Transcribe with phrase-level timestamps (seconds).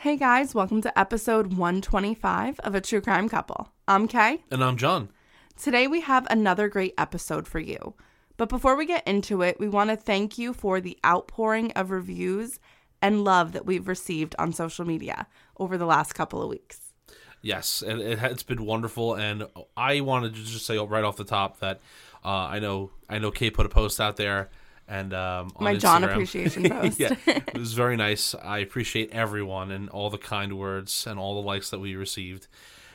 [0.00, 3.70] Hey guys, welcome to episode 125 of A True Crime Couple.
[3.86, 4.42] I'm Kay.
[4.50, 5.10] And I'm John.
[5.58, 7.92] Today we have another great episode for you.
[8.38, 11.90] But before we get into it, we want to thank you for the outpouring of
[11.90, 12.58] reviews
[13.02, 15.26] and love that we've received on social media
[15.58, 16.94] over the last couple of weeks.
[17.42, 19.16] Yes, and it, has been wonderful.
[19.16, 21.82] And I wanted to just say right off the top that
[22.24, 24.48] uh, I know I know Kay put a post out there
[24.90, 25.80] and um, my Instagram.
[25.80, 26.98] John appreciation post.
[26.98, 28.34] yeah, it was very nice.
[28.34, 32.48] I appreciate everyone and all the kind words and all the likes that we received.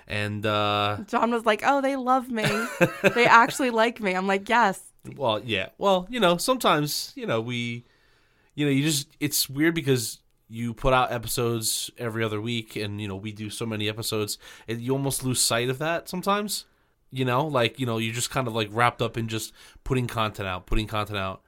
[0.06, 2.44] And uh, John was like, "Oh, they love me.
[3.16, 4.82] they actually like me." I'm like, "Yes."
[5.16, 5.70] Well, yeah.
[5.78, 7.86] Well, you know, sometimes you know we,
[8.56, 13.00] you know, you just it's weird because you put out episodes every other week, and
[13.00, 14.38] you know we do so many episodes,
[14.68, 16.66] and you almost lose sight of that sometimes.
[17.10, 19.54] You know, like you know, you're just kind of like wrapped up in just
[19.86, 21.42] putting content out, putting content out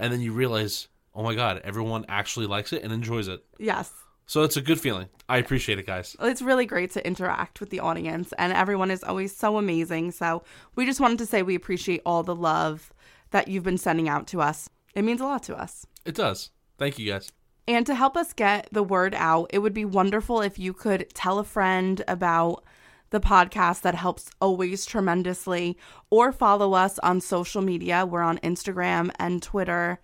[0.00, 3.44] and then you realize, oh my god, everyone actually likes it and enjoys it.
[3.58, 3.92] Yes.
[4.26, 5.08] So it's a good feeling.
[5.28, 6.16] I appreciate it, guys.
[6.20, 10.12] It's really great to interact with the audience, and everyone is always so amazing.
[10.12, 10.42] So
[10.76, 12.92] we just wanted to say we appreciate all the love
[13.30, 14.70] that you've been sending out to us.
[14.94, 15.86] It means a lot to us.
[16.04, 16.50] It does.
[16.78, 17.30] Thank you, guys.
[17.68, 21.08] And to help us get the word out, it would be wonderful if you could
[21.14, 22.64] tell a friend about
[23.10, 25.76] the podcast that helps always tremendously,
[26.10, 28.06] or follow us on social media.
[28.06, 30.00] We're on Instagram and Twitter,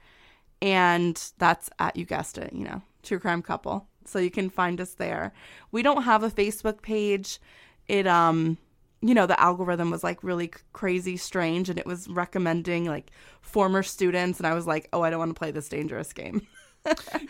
[0.60, 3.88] and that's at, you guessed it, you know, True Crime Couple.
[4.04, 5.32] So you can find us there.
[5.72, 7.40] We don't have a Facebook page.
[7.88, 8.56] It, um,
[9.00, 13.82] you know, the algorithm was like really crazy strange and it was recommending like former
[13.82, 14.38] students.
[14.38, 16.46] And I was like, oh, I don't want to play this dangerous game.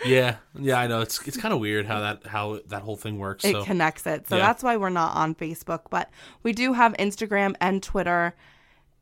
[0.04, 1.00] yeah, yeah, I know.
[1.00, 3.44] It's it's kind of weird how that how that whole thing works.
[3.44, 3.64] It so.
[3.64, 4.46] connects it, so yeah.
[4.46, 6.10] that's why we're not on Facebook, but
[6.42, 8.34] we do have Instagram and Twitter,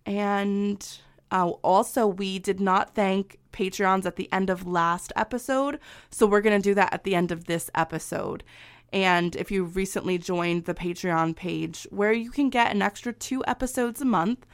[0.07, 0.99] and
[1.31, 5.79] uh, also we did not thank Patreons at the end of last episode,
[6.11, 8.45] so we're gonna do that at the end of this episode.
[8.93, 13.43] And if you recently joined the Patreon page, where you can get an extra two
[13.45, 14.47] episodes a month,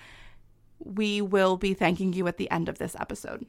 [0.78, 3.44] we will be thanking you at the end of this episode.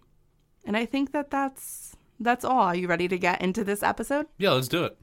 [0.65, 1.90] And I think that that's
[2.23, 2.61] that's all.
[2.61, 4.27] Are you ready to get into this episode?
[4.37, 4.97] Yeah, let's do it.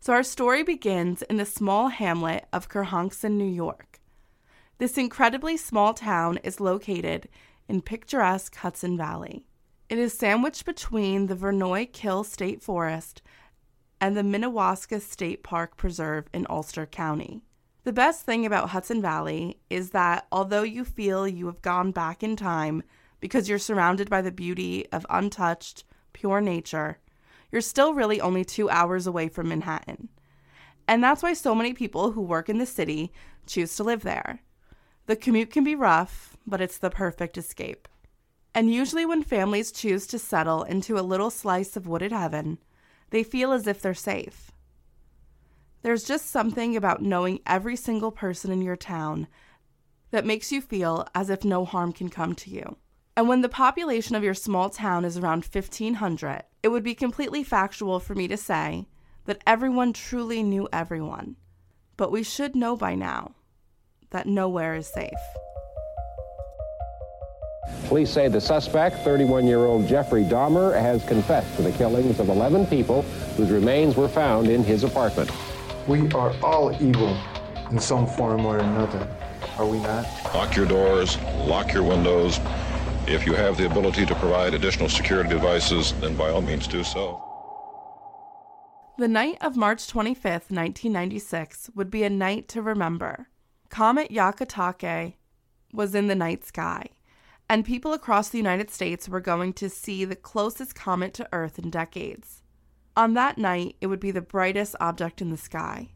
[0.00, 4.00] So, our story begins in the small hamlet of Kerhonkson, New York.
[4.78, 7.28] This incredibly small town is located
[7.68, 9.46] in picturesque Hudson Valley.
[9.88, 13.22] It is sandwiched between the Vernooy Kill State Forest
[14.00, 17.42] and the Minnewaska State Park Preserve in Ulster County.
[17.84, 22.22] The best thing about Hudson Valley is that although you feel you have gone back
[22.22, 22.82] in time
[23.20, 26.96] because you're surrounded by the beauty of untouched, pure nature,
[27.52, 30.08] you're still really only two hours away from Manhattan.
[30.88, 33.12] And that's why so many people who work in the city
[33.46, 34.40] choose to live there.
[35.06, 37.86] The commute can be rough, but it's the perfect escape.
[38.54, 42.58] And usually, when families choose to settle into a little slice of wooded heaven,
[43.10, 44.52] they feel as if they're safe.
[45.82, 49.26] There's just something about knowing every single person in your town
[50.12, 52.76] that makes you feel as if no harm can come to you.
[53.16, 57.44] And when the population of your small town is around 1500, it would be completely
[57.44, 58.88] factual for me to say
[59.26, 61.36] that everyone truly knew everyone.
[61.96, 63.36] But we should know by now
[64.10, 65.12] that nowhere is safe.
[67.86, 72.28] Police say the suspect, 31 year old Jeffrey Dahmer, has confessed to the killings of
[72.28, 73.02] 11 people
[73.36, 75.30] whose remains were found in his apartment.
[75.86, 77.16] We are all evil
[77.70, 79.06] in some form or another,
[79.56, 80.04] are we not?
[80.34, 82.40] Lock your doors, lock your windows,
[83.06, 86.82] if you have the ability to provide additional security devices, then by all means do
[86.82, 87.22] so.
[88.96, 93.28] The night of March 25th, 1996, would be a night to remember.
[93.68, 95.14] Comet Hyakutake
[95.72, 96.90] was in the night sky,
[97.50, 101.58] and people across the United States were going to see the closest comet to Earth
[101.58, 102.42] in decades.
[102.96, 105.90] On that night, it would be the brightest object in the sky.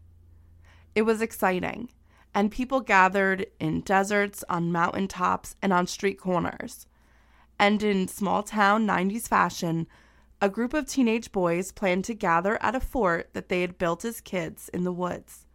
[0.97, 1.91] It was exciting,
[2.35, 6.88] and people gathered in deserts, on mountain tops, and on street corners.
[7.59, 9.87] And in small town 90s fashion,
[10.41, 14.05] a group of teenage boys planned to gather at a fort that they had built
[14.05, 15.47] as kids in the woods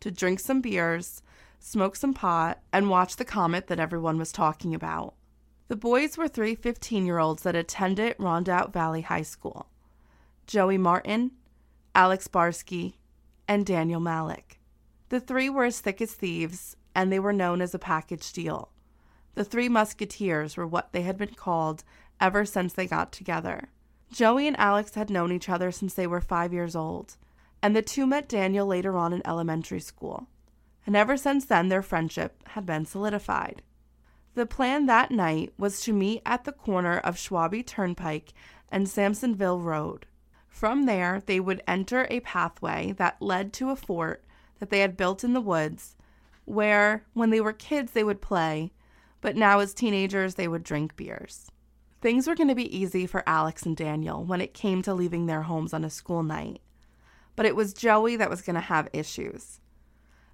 [0.00, 1.22] to drink some beers,
[1.58, 5.14] smoke some pot, and watch the comet that everyone was talking about.
[5.68, 9.66] The boys were three 15 year olds that attended Rondout Valley High School
[10.46, 11.32] Joey Martin,
[11.94, 12.94] Alex Barsky,
[13.48, 14.60] and Daniel Malik.
[15.08, 18.70] The three were as thick as thieves, and they were known as a package deal.
[19.36, 21.84] The Three Musketeers were what they had been called
[22.18, 23.68] ever since they got together.
[24.10, 27.18] Joey and Alex had known each other since they were five years old,
[27.62, 30.26] and the two met Daniel later on in elementary school.
[30.86, 33.60] And ever since then, their friendship had been solidified.
[34.34, 38.32] The plan that night was to meet at the corner of Schwabie Turnpike
[38.70, 40.06] and Samsonville Road.
[40.48, 44.24] From there, they would enter a pathway that led to a fort
[44.60, 45.94] that they had built in the woods,
[46.46, 48.72] where, when they were kids, they would play,
[49.26, 51.50] but now as teenagers, they would drink beers.
[52.00, 55.26] Things were going to be easy for Alex and Daniel when it came to leaving
[55.26, 56.60] their homes on a school night.
[57.34, 59.58] But it was Joey that was going to have issues.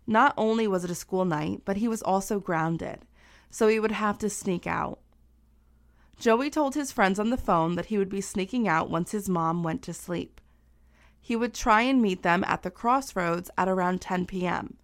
[0.07, 3.07] Not only was it a school night, but he was also grounded,
[3.49, 4.99] so he would have to sneak out.
[6.19, 9.27] Joey told his friends on the phone that he would be sneaking out once his
[9.27, 10.39] mom went to sleep.
[11.19, 14.77] He would try and meet them at the crossroads at around 10 p.m.,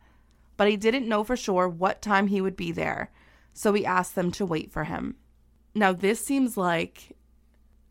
[0.57, 3.11] but he didn't know for sure what time he would be there,
[3.59, 5.17] so he asked them to wait for him.
[5.75, 7.17] Now this seems like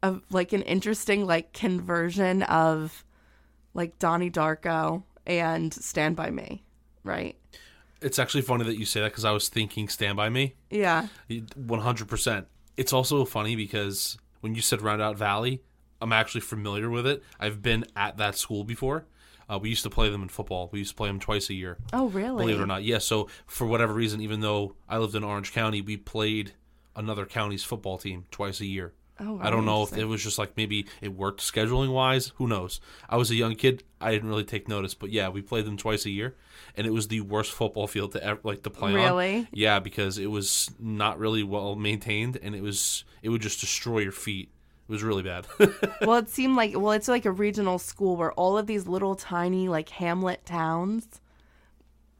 [0.02, 3.04] a like an interesting like conversion of
[3.74, 6.64] like Donnie Darko and Stand by Me,
[7.04, 7.38] right?
[8.02, 10.56] It's actually funny that you say that because I was thinking Stand By Me.
[10.70, 11.08] Yeah.
[11.30, 12.46] 100%.
[12.78, 15.64] It's also funny because when you said Rondout Valley,
[16.00, 17.24] I'm actually familiar with it.
[17.40, 19.06] I've been at that school before.
[19.50, 20.70] Uh, we used to play them in football.
[20.72, 21.78] We used to play them twice a year.
[21.94, 22.44] Oh, really?
[22.44, 22.84] Believe it or not.
[22.84, 22.98] Yeah.
[22.98, 26.54] So for whatever reason, even though I lived in Orange County, we played
[26.96, 28.94] another county's football team twice a year.
[29.20, 32.34] Oh, I don't know if it was just like maybe it worked scheduling wise.
[32.36, 32.80] Who knows?
[33.10, 33.84] I was a young kid.
[34.00, 36.36] I didn't really take notice, but yeah, we played them twice a year,
[36.76, 38.96] and it was the worst football field to ever like to play on.
[38.96, 39.48] Really?
[39.52, 44.00] Yeah, because it was not really well maintained, and it was it would just destroy
[44.00, 44.52] your feet.
[44.88, 45.48] It was really bad.
[46.02, 49.16] well, it seemed like well, it's like a regional school where all of these little
[49.16, 51.22] tiny like hamlet towns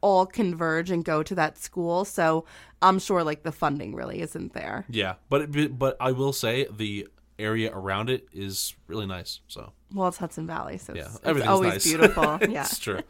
[0.00, 2.04] all converge and go to that school.
[2.04, 2.44] So
[2.82, 4.84] I'm sure like the funding really isn't there.
[4.88, 9.40] yeah, but it, but I will say the area around it is really nice.
[9.48, 11.84] So Well, it's Hudson Valley, so yeah, it's, it's always nice.
[11.84, 12.38] beautiful.
[12.48, 12.62] yeah.
[12.62, 13.00] it's true.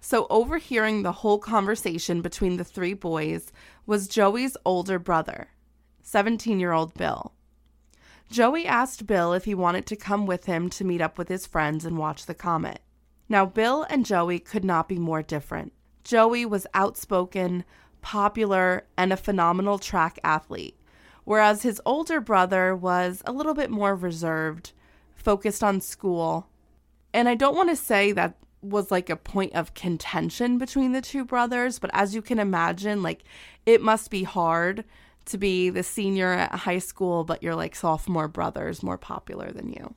[0.00, 3.52] So, overhearing the whole conversation between the three boys
[3.84, 5.48] was Joey's older brother,
[6.02, 7.32] 17 year old Bill.
[8.30, 11.46] Joey asked Bill if he wanted to come with him to meet up with his
[11.46, 12.80] friends and watch the comet.
[13.28, 15.72] Now, Bill and Joey could not be more different.
[16.04, 17.64] Joey was outspoken,
[18.02, 20.78] popular, and a phenomenal track athlete,
[21.24, 24.72] whereas his older brother was a little bit more reserved,
[25.14, 26.48] focused on school,
[27.12, 31.00] and I don't want to say that was like a point of contention between the
[31.00, 33.24] two brothers, but as you can imagine, like
[33.66, 34.84] it must be hard
[35.28, 39.70] to be the senior at high school, but your like sophomore brother's more popular than
[39.70, 39.94] you.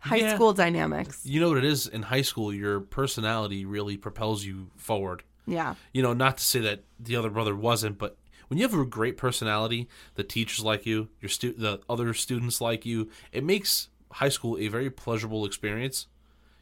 [0.00, 0.34] High Yeah.
[0.34, 1.20] school dynamics.
[1.24, 2.52] You know what it is in high school.
[2.52, 5.22] Your personality really propels you forward.
[5.46, 5.74] Yeah.
[5.92, 8.16] you know, not to say that the other brother wasn't, but
[8.48, 12.62] when you have a great personality, the teachers like you, your stu- the other students
[12.62, 16.06] like you, it makes high school a very pleasurable experience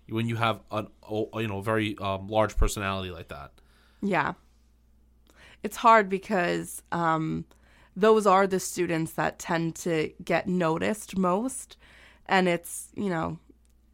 [0.09, 3.53] when you have an you know very um, large personality like that.
[4.03, 4.33] Yeah.
[5.63, 7.45] It's hard because um,
[7.97, 11.77] those are the students that tend to get noticed most.
[12.27, 13.39] And it's, you know,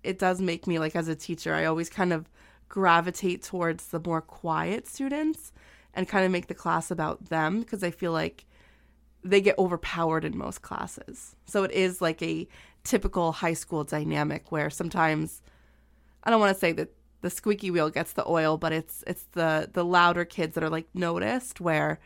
[0.02, 2.28] it does make me, like, as a teacher, I always kind of
[2.69, 5.52] gravitate towards the more quiet students
[5.95, 8.45] and kind of make the class about them because I feel like
[9.25, 11.35] they get overpowered in most classes.
[11.47, 12.47] So it is like a
[12.85, 15.43] typical high school dynamic where sometimes
[16.23, 16.90] I don't want to say that
[17.21, 20.71] the squeaky wheel gets the oil, but it's it's the the louder kids that are
[20.71, 21.99] like noticed where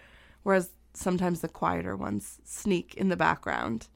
[0.42, 3.88] whereas sometimes the quieter ones sneak in the background.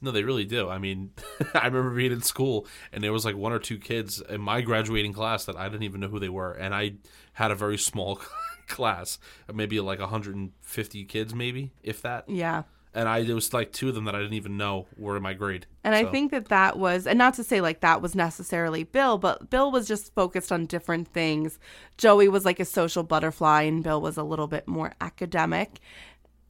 [0.00, 0.68] No, they really do.
[0.68, 1.10] I mean,
[1.54, 4.60] I remember being in school and there was like one or two kids in my
[4.60, 6.94] graduating class that I didn't even know who they were, and I
[7.32, 8.20] had a very small
[8.68, 9.18] class,
[9.52, 12.28] maybe like 150 kids, maybe if that.
[12.28, 12.64] Yeah.
[12.94, 15.22] And I there was like two of them that I didn't even know were in
[15.22, 15.66] my grade.
[15.84, 19.18] And I think that that was, and not to say like that was necessarily Bill,
[19.18, 21.58] but Bill was just focused on different things.
[21.96, 25.80] Joey was like a social butterfly, and Bill was a little bit more academic.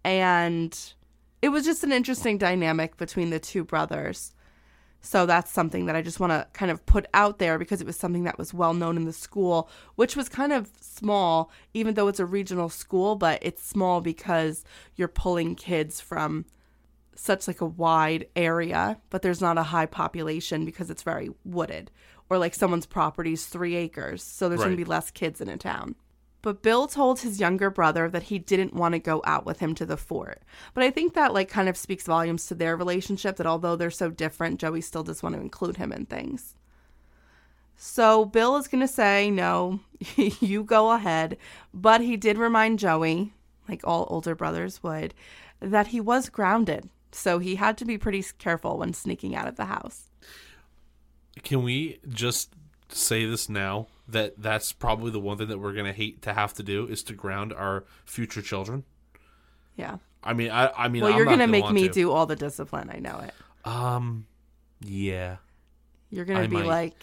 [0.09, 0.77] And
[1.43, 4.33] it was just an interesting dynamic between the two brothers.
[5.01, 7.87] So that's something that I just want to kind of put out there because it
[7.87, 11.95] was something that was well known in the school, which was kind of small, even
[11.95, 14.65] though it's a regional school, but it's small because
[14.97, 16.47] you're pulling kids from
[17.15, 21.91] such like a wide area, but there's not a high population because it's very wooded.
[22.31, 25.49] Or like someone's property is three acres, so there's going to be less kids in
[25.49, 25.95] a town.
[26.41, 29.75] But Bill told his younger brother that he didn't want to go out with him
[29.75, 30.43] to the fort.
[30.73, 33.91] But I think that like kind of speaks volumes to their relationship that although they're
[33.91, 36.55] so different, Joey still does want to include him in things.
[37.77, 39.81] So Bill is going to say, no,
[40.17, 41.37] you go ahead.
[41.73, 43.33] But he did remind Joey,
[43.69, 45.15] like all older brothers would,
[45.61, 46.89] that he was grounded.
[47.11, 50.11] So he had to be pretty careful when sneaking out of the house.
[51.43, 52.53] Can we just
[52.91, 56.55] say this now that that's probably the one thing that we're gonna hate to have
[56.55, 58.85] to do is to ground our future children?
[59.77, 59.99] Yeah.
[60.23, 61.95] I mean, I, I mean, Well, I'm you're going to make me to.
[61.95, 62.91] do all the discipline.
[62.93, 63.33] I know it.
[63.65, 64.27] Um,
[64.81, 65.37] yeah,
[66.11, 66.67] You're going to be might.
[66.67, 66.95] like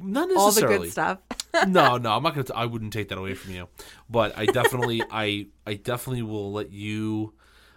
[0.00, 1.18] not necessarily all the good stuff.
[1.68, 2.46] no, no, I'm not gonna.
[2.54, 3.68] I wouldn't take that away from you,
[4.10, 7.34] but I definitely, I, I definitely will let you,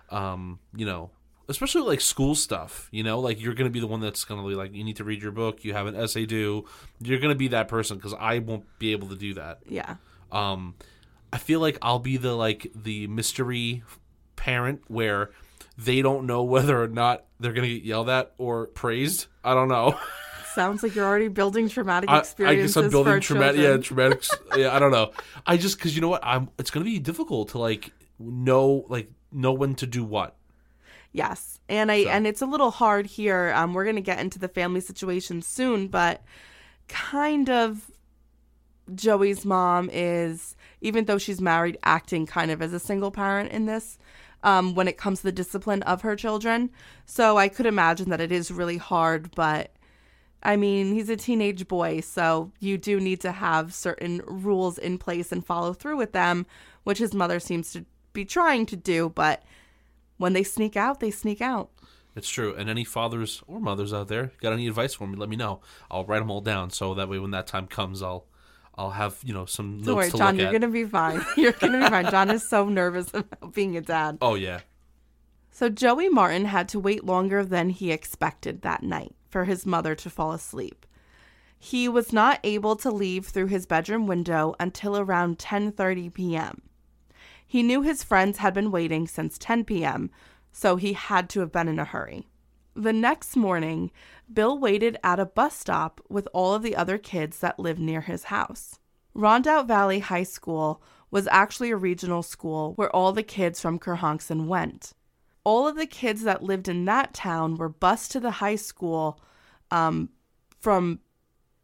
[0.09, 1.11] um, you know,
[1.49, 2.87] especially like school stuff.
[2.91, 5.03] You know, like you're gonna be the one that's gonna be like, you need to
[5.03, 5.63] read your book.
[5.63, 6.65] You have an essay due.
[6.99, 9.59] You're gonna be that person because I won't be able to do that.
[9.67, 9.95] yeah.
[10.31, 10.75] Um,
[11.31, 13.83] I feel like I'll be the like the mystery
[14.35, 15.31] parent where
[15.77, 19.27] they don't know whether or not they're gonna get yelled at or praised.
[19.43, 19.97] I don't know.
[20.55, 22.75] Sounds like you're already building traumatic experiences.
[22.75, 23.61] I, I guess I'm building traumatic.
[23.61, 24.23] Yeah, traumatic.
[24.55, 25.11] yeah, I don't know.
[25.45, 26.49] I just because you know what, I'm.
[26.57, 30.35] It's gonna be difficult to like know like know when to do what.
[31.11, 32.09] Yes, and I So.
[32.09, 33.51] and it's a little hard here.
[33.55, 36.23] Um, we're gonna get into the family situation soon, but
[36.87, 37.91] kind of
[38.93, 43.65] Joey's mom is, even though she's married, acting kind of as a single parent in
[43.65, 43.97] this.
[44.43, 46.69] Um, when it comes to the discipline of her children,
[47.05, 49.31] so I could imagine that it is really hard.
[49.33, 49.71] But
[50.43, 54.99] I mean, he's a teenage boy, so you do need to have certain rules in
[54.99, 56.45] place and follow through with them,
[56.83, 57.83] which his mother seems to
[58.13, 59.09] be trying to do.
[59.09, 59.41] But
[60.17, 61.69] when they sneak out, they sneak out.
[62.15, 62.55] It's true.
[62.55, 65.15] And any fathers or mothers out there got any advice for me?
[65.17, 65.61] Let me know.
[65.91, 68.25] I'll write them all down so that way when that time comes, I'll
[68.75, 70.51] I'll have you know some Don't worry, to John, you're at.
[70.51, 71.21] gonna be fine.
[71.37, 72.09] You're gonna be fine.
[72.09, 74.17] John is so nervous about being a dad.
[74.21, 74.61] Oh yeah.
[75.51, 79.95] So Joey Martin had to wait longer than he expected that night for his mother
[79.95, 80.85] to fall asleep.
[81.57, 86.61] He was not able to leave through his bedroom window until around 10:30 p.m.
[87.47, 90.11] He knew his friends had been waiting since 10 p.m.,
[90.51, 92.27] so he had to have been in a hurry.
[92.75, 93.89] The next morning,
[94.31, 98.01] Bill waited at a bus stop with all of the other kids that lived near
[98.01, 98.79] his house.
[99.15, 104.47] Rondout Valley High School was actually a regional school where all the kids from Kerhonkson
[104.47, 104.93] went.
[105.43, 109.19] All of the kids that lived in that town were bused to the high school
[109.71, 110.09] um,
[110.59, 110.99] from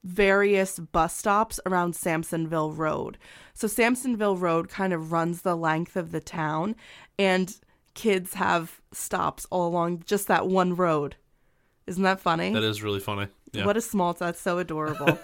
[0.03, 3.17] various bus stops around Samsonville Road.
[3.53, 6.75] So Samsonville Road kind of runs the length of the town,
[7.17, 7.55] and
[7.93, 11.15] kids have stops all along just that one road.
[11.87, 12.53] Isn't that funny?
[12.53, 13.27] That is really funny.
[13.51, 13.65] Yeah.
[13.65, 15.19] What a small that's so adorable.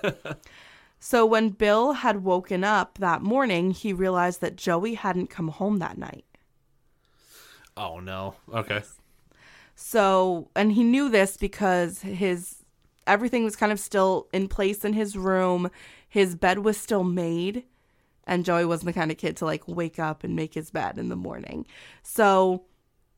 [0.99, 5.77] so when Bill had woken up that morning, he realized that Joey hadn't come home
[5.77, 6.25] that night.
[7.75, 8.35] oh no.
[8.53, 8.81] Okay.
[9.75, 12.58] So, and he knew this because his
[13.09, 15.69] everything was kind of still in place in his room.
[16.07, 17.63] His bed was still made,
[18.25, 20.97] and Joey wasn't the kind of kid to like wake up and make his bed
[20.97, 21.65] in the morning.
[22.03, 22.63] So,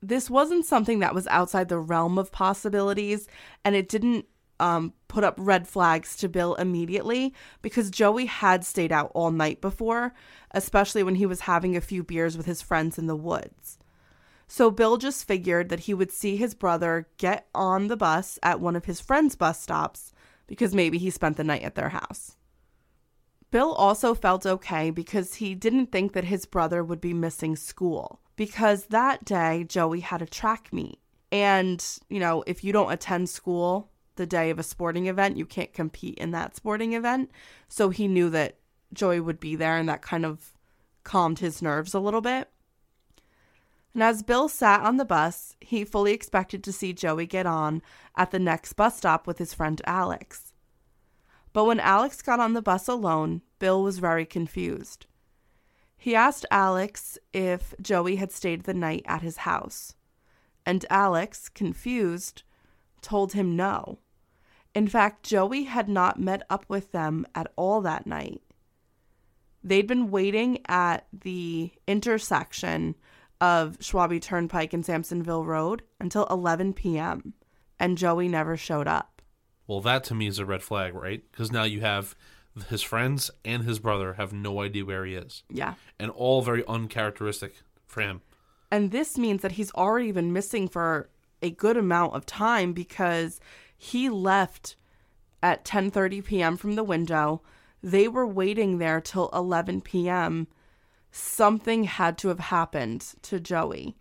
[0.02, 3.28] this wasn't something that was outside the realm of possibilities,
[3.64, 4.26] and it didn't
[4.60, 9.60] um, put up red flags to Bill immediately because Joey had stayed out all night
[9.62, 10.14] before,
[10.52, 13.78] especially when he was having a few beers with his friends in the woods.
[14.53, 18.60] So Bill just figured that he would see his brother get on the bus at
[18.60, 20.12] one of his friends' bus stops
[20.46, 22.36] because maybe he spent the night at their house.
[23.50, 28.20] Bill also felt okay because he didn't think that his brother would be missing school
[28.36, 31.00] because that day Joey had a track meet.
[31.31, 35.46] And, you know, if you don't attend school the day of a sporting event, you
[35.46, 37.31] can't compete in that sporting event.
[37.70, 38.58] So he knew that
[38.91, 40.51] Joey would be there and that kind of
[41.05, 42.50] calmed his nerves a little bit.
[43.94, 47.82] And as Bill sat on the bus, he fully expected to see Joey get on
[48.16, 50.54] at the next bus stop with his friend Alex.
[51.54, 55.06] But when Alex got on the bus alone, Bill was very confused.
[55.98, 59.96] He asked Alex if Joey had stayed the night at his house.
[60.66, 62.44] And Alex, confused,
[63.02, 64.00] told him no.
[64.74, 68.42] In fact, Joey had not met up with them at all that night.
[69.64, 72.96] They'd been waiting at the intersection
[73.42, 77.34] of Schwabie Turnpike and Samsonville Road until 11 p.m.,
[77.80, 79.22] and Joey never showed up.
[79.68, 81.24] Well, that to me is a red flag, right?
[81.32, 82.16] Because now you have
[82.70, 85.74] his friends and his brother have no idea where he is, Yeah.
[86.00, 87.56] and all very uncharacteristic
[87.88, 88.22] for him.
[88.72, 91.10] And this means that he's already been missing for
[91.42, 93.40] a good amount of time because
[93.76, 94.76] he left
[95.42, 96.56] at 10:30 p.m.
[96.58, 97.42] from the window.
[97.82, 100.48] They were waiting there till 11 p.m.
[101.12, 103.98] Something had to have happened to Joey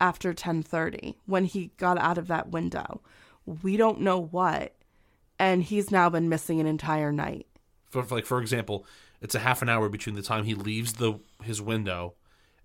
[0.00, 3.02] after 10:30 when he got out of that window.
[3.62, 4.74] We don't know what.
[5.38, 7.46] And he's now been missing an entire night.
[7.90, 8.86] For, like for example,
[9.20, 12.14] it's a half an hour between the time he leaves the his window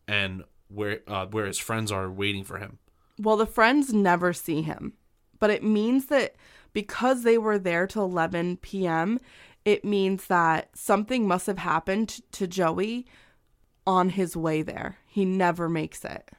[0.07, 2.77] and where uh, where his friends are waiting for him.
[3.17, 4.93] Well, the friends never see him,
[5.39, 6.35] but it means that
[6.73, 9.19] because they were there till 11 p.m.,
[9.65, 13.05] it means that something must have happened to Joey
[13.89, 14.99] on his way there.
[15.07, 16.29] He never makes it.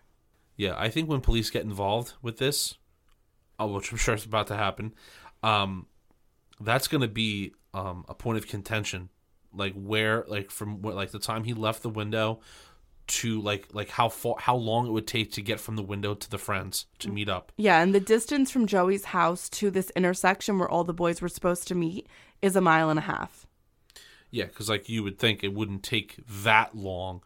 [0.57, 2.77] Yeah, I think when police get involved with this,
[3.61, 4.95] uh, which I'm sure is about to happen,
[5.43, 5.87] um,
[6.61, 9.09] that's going to be um, a point of contention.
[9.53, 12.39] Like where, like from what, like the time he left the window
[13.09, 16.15] to like like how far, how long it would take to get from the window
[16.15, 17.51] to the friends to meet up.
[17.57, 21.29] Yeah, and the distance from Joey's house to this intersection where all the boys were
[21.29, 22.07] supposed to meet
[22.43, 23.49] is a mile and a half.
[24.31, 27.23] Yeah, because like you would think it wouldn't take that long,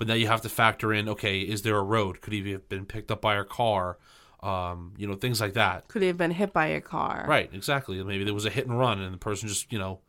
[0.00, 1.10] but now you have to factor in.
[1.10, 2.22] Okay, is there a road?
[2.22, 3.98] Could he have been picked up by a car?
[4.42, 5.88] Um, you know, things like that.
[5.88, 7.26] Could he have been hit by a car?
[7.28, 8.02] Right, exactly.
[8.02, 10.00] Maybe there was a hit and run, and the person just, you know,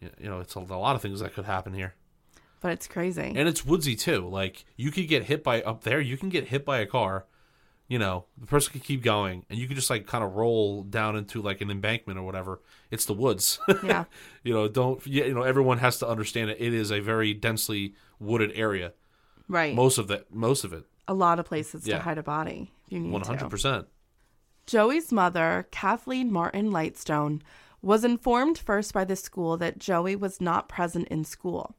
[0.00, 1.92] you know, it's a, a lot of things that could happen here,
[2.62, 3.34] But it's crazy.
[3.36, 4.26] and it's woodsy too.
[4.26, 7.26] Like you could get hit by up there, you can get hit by a car.
[7.86, 10.84] You know, the person could keep going, and you could just like kind of roll
[10.84, 12.62] down into like an embankment or whatever.
[12.90, 13.58] It's the woods.
[13.84, 14.04] yeah.
[14.42, 15.42] you know, don't yeah, you know?
[15.42, 16.56] Everyone has to understand it.
[16.58, 18.94] It is a very densely wooded area.
[19.48, 19.74] Right.
[19.74, 21.96] Most of that, most of it, a lot of places Yeah.
[21.98, 23.26] to hide a body if you need to.
[23.28, 23.86] hundred percent.
[24.66, 27.40] Joey's mother, Kathleen Martin Lightstone,
[27.80, 31.74] was informed first by the school that Joey was not present in school,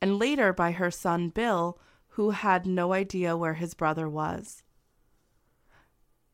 [0.00, 1.78] and later by her son Bill,
[2.10, 4.62] who had no idea where his brother was.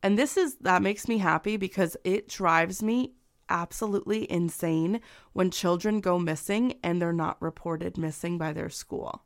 [0.03, 3.15] And this is that makes me happy because it drives me
[3.49, 5.01] absolutely insane
[5.33, 9.25] when children go missing and they're not reported missing by their school.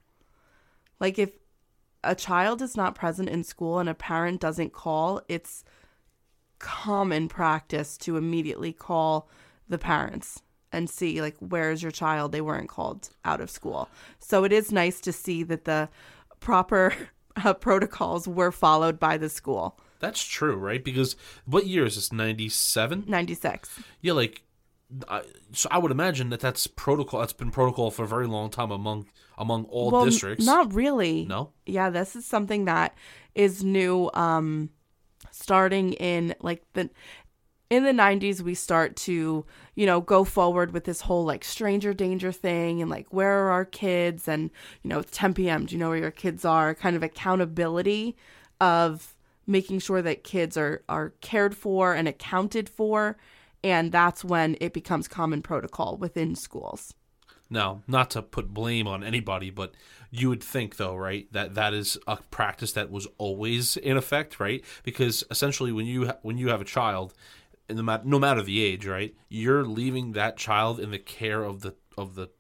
[1.00, 1.30] Like if
[2.02, 5.64] a child is not present in school and a parent doesn't call, it's
[6.58, 9.28] common practice to immediately call
[9.68, 13.88] the parents and see like where's your child they weren't called out of school
[14.20, 15.88] so it is nice to see that the
[16.40, 16.94] proper
[17.44, 20.82] uh, protocols were followed by the school That's true, right?
[20.84, 22.12] Because what year is this?
[22.12, 23.04] Ninety seven.
[23.06, 24.42] 96 Yeah, like
[25.08, 27.20] I, so I would imagine that that's protocol.
[27.20, 29.06] That's been protocol for a very long time among
[29.38, 30.44] among all well districts.
[30.44, 31.24] not really.
[31.24, 31.50] No?
[31.66, 32.96] yeah this is something that
[33.34, 34.70] is new um
[35.30, 36.88] starting in like the
[37.68, 39.44] in the 90s we start to
[39.74, 43.50] you know go forward with this whole like stranger danger thing and like where are
[43.50, 44.28] our kids?
[44.28, 44.50] And
[44.82, 46.74] you know it's 10 p.m do you know where your kids are?
[46.74, 48.16] Kind of accountability
[48.60, 49.14] of
[49.46, 53.16] making sure that kids are are cared for and accounted for.
[53.64, 56.94] And that's when it becomes common protocol within schools
[57.48, 59.74] Now, not to put blame on anybody, but
[60.10, 64.40] you would think though, right, that that is a practice that was always in effect,
[64.40, 64.64] right?
[64.82, 67.14] Because essentially, when you ha- when you have a child,
[67.68, 71.60] no matter no matter the age, right, you're leaving that child in the care of
[71.60, 72.30] the of the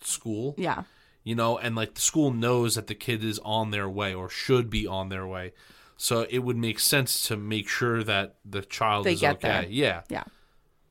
[0.00, 0.54] school.
[0.58, 0.84] yeah
[1.24, 4.28] you know, and like the school knows that the kid is on their way or
[4.28, 5.52] should be on their way.
[5.96, 9.36] So it would make sense to make sure that the child They is okay.
[9.48, 9.66] there.
[9.68, 10.02] Yeah.
[10.08, 10.24] yeah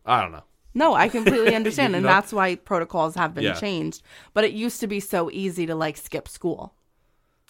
[0.06, 0.44] I don't know.
[0.74, 1.96] No, I completely understand.
[1.96, 2.10] And know?
[2.10, 3.54] that's why protocols have been Yeah.
[3.54, 4.02] changed.
[4.34, 6.74] But it used to be so easy to like skip school.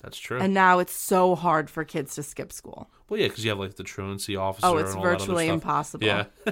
[0.02, 0.40] That's true.
[0.40, 2.90] And now it's so hard for kids to skip school.
[3.08, 4.68] well, yeah, because you have like the truancy oh, officer.
[4.68, 6.08] Oh, it's and all that other virtually impossible.
[6.08, 6.26] Yeah.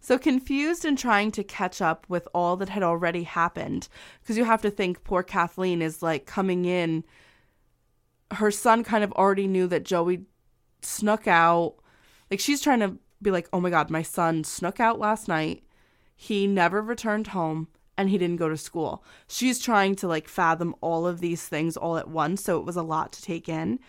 [0.00, 3.88] So confused and trying to catch up with all that had already happened,
[4.22, 7.04] because you have to think poor Kathleen is like coming in.
[8.30, 10.22] Her son kind of already knew that Joey
[10.82, 11.74] snuck out.
[12.30, 15.64] Like she's trying to be like, oh my God, my son snuck out last night.
[16.14, 19.04] He never returned home and he didn't go to school.
[19.26, 22.42] She's trying to like fathom all of these things all at once.
[22.44, 23.80] So it was a lot to take in.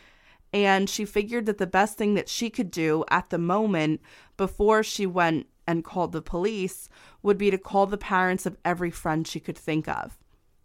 [0.51, 4.01] And she figured that the best thing that she could do at the moment
[4.35, 6.89] before she went and called the police
[7.21, 10.17] would be to call the parents of every friend she could think of.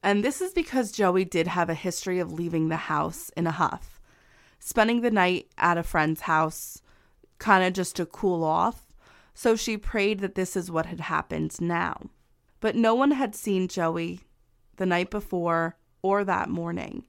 [0.03, 3.51] And this is because Joey did have a history of leaving the house in a
[3.51, 4.01] huff,
[4.59, 6.81] spending the night at a friend's house,
[7.45, 8.87] kind of just to cool off.
[9.35, 12.09] So she prayed that this is what had happened now.
[12.61, 14.21] But no one had seen Joey
[14.77, 17.05] the night before or that morning,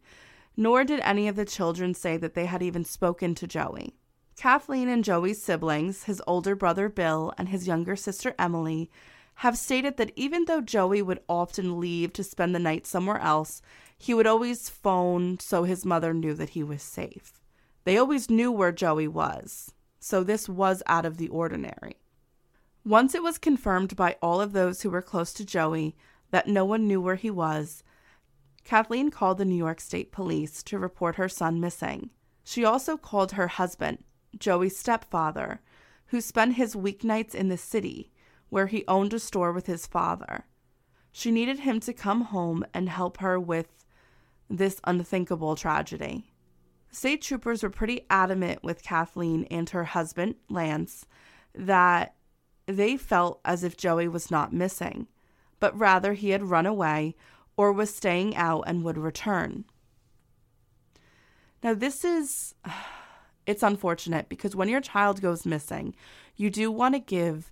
[0.58, 3.95] nor did any of the children say that they had even spoken to Joey.
[4.36, 8.91] Kathleen and Joey's siblings, his older brother Bill and his younger sister Emily,
[9.36, 13.62] have stated that even though Joey would often leave to spend the night somewhere else,
[13.98, 17.39] he would always phone so his mother knew that he was safe.
[17.86, 19.71] They always knew where Joey was,
[20.06, 21.96] so this was out of the ordinary.
[22.86, 25.96] Once it was confirmed by all of those who were close to Joey
[26.30, 27.84] that no one knew where he was,
[28.63, 32.12] Kathleen called the New York State Police to report her son missing.
[32.44, 34.04] She also called her husband,
[34.38, 35.60] Joey's stepfather,
[36.08, 38.12] who spent his weeknights in the city,
[38.50, 40.46] where he owned a store with his father.
[41.12, 43.84] She needed him to come home and help her with
[44.52, 46.35] this unthinkable tragedy.
[46.96, 51.06] State troopers were pretty adamant with Kathleen and her husband, Lance,
[51.54, 52.16] that
[52.68, 55.10] they felt as if Joey was not missing,
[55.60, 57.18] but rather he had run away
[57.58, 59.66] or was staying out and would return.
[61.62, 62.56] Now, this is
[63.46, 65.98] it's unfortunate because when your child goes missing,
[66.38, 67.52] you do want to give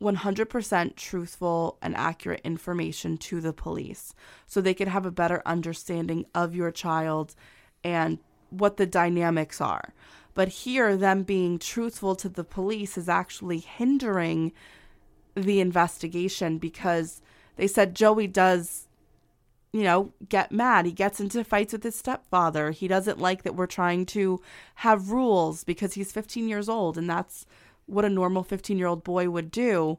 [0.00, 4.14] 100% truthful and accurate information to the police
[4.46, 7.34] so they can have a better understanding of your child
[7.84, 8.18] and
[8.50, 9.92] what the dynamics are.
[10.34, 14.52] But here, them being truthful to the police is actually hindering
[15.34, 17.20] the investigation because
[17.56, 18.86] they said Joey does,
[19.72, 20.86] you know, get mad.
[20.86, 22.70] He gets into fights with his stepfather.
[22.70, 24.40] He doesn't like that we're trying to
[24.76, 27.44] have rules because he's 15 years old and that's
[27.86, 29.98] what a normal 15 year old boy would do.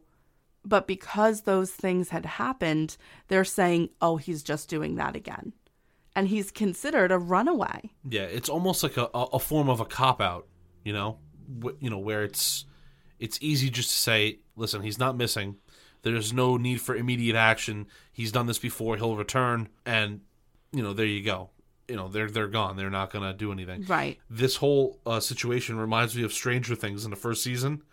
[0.63, 2.95] But because those things had happened,
[3.27, 5.53] they're saying, oh, he's just doing that again.
[6.15, 7.91] And he's considered a runaway.
[8.07, 10.47] Yeah, it's almost like a, a form of a cop out,
[10.83, 11.19] you know,
[11.79, 12.65] you know where it's
[13.19, 15.57] it's easy just to say, listen, he's not missing.
[16.01, 17.87] There's no need for immediate action.
[18.11, 18.97] He's done this before.
[18.97, 20.21] He'll return, and
[20.71, 21.51] you know, there you go.
[21.87, 22.77] You know, they're they're gone.
[22.77, 23.85] They're not gonna do anything.
[23.85, 24.19] Right.
[24.29, 27.83] This whole uh, situation reminds me of Stranger Things in the first season.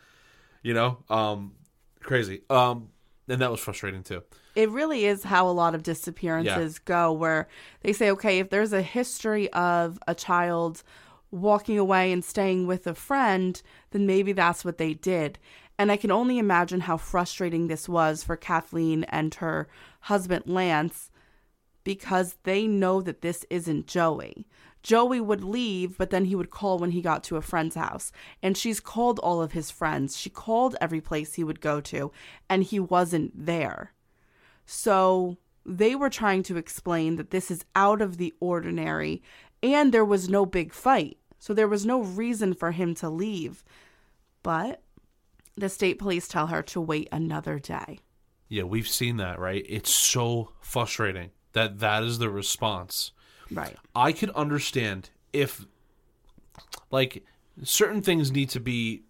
[0.62, 1.52] You know, um,
[2.00, 2.42] crazy.
[2.48, 2.88] Um,
[3.28, 4.22] and that was frustrating too.
[4.58, 6.84] It really is how a lot of disappearances yeah.
[6.84, 7.46] go, where
[7.82, 10.82] they say, okay, if there's a history of a child
[11.30, 15.38] walking away and staying with a friend, then maybe that's what they did.
[15.78, 19.68] And I can only imagine how frustrating this was for Kathleen and her
[20.00, 21.12] husband Lance
[21.84, 24.48] because they know that this isn't Joey.
[24.82, 28.10] Joey would leave, but then he would call when he got to a friend's house.
[28.42, 30.16] And she's called all of his friends.
[30.16, 32.10] She called every place he would go to,
[32.50, 33.92] and he wasn't there.
[34.70, 39.22] So they were trying to explain that this is out of the ordinary
[39.62, 41.16] and there was no big fight.
[41.38, 43.64] So there was no reason for him to leave.
[44.42, 44.83] But
[45.57, 48.00] the state police tell her to wait another day.
[48.50, 49.64] Yeah, we've seen that, right?
[49.66, 53.12] It's so frustrating that that is the response.
[53.50, 53.74] Right.
[53.94, 55.64] I could understand if
[56.90, 57.24] like
[57.62, 59.04] certain things need to be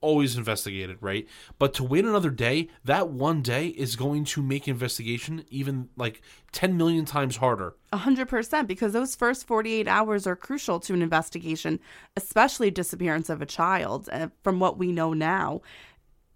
[0.00, 1.26] always investigated, right?
[1.58, 6.22] But to wait another day, that one day is going to make investigation even like
[6.52, 7.74] 10 million times harder.
[7.92, 11.80] 100% because those first 48 hours are crucial to an investigation,
[12.16, 15.60] especially disappearance of a child, uh, from what we know now.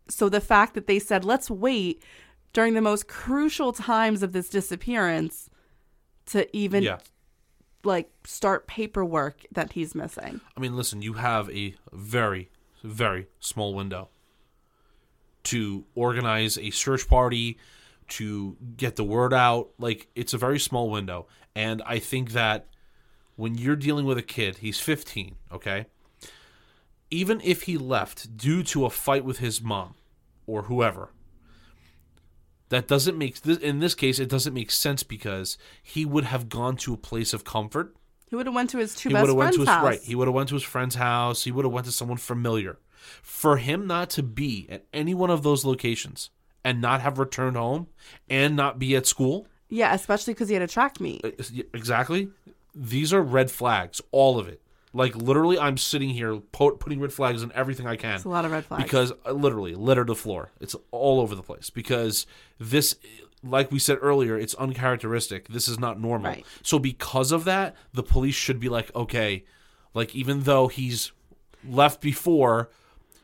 [0.08, 2.02] So the fact that they said, let's wait
[2.52, 5.48] during the most crucial times of this disappearance
[6.26, 6.98] to even yeah.
[7.82, 10.40] like start paperwork that he's missing.
[10.56, 12.50] I mean, listen, you have a very
[12.82, 14.08] very small window
[15.44, 17.58] to organize a search party,
[18.08, 19.70] to get the word out.
[19.78, 21.26] Like, it's a very small window.
[21.54, 22.66] And I think that
[23.36, 25.86] when you're dealing with a kid, he's 15, okay?
[27.10, 29.94] Even if he left due to a fight with his mom
[30.46, 31.10] or whoever,
[32.68, 36.74] that doesn't make in this case it doesn't make sense because he would have gone
[36.74, 37.94] to a place of comfort
[38.32, 39.84] he would have went to his two he best friends' his, house.
[39.84, 40.00] Right.
[40.00, 41.44] He would have went to his friend's house.
[41.44, 42.78] He would have went to someone familiar.
[43.20, 46.30] For him not to be at any one of those locations
[46.64, 47.88] and not have returned home
[48.30, 49.46] and not be at school.
[49.68, 51.22] Yeah, especially because he had a track meet.
[51.22, 52.30] Uh, exactly.
[52.74, 54.00] These are red flags.
[54.12, 54.62] All of it.
[54.94, 58.14] Like literally, I'm sitting here putting red flags on everything I can.
[58.14, 60.52] It's a lot of red flags because uh, literally littered the floor.
[60.58, 62.26] It's all over the place because
[62.58, 62.96] this
[63.42, 65.48] like we said earlier, it's uncharacteristic.
[65.48, 66.32] This is not normal.
[66.32, 66.46] Right.
[66.62, 69.44] So because of that, the police should be like, okay,
[69.94, 71.12] like even though he's
[71.68, 72.70] left before,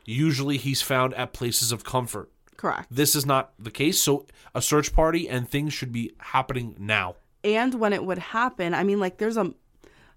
[0.04, 2.30] usually he's found at places of comfort.
[2.56, 2.88] Correct.
[2.90, 4.02] This is not the case.
[4.02, 7.16] So a search party and things should be happening now.
[7.44, 9.54] And when it would happen, I mean, like there's a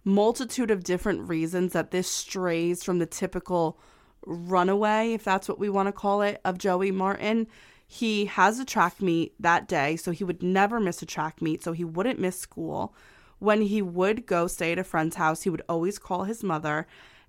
[0.04, 3.78] multitude of different reasons that this strays from the typical
[4.26, 7.48] runaway, if that's what we want to call it, of Joey Martin
[7.92, 11.62] he has a track meet that day, so he would never miss a track meet,
[11.62, 12.96] so he wouldn't miss school.
[13.40, 16.88] When he would go stay at a friend's house, he would always call his mother.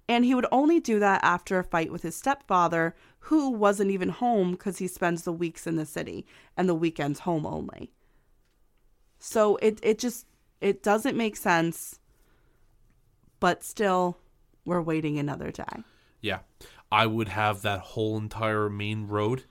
[0.08, 4.10] And he would only do that after a fight with his stepfather, who wasn't even
[4.10, 7.90] home because he spends the weeks in the city and the weekends home only.
[9.18, 10.26] So it, it just
[10.60, 11.98] it doesn't make sense,
[13.40, 14.16] but still
[14.64, 15.82] we're waiting another day.
[16.20, 16.38] Yeah.
[16.92, 19.42] I would have that whole entire main road,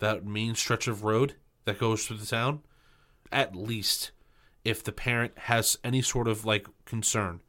[0.00, 1.34] that main stretch of road
[1.64, 2.60] that goes through the town,
[3.30, 4.10] at least
[4.64, 7.40] if the parent has any sort of like concern.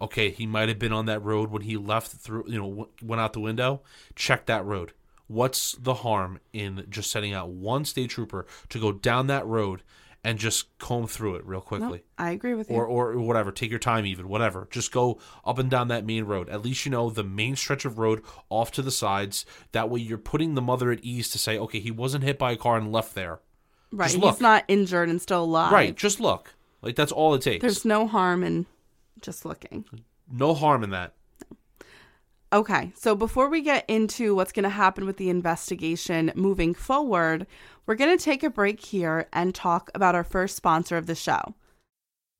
[0.00, 3.20] Okay, he might have been on that road when he left through, you know, went
[3.20, 3.80] out the window.
[4.14, 4.92] Check that road.
[5.26, 9.82] What's the harm in just sending out one state trooper to go down that road
[10.24, 12.02] and just comb through it real quickly?
[12.18, 12.76] I agree with you.
[12.76, 13.52] or, or whatever.
[13.52, 14.66] Take your time, even whatever.
[14.70, 16.48] Just go up and down that main road.
[16.48, 19.44] At least you know the main stretch of road off to the sides.
[19.72, 22.52] That way, you're putting the mother at ease to say, okay, he wasn't hit by
[22.52, 23.40] a car and left there.
[23.92, 24.10] right.
[24.10, 25.72] He's not injured and still alive.
[25.72, 25.94] Right.
[25.94, 26.54] Just look.
[26.82, 27.62] Like that's all it takes.
[27.62, 28.66] There's no harm in
[29.20, 29.84] just looking.
[30.30, 31.14] no harm in that.
[32.54, 37.48] Okay, so before we get into what's going to happen with the investigation moving forward,
[37.84, 41.16] we're going to take a break here and talk about our first sponsor of the
[41.16, 41.56] show.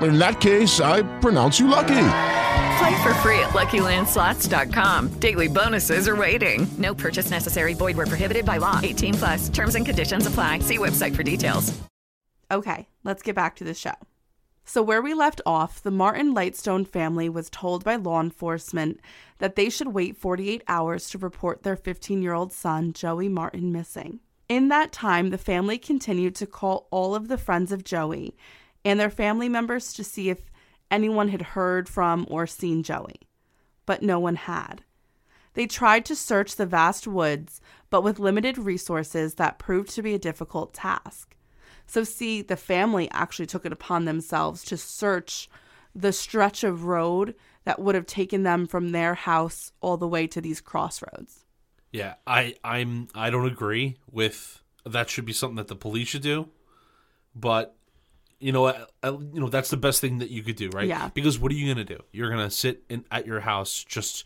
[0.00, 2.06] In that case, I pronounce you lucky.
[2.78, 5.20] Play for free at LuckyLandSlots.com.
[5.20, 6.66] Daily bonuses are waiting.
[6.78, 7.74] No purchase necessary.
[7.74, 8.80] Void where prohibited by law.
[8.82, 9.48] 18 plus.
[9.48, 10.58] Terms and conditions apply.
[10.58, 11.72] See website for details.
[12.50, 13.94] Okay, let's get back to the show.
[14.66, 19.00] So, where we left off, the Martin Lightstone family was told by law enforcement
[19.38, 23.72] that they should wait 48 hours to report their 15 year old son, Joey Martin,
[23.72, 24.20] missing.
[24.48, 28.36] In that time, the family continued to call all of the friends of Joey
[28.84, 30.50] and their family members to see if
[30.90, 33.20] anyone had heard from or seen Joey,
[33.86, 34.82] but no one had.
[35.54, 40.14] They tried to search the vast woods, but with limited resources, that proved to be
[40.14, 41.36] a difficult task.
[41.86, 45.48] So, see, the family actually took it upon themselves to search
[45.94, 50.26] the stretch of road that would have taken them from their house all the way
[50.26, 51.44] to these crossroads.
[51.92, 55.08] Yeah, I I'm I don't agree with that.
[55.08, 56.48] Should be something that the police should do,
[57.34, 57.76] but
[58.44, 60.86] you know, uh, uh, you know that's the best thing that you could do, right?
[60.86, 61.08] Yeah.
[61.14, 61.98] Because what are you gonna do?
[62.12, 64.24] You're gonna sit in at your house, just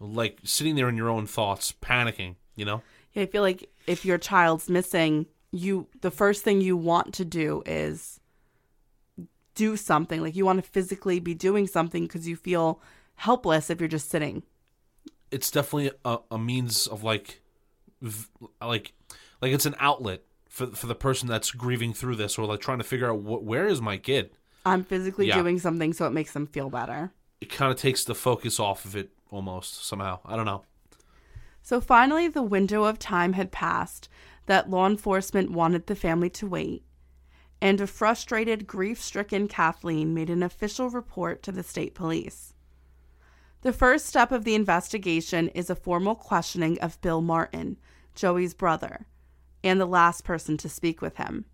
[0.00, 2.34] like sitting there in your own thoughts, panicking.
[2.56, 2.82] You know?
[3.12, 7.24] Yeah, I feel like if your child's missing, you the first thing you want to
[7.24, 8.18] do is
[9.54, 10.20] do something.
[10.20, 12.80] Like you want to physically be doing something because you feel
[13.14, 14.42] helpless if you're just sitting.
[15.30, 17.40] It's definitely a, a means of like,
[18.02, 18.26] v-
[18.60, 18.94] like,
[19.40, 22.78] like it's an outlet for for the person that's grieving through this, or like trying
[22.78, 24.30] to figure out wh- where is my kid.
[24.66, 25.40] I'm physically Yeah.
[25.40, 27.12] doing something so it makes them feel better.
[27.40, 30.18] It kind of takes the focus off of it almost somehow.
[30.26, 30.64] I don't know.
[31.62, 34.08] So finally, the window of time had passed
[34.46, 36.84] that law enforcement wanted the family to wait,
[37.62, 42.52] and a frustrated, grief stricken Kathleen made an official report to the state police.
[43.62, 47.76] The first step of the investigation is a formal questioning of Bill Martin,
[48.14, 49.06] Joey's brother,
[49.62, 51.44] and the last person to speak with him.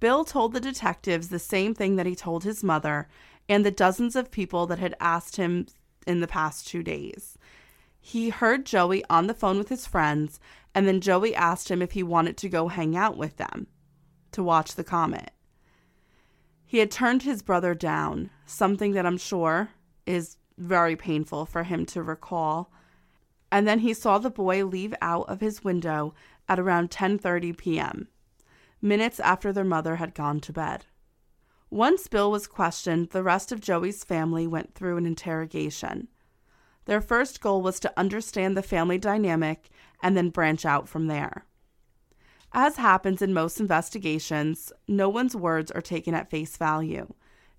[0.00, 3.08] Bill told the detectives the same thing that he told his mother
[3.48, 5.66] and the dozens of people that had asked him
[6.06, 7.38] in the past two days.
[8.00, 10.40] He heard Joey on the phone with his friends,
[10.74, 13.68] and then Joey asked him if he wanted to go hang out with them
[14.32, 15.30] to watch the comet.
[16.64, 19.70] He had turned his brother down, something that I'm sure
[20.06, 22.72] is very painful for him to recall.
[23.50, 26.14] And then he saw the boy leave out of his window
[26.52, 28.08] at around 10:30 p.m.,
[28.82, 30.84] minutes after their mother had gone to bed.
[31.70, 36.08] Once Bill was questioned, the rest of Joey's family went through an interrogation.
[36.84, 39.70] Their first goal was to understand the family dynamic
[40.02, 41.46] and then branch out from there.
[42.52, 47.14] As happens in most investigations, no one's words are taken at face value,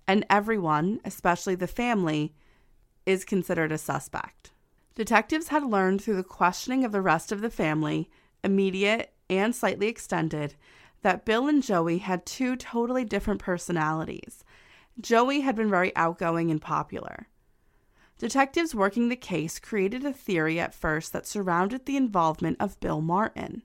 [0.06, 2.32] and everyone, especially the family,
[3.06, 4.52] is considered a suspect.
[4.94, 8.08] Detectives had learned through the questioning of the rest of the family,
[8.44, 10.54] immediate and slightly extended,
[11.02, 14.44] that Bill and Joey had two totally different personalities.
[15.00, 17.28] Joey had been very outgoing and popular.
[18.18, 23.00] Detectives working the case created a theory at first that surrounded the involvement of Bill
[23.00, 23.62] Martin.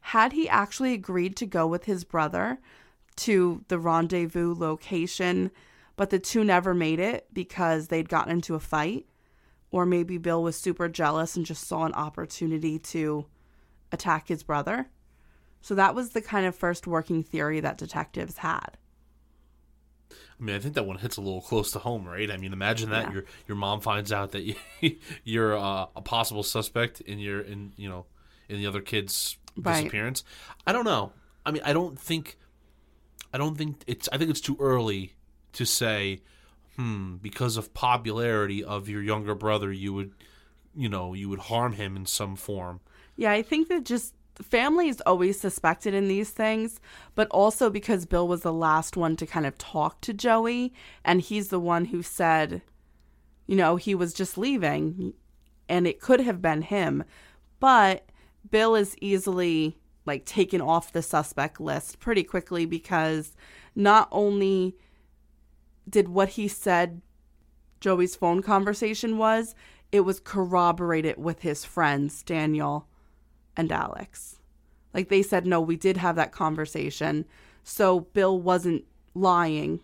[0.00, 2.60] Had he actually agreed to go with his brother
[3.16, 5.50] to the rendezvous location,
[5.96, 9.06] but the two never made it because they'd gotten into a fight?
[9.70, 13.26] Or maybe Bill was super jealous and just saw an opportunity to
[13.92, 14.88] attack his brother?
[15.60, 18.76] So that was the kind of first working theory that detectives had.
[20.10, 22.30] I mean, I think that one hits a little close to home, right?
[22.30, 23.12] I mean, imagine that Yeah.
[23.14, 24.54] your your mom finds out that you,
[25.24, 28.06] you're uh, a possible suspect in your in you know
[28.48, 29.82] in the other kid's Right.
[29.82, 30.22] disappearance.
[30.66, 31.12] I don't know.
[31.44, 32.38] I mean, I don't think
[33.32, 34.08] I don't think it's.
[34.12, 35.14] I think it's too early
[35.54, 36.20] to say,
[36.76, 40.12] hmm, because of popularity of your younger brother, you would,
[40.76, 42.80] you know, you would harm him in some form.
[43.18, 46.80] Yeah, I think that just family is always suspected in these things,
[47.16, 50.72] but also because Bill was the last one to kind of talk to Joey,
[51.04, 52.62] and he's the one who said,
[53.48, 55.14] you know, he was just leaving,
[55.68, 57.02] and it could have been him,
[57.58, 58.08] but
[58.48, 59.76] Bill is easily
[60.06, 63.34] like taken off the suspect list pretty quickly because
[63.74, 64.76] not only
[65.90, 67.02] did what he said
[67.80, 69.56] Joey's phone conversation was,
[69.90, 72.86] it was corroborated with his friends, Daniel
[73.58, 74.36] and Alex.
[74.94, 77.26] Like they said, no, we did have that conversation.
[77.62, 79.80] So Bill wasn't lying.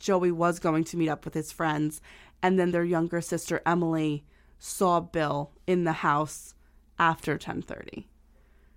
[0.00, 2.00] Joey was going to meet up with his friends.
[2.42, 4.24] And then their younger sister, Emily,
[4.58, 6.54] saw Bill in the house
[6.98, 8.08] after 1030.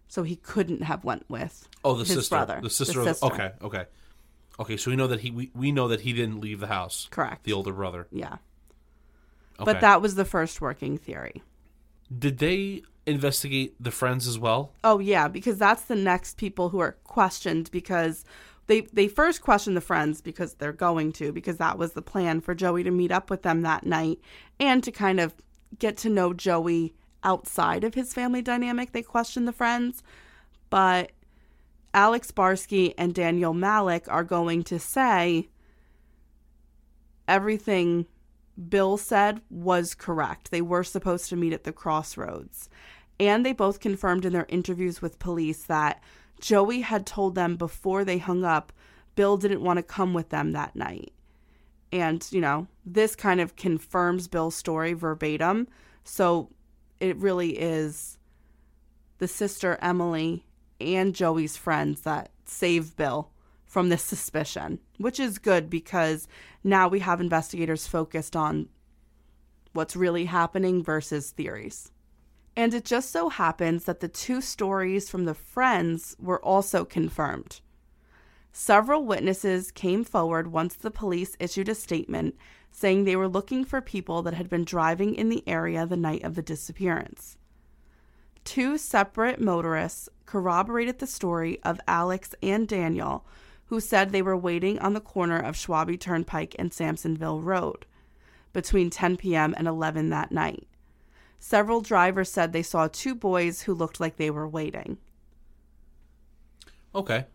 [0.08, 2.60] So he couldn't have went with Oh, the his sister, brother.
[2.62, 3.00] the sister.
[3.02, 3.86] of the- okay, okay,
[4.60, 4.78] okay.
[4.78, 7.08] So we know that he we, we know that he didn't leave the house.
[7.12, 7.44] Correct.
[7.46, 8.08] The older brother.
[8.12, 8.34] Yeah.
[9.60, 9.64] Okay.
[9.66, 11.42] But that was the first working theory.
[12.16, 14.72] Did they investigate the friends as well?
[14.84, 18.26] Oh yeah, because that's the next people who are questioned because
[18.68, 22.42] they they first question the friends because they're going to because that was the plan
[22.42, 24.20] for Joey to meet up with them that night
[24.60, 25.34] and to kind of
[25.80, 28.92] get to know Joey outside of his family dynamic.
[28.92, 30.04] They question the friends,
[30.70, 31.12] but
[31.94, 35.50] Alex Barsky and Daniel Malik are going to say
[37.28, 38.06] everything
[38.70, 40.52] Bill said was correct.
[40.52, 42.70] They were supposed to meet at the crossroads.
[43.20, 46.02] And they both confirmed in their interviews with police that
[46.40, 48.74] Joey had told them before they hung up
[49.16, 51.14] Bill didn't want to come with them that night.
[51.92, 55.68] And, you know, this kind of confirms Bill's story verbatim.
[56.04, 56.50] So
[57.00, 58.18] it really is
[59.18, 60.46] the sister Emily
[60.80, 63.31] and Joey's friends that save Bill
[63.72, 66.28] from this suspicion, which is good because
[66.62, 68.68] now we have investigators focused on
[69.72, 71.90] what's really happening versus theories.
[72.54, 77.62] And it just so happens that the two stories from the friends were also confirmed.
[78.52, 82.36] Several witnesses came forward once the police issued a statement
[82.72, 86.26] saying they were looking for people that had been driving in the area the night
[86.26, 87.38] of the disappearance.
[88.44, 93.26] Two separate motorists corroborated the story of Alex and Daniel,
[93.72, 97.86] who said they were waiting on the corner of Schwabie Turnpike and Samsonville Road
[98.52, 99.56] between 10 p.m.
[99.58, 100.68] and 11 that night.
[101.40, 104.98] Several drivers said they saw two boys who looked like they were waiting.
[106.94, 107.28] Okay.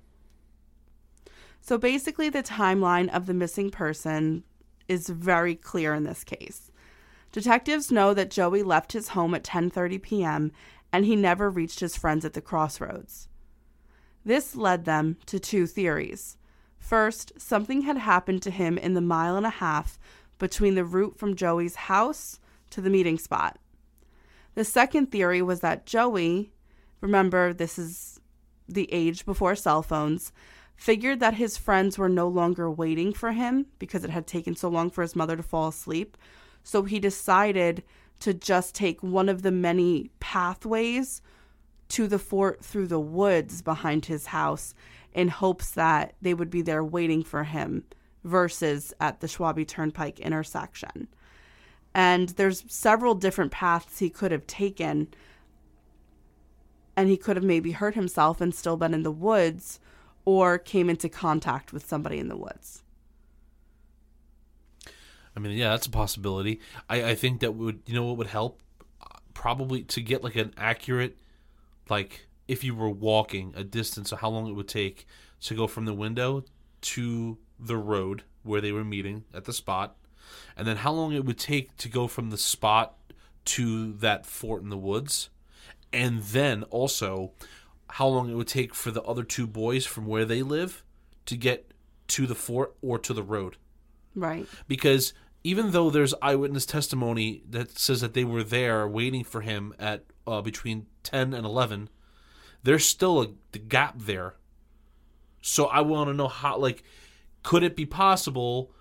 [1.62, 4.44] So basically, the timeline of the missing person
[4.88, 6.70] is very clear in this case.
[7.32, 10.52] Detectives know that Joey left his home at 10:30 p.m.
[10.92, 13.28] and he never reached his friends at the crossroads.
[14.26, 16.36] This led them to two theories.
[16.80, 20.00] First, something had happened to him in the mile and a half
[20.38, 23.60] between the route from Joey's house to the meeting spot.
[24.56, 26.50] The second theory was that Joey,
[27.00, 28.18] remember this is
[28.68, 30.32] the age before cell phones,
[30.74, 34.68] figured that his friends were no longer waiting for him because it had taken so
[34.68, 36.16] long for his mother to fall asleep.
[36.64, 37.84] So he decided
[38.18, 41.22] to just take one of the many pathways
[41.88, 44.74] to the fort through the woods behind his house
[45.12, 47.84] in hopes that they would be there waiting for him
[48.24, 51.08] versus at the Schwabie Turnpike intersection.
[51.94, 55.08] And there's several different paths he could have taken
[56.96, 59.78] and he could have maybe hurt himself and still been in the woods
[60.24, 62.82] or came into contact with somebody in the woods.
[65.36, 66.60] I mean, yeah, that's a possibility.
[66.88, 68.60] I, I think that would you know what would help
[69.34, 71.18] probably to get like an accurate
[71.88, 75.06] like if you were walking a distance of how long it would take
[75.40, 76.44] to go from the window
[76.80, 79.96] to the road where they were meeting at the spot
[80.56, 82.96] and then how long it would take to go from the spot
[83.44, 85.30] to that fort in the woods
[85.92, 87.32] and then also
[87.90, 90.84] how long it would take for the other two boys from where they live
[91.26, 91.72] to get
[92.08, 93.56] to the fort or to the road
[94.14, 94.46] Right.
[94.68, 95.12] because
[95.44, 100.04] even though there's eyewitness testimony that says that they were there waiting for him at
[100.26, 101.88] uh, between 10 and 11
[102.62, 104.34] there's still a the gap there.
[105.40, 106.82] So i want to know how like
[107.42, 108.72] could it be possible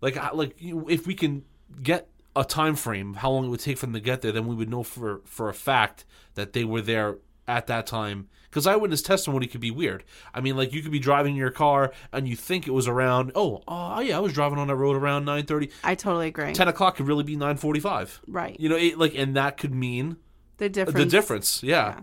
[0.00, 1.44] like like if we can
[1.82, 4.46] get a time frame how long it would take for them to get there then
[4.46, 6.04] we would know for for a fact
[6.34, 7.16] that they were there
[7.48, 8.28] at that time.
[8.48, 10.04] Because eyewitness testimony could be weird.
[10.32, 13.32] I mean like you could be driving your car and you think it was around
[13.34, 16.52] oh oh yeah i was driving on that road around 9.30 I totally agree.
[16.52, 18.58] 10 o'clock could really be 9.45 Right.
[18.60, 20.16] you know it, like and that could mean
[20.60, 20.98] The difference.
[20.98, 22.00] the difference yeah.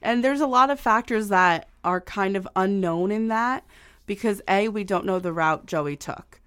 [0.00, 3.64] And there's a lot of factors that are kind of unknown in that
[4.06, 6.40] because A, we don't know the route Joey took.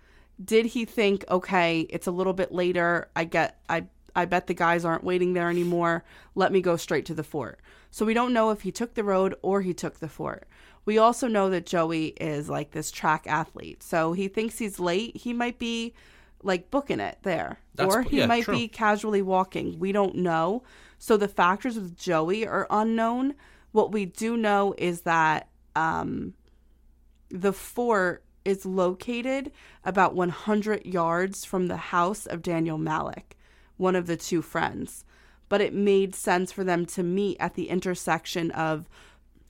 [0.44, 3.86] Did he think, okay, it's a little bit later, I get I
[4.16, 6.04] I bet the guys aren't waiting there anymore.
[6.36, 7.60] Let me go straight to the fort.
[7.90, 10.48] So we don't know if he took the road or he took the fort.
[10.86, 13.84] We also know that Joey is like this track athlete.
[13.84, 15.18] So he thinks he's late.
[15.18, 15.94] He might be
[16.44, 17.60] like booking it there.
[17.76, 18.56] That's- or he yeah, might true.
[18.56, 19.80] be casually walking.
[19.80, 20.64] We don't know.
[21.02, 23.34] So the factors with Joey are unknown.
[23.72, 26.36] What we do know is that um,
[27.32, 29.52] the fort is located
[29.84, 33.36] about 100 yards from the house of Daniel Malik,
[33.78, 35.04] one of the two friends.
[35.50, 38.88] But it made sense for them to meet at the intersection of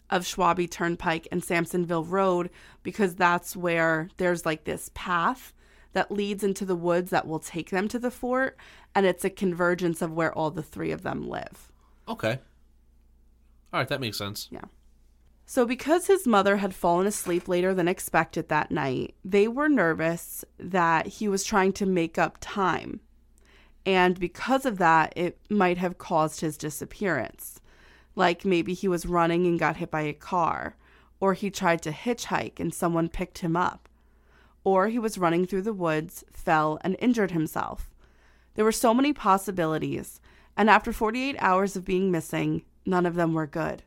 [0.10, 2.50] of Schwabie Turnpike and Samsonville Road
[2.82, 5.52] because that's where there's like this path
[5.94, 8.58] that leads into the woods that will take them to the fort
[8.96, 11.72] and it's a convergence of where all the three of them live.
[12.08, 12.40] okay
[13.74, 14.66] all right that makes sense Yeah.
[15.46, 20.46] So, because his mother had fallen asleep later than expected that night, they were nervous
[20.58, 23.02] that he was trying to make up time.
[23.86, 27.60] And because of that, it might have caused his disappearance.
[28.16, 30.78] Like maybe he was running and got hit by a car,
[31.20, 33.90] or he tried to hitchhike and someone picked him up,
[34.64, 37.90] or he was running through the woods, fell, and injured himself.
[38.56, 40.20] There were so many possibilities,
[40.58, 43.84] and after 48 hours of being missing, none of them were good.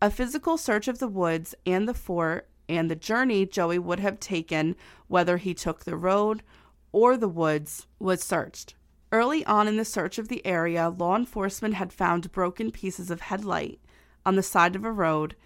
[0.00, 4.18] A physical search of the woods and the fort and the journey Joey would have
[4.18, 4.76] taken,
[5.08, 6.42] whether he took the road
[6.90, 8.74] or the woods, was searched.
[9.10, 13.22] Early on in the search of the area, law enforcement had found broken pieces of
[13.22, 13.80] headlight
[14.24, 15.36] on the side of a road,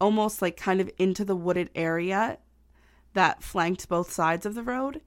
[0.00, 2.38] almost like kind of into the wooded area
[3.18, 5.00] that flanked both sides of the road.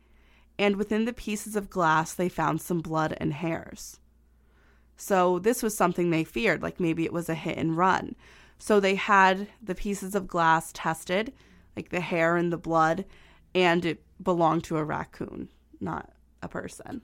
[0.60, 4.02] And within the pieces of glass, they found some blood and hairs.
[4.98, 8.16] So this was something they feared, like maybe it was a hit and run.
[8.60, 11.32] So they had the pieces of glass tested,
[11.78, 13.06] like the hair and the blood,
[13.56, 15.48] and it belonged to a raccoon,
[15.80, 16.12] not
[16.44, 17.02] a person.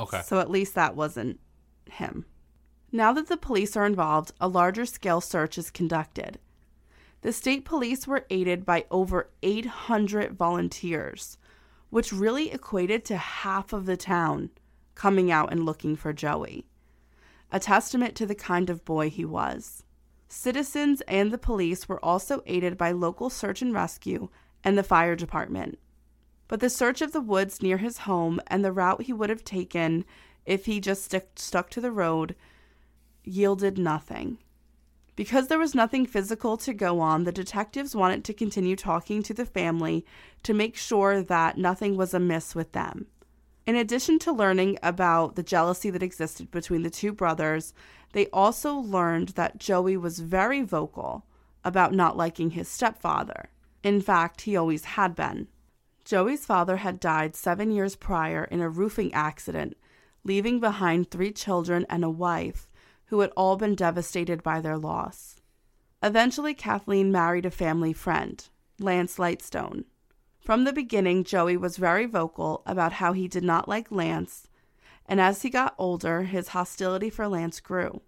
[0.00, 1.38] okay So at least that wasn't
[1.90, 2.26] him.
[2.90, 6.40] Now that the police are involved, a larger scale search is conducted.
[7.22, 11.36] The state police were aided by over 800 volunteers,
[11.90, 14.50] which really equated to half of the town
[14.94, 16.66] coming out and looking for Joey.
[17.52, 19.84] A testament to the kind of boy he was.
[20.28, 24.28] Citizens and the police were also aided by local search and rescue
[24.62, 25.78] and the fire department.
[26.48, 29.44] But the search of the woods near his home and the route he would have
[29.44, 30.04] taken
[30.46, 32.34] if he just stick, stuck to the road
[33.24, 34.38] yielded nothing.
[35.20, 39.34] Because there was nothing physical to go on, the detectives wanted to continue talking to
[39.34, 40.06] the family
[40.44, 43.06] to make sure that nothing was amiss with them.
[43.66, 47.74] In addition to learning about the jealousy that existed between the two brothers,
[48.14, 51.26] they also learned that Joey was very vocal
[51.66, 53.50] about not liking his stepfather.
[53.82, 55.48] In fact, he always had been.
[56.02, 59.76] Joey's father had died seven years prior in a roofing accident,
[60.24, 62.69] leaving behind three children and a wife
[63.10, 65.36] who had all been devastated by their loss.
[66.02, 68.48] Eventually, Kathleen married a family friend,
[68.78, 69.84] Lance Lightstone.
[70.38, 74.48] From the beginning, Joey was very vocal about how he did not like Lance,
[75.06, 78.00] and as he got older, his hostility for Lance grew.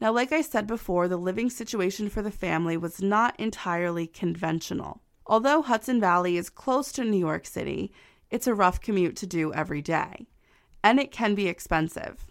[0.00, 5.00] Now, like I said before, the living situation for the family was not entirely conventional.
[5.26, 7.90] Although Hudson Valley is close to New York City,
[8.30, 10.26] it's a rough commute to do every day,
[10.82, 12.26] and it can be expensive.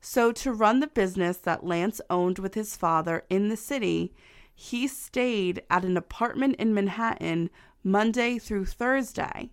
[0.00, 4.14] So, to run the business that Lance owned with his father in the city,
[4.54, 7.50] he stayed at an apartment in Manhattan
[7.82, 9.50] Monday through Thursday,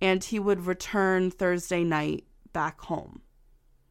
[0.00, 3.22] and he would return Thursday night back home.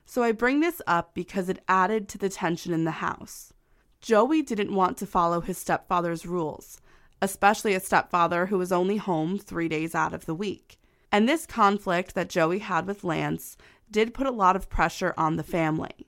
[0.05, 3.51] So I bring this up because it added to the tension in the house.
[3.99, 6.79] Joey didn't want to follow his stepfather's rules,
[7.21, 10.79] especially a stepfather who was only home three days out of the week.
[11.11, 13.57] And this conflict that Joey had with Lance
[13.89, 16.07] did put a lot of pressure on the family.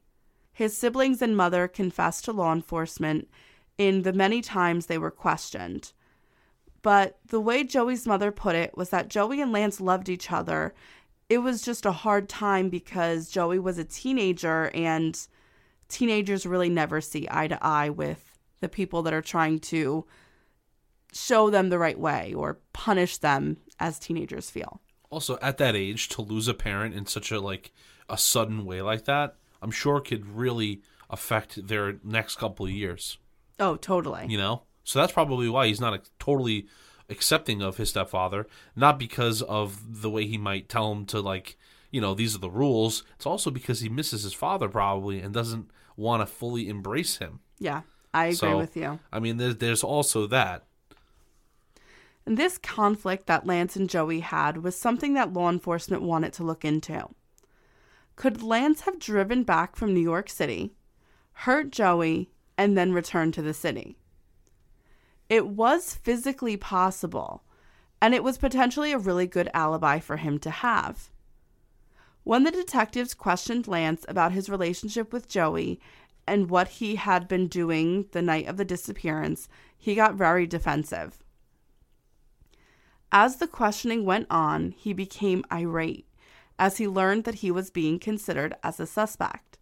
[0.52, 3.30] His siblings and mother confessed to law enforcement
[3.78, 5.94] in the many times they were questioned.
[6.82, 10.74] But the way Joey's mother put it was that Joey and Lance loved each other.
[11.30, 15.20] It was just a hard time because Joey was a teenager and
[15.88, 20.06] teenagers really never see eye to eye with the people that are trying to
[21.14, 24.82] show them the right way or punish them as teenagers feel.
[25.10, 27.72] Also, at that age, to lose a parent in such a like
[28.08, 33.18] a sudden way like that, I'm sure could really affect their next couple of years.
[33.60, 34.26] Oh, totally.
[34.28, 36.68] You know, so that's probably why he's not a, totally
[37.10, 38.48] accepting of his stepfather.
[38.76, 41.58] Not because of the way he might tell him to like,
[41.92, 43.04] you know, these are the rules.
[43.16, 47.40] It's also because he misses his father probably and doesn't want to fully embrace him.
[47.58, 47.82] Yeah,
[48.14, 49.00] I agree So, with you.
[49.12, 50.66] I mean, there's there's also that.
[52.32, 56.64] This conflict that Lance and Joey had was something that law enforcement wanted to look
[56.64, 57.10] into.
[58.16, 60.76] Could Lance have driven back from New York City,
[61.32, 63.98] hurt Joey, and then returned to the city?
[65.28, 67.46] It was physically possible,
[68.00, 71.10] and it was potentially a really good alibi for him to have.
[72.24, 75.80] When the detectives questioned Lance about his relationship with Joey
[76.28, 81.24] and what he had been doing the night of the disappearance, he got very defensive.
[83.12, 86.08] As the questioning went on, he became irate
[86.60, 89.58] as he learned that he was being considered as a suspect.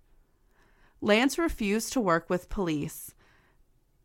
[0.99, 3.13] Lance refused to work with police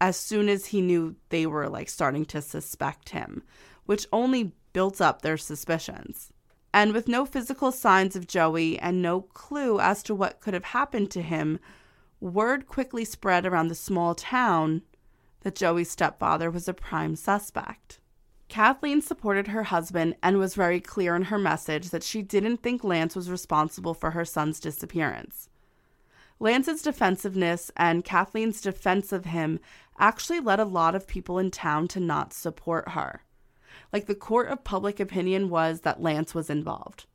[0.00, 3.42] as soon as he knew they were like starting to suspect him,
[3.86, 6.32] which only built up their suspicions.
[6.74, 10.64] And with no physical signs of Joey and no clue as to what could have
[10.64, 11.58] happened to him,
[12.20, 14.82] word quickly spread around the small town
[15.40, 17.98] that Joey's stepfather was a prime suspect.
[18.52, 22.84] Kathleen supported her husband and was very clear in her message that she didn't think
[22.84, 25.48] Lance was responsible for her son's disappearance.
[26.38, 29.58] Lance's defensiveness and Kathleen's defense of him
[29.98, 33.22] actually led a lot of people in town to not support her.
[33.90, 37.06] Like the court of public opinion was that Lance was involved.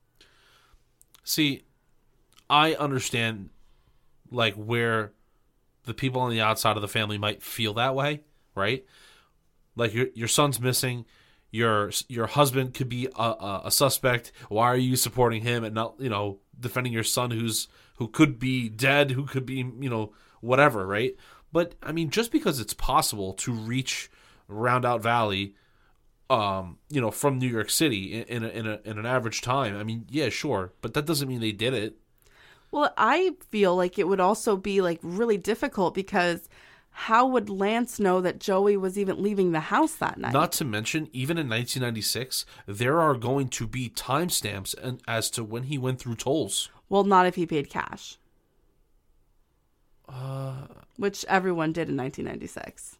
[1.23, 1.65] See,
[2.49, 3.51] I understand
[4.31, 5.11] like where
[5.83, 8.21] the people on the outside of the family might feel that way,
[8.55, 8.83] right?
[9.75, 11.05] Like your your son's missing,
[11.57, 14.31] your your husband could be a, a, a suspect.
[14.49, 18.39] Why are you supporting him and not you know defending your son who's who could
[18.39, 21.15] be dead, who could be you know whatever, right?
[21.51, 24.09] But I mean, just because it's possible to reach
[24.49, 25.55] Rondout Valley,
[26.29, 29.41] um, you know, from New York City in in, a, in, a, in an average
[29.41, 31.97] time, I mean, yeah, sure, but that doesn't mean they did it.
[32.69, 36.49] Well, I feel like it would also be like really difficult because
[37.01, 40.33] how would Lance know that Joey was even leaving the house that night?
[40.33, 45.43] Not to mention, even in 1996, there are going to be timestamps and as to
[45.43, 46.69] when he went through tolls.
[46.89, 48.17] well, not if he paid cash,
[50.09, 52.97] Uh, which everyone did in 1996.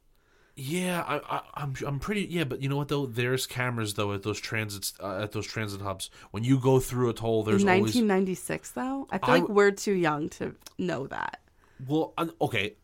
[0.56, 3.06] yeah, I, I, I'm I'm pretty yeah, but you know what though?
[3.06, 6.10] There's cameras though at those transits uh, at those transit hubs.
[6.32, 9.50] When you go through a toll, there's in always 1996, though, I feel I like
[9.50, 11.40] we're too young to know that.
[11.88, 12.76] Well, okay.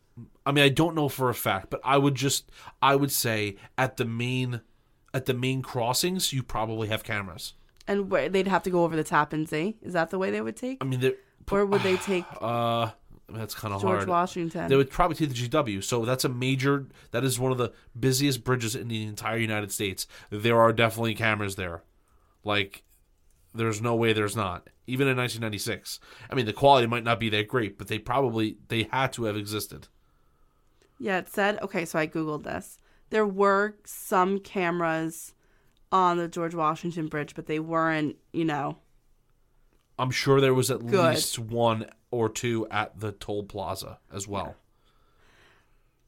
[0.46, 2.50] I mean, I don't know for a fact, but I would just
[2.80, 4.60] I would say at the main
[5.12, 7.54] at the main crossings, you probably have cameras.
[7.86, 9.76] And where they'd have to go over the tap and see.
[9.82, 10.78] Is that the way they would take?
[10.80, 11.14] I mean, they're
[11.50, 12.90] Or would they take uh
[13.28, 14.00] that's kind of hard.
[14.00, 14.08] George.
[14.08, 14.68] Washington?
[14.68, 15.82] They would probably take the GW.
[15.82, 16.88] So that's a major.
[17.10, 20.06] That is one of the busiest bridges in the entire United States.
[20.30, 21.82] There are definitely cameras there.
[22.44, 22.84] Like,
[23.54, 24.68] there's no way there's not.
[24.86, 26.00] Even in 1996.
[26.28, 29.24] I mean, the quality might not be that great, but they probably they had to
[29.24, 29.88] have existed.
[30.98, 32.78] Yeah, it said, okay, so I Googled this.
[33.10, 35.34] There were some cameras
[35.92, 38.78] on the George Washington Bridge, but they weren't, you know.
[39.98, 41.14] I'm sure there was at Good.
[41.14, 44.56] least one or two at the toll plaza as well.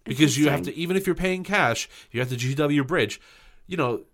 [0.05, 3.21] Because you have to, even if you're paying cash, you have the GW bridge.
[3.67, 4.05] You know,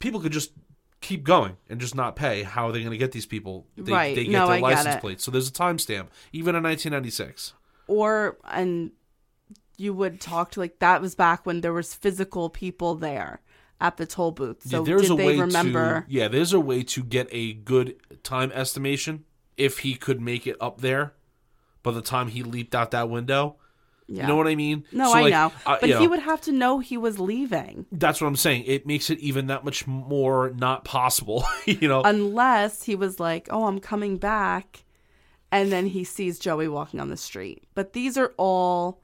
[0.00, 0.52] people could just
[1.00, 2.42] keep going and just not pay.
[2.42, 3.66] How are they going to get these people?
[3.76, 4.16] They, Right.
[4.16, 5.24] They get No, their I license plates.
[5.24, 7.54] So there's a timestamp, even in 1996.
[7.86, 8.90] Or, and
[9.78, 13.40] you would talk to, like, that was back when there was physical people there
[13.80, 14.62] at the toll booth.
[14.64, 16.00] So yeah, there's did a they way remember?
[16.00, 16.12] to.
[16.12, 19.24] Yeah, there's a way to get a good time estimation
[19.56, 21.14] if he could make it up there
[21.82, 23.56] by the time he leaped out that window.
[24.10, 24.22] Yeah.
[24.22, 24.84] You know what I mean?
[24.90, 25.52] No, So, I like, know.
[25.66, 27.84] uh, but he know, would have to know he was leaving.
[27.92, 28.64] That's what I'm saying.
[28.66, 31.44] It makes it even that much more not possible.
[31.66, 32.02] you know?
[32.02, 34.84] Unless he was like, oh, I'm coming back.
[35.52, 37.64] And then he sees Joey walking on the street.
[37.74, 39.02] But these are all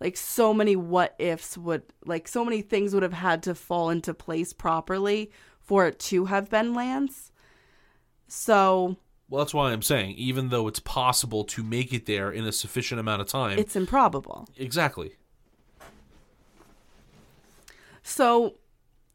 [0.00, 3.90] like so many what ifs would, like so many things would have had to fall
[3.90, 5.30] into place properly
[5.60, 7.32] for it to have been Lance.
[8.28, 8.96] So
[9.28, 12.52] well, that's why I'm saying, even though it's possible to make it there in a
[12.52, 14.48] sufficient amount of time, it's improbable.
[14.56, 15.16] exactly.
[18.02, 18.54] So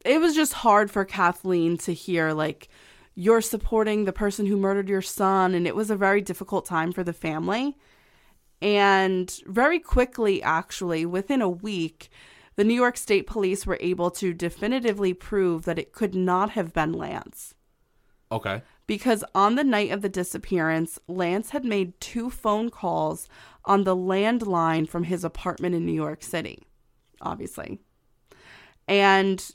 [0.04, 2.68] it was just hard for Kathleen to hear, like,
[3.14, 5.54] you're supporting the person who murdered your son.
[5.54, 7.78] And it was a very difficult time for the family.
[8.62, 12.10] And very quickly, actually, within a week,
[12.54, 16.72] the New York State Police were able to definitively prove that it could not have
[16.72, 17.54] been Lance.
[18.30, 18.62] Okay.
[18.86, 23.28] Because on the night of the disappearance, Lance had made two phone calls
[23.64, 26.62] on the landline from his apartment in New York City,
[27.20, 27.80] obviously.
[28.86, 29.50] And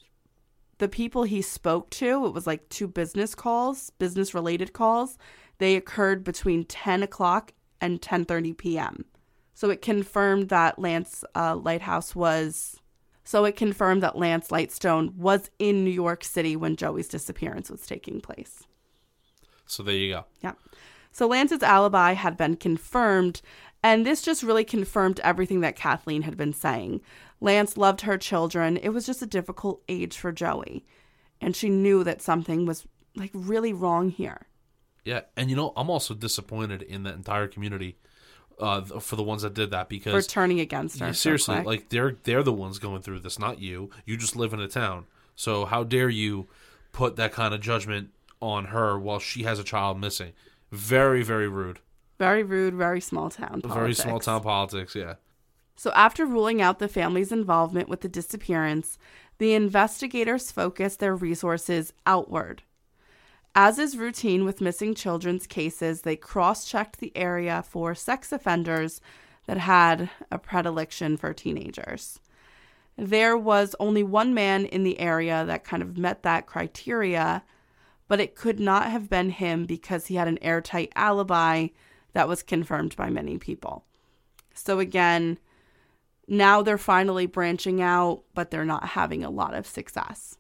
[0.80, 5.18] the people he spoke to, it was like two business calls, business related calls.
[5.60, 9.06] They occurred between 10 o'clock and 10:30 p.m.
[9.54, 12.80] So it confirmed that Lance uh, Lighthouse was.
[13.24, 17.86] So it confirmed that Lance Lightstone was in New York City when Joey's disappearance was
[17.86, 18.64] taking place.
[19.66, 20.26] So there you go.
[20.42, 20.54] Yeah.
[21.12, 23.42] So Lance's alibi had been confirmed,
[23.84, 27.02] and this just really confirmed everything that Kathleen had been saying.
[27.42, 28.78] Lance loved her children.
[28.78, 30.86] It was just a difficult age for Joey,
[31.42, 34.48] and she knew that something was like really wrong here.
[35.08, 37.96] Yeah, and you know, I'm also disappointed in the entire community
[38.60, 41.66] uh, for the ones that did that because For turning against her Yeah, seriously, quick.
[41.66, 43.90] like they're they're the ones going through this, not you.
[44.06, 45.06] You just live in a town,
[45.36, 46.48] so how dare you
[46.92, 48.10] put that kind of judgment
[48.42, 50.34] on her while she has a child missing?
[50.72, 51.80] Very, very rude.
[52.20, 53.62] Very rude, very small town.
[53.64, 54.94] Very small town politics.
[54.94, 55.16] Yeah.
[55.76, 58.98] So, after ruling out the family's involvement with the disappearance,
[59.38, 62.64] the investigators focused their resources outward.
[63.56, 69.02] As is routine with missing children's cases, they cross checked the area for sex offenders
[69.48, 72.20] that had a predilection for teenagers.
[72.98, 77.44] There was only one man in the area that kind of met that criteria,
[78.08, 81.68] but it could not have been him because he had an airtight alibi
[82.14, 83.86] that was confirmed by many people.
[84.54, 85.38] So, again,
[86.28, 90.38] now they're finally branching out, but they're not having a lot of success.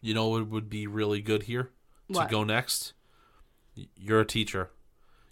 [0.00, 1.70] You know what would be really good here
[2.14, 2.92] to go next?
[3.96, 4.70] You're a teacher.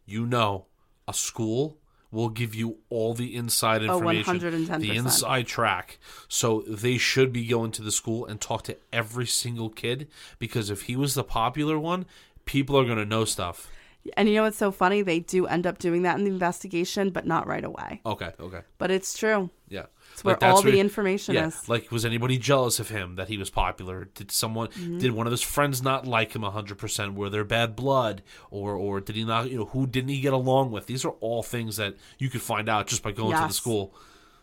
[0.07, 0.67] You know
[1.07, 1.79] a school
[2.11, 4.81] will give you all the inside Oh, information, 110%.
[4.81, 5.99] the inside track.
[6.29, 10.09] So they should be going to the school and talk to every single kid
[10.39, 12.07] because if he was the popular one,
[12.47, 13.69] people are going to know stuff.
[14.17, 15.03] And you know what's so funny?
[15.03, 18.01] They do end up doing that in the investigation, but not right away.
[18.07, 18.61] Okay, okay.
[18.79, 19.51] But it's true.
[19.69, 19.87] Yeah.
[20.19, 21.69] It's where all the information yeah, is.
[21.69, 24.09] Like, was anybody jealous of him that he was popular?
[24.15, 24.99] Did someone, Mhm.
[25.01, 27.15] did one of his friends not like him 100%?
[27.15, 28.23] Were there bad blood?
[28.51, 30.87] Or, or did he not, you know, who didn't he get along with?
[30.87, 33.95] These are all things that you could find out just by going to the school.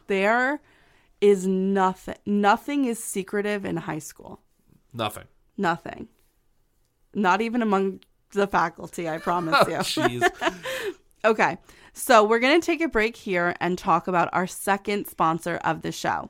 [0.07, 0.61] There
[1.21, 2.15] is nothing.
[2.25, 4.41] Nothing is secretive in high school.
[4.93, 5.25] Nothing.
[5.57, 6.07] Nothing.
[7.13, 8.01] Not even among
[8.31, 9.73] the faculty, I promise you.
[9.75, 10.95] Jeez.
[11.25, 11.57] okay,
[11.97, 15.81] so we're going to take a break here and talk about our second sponsor of
[15.81, 16.29] the show.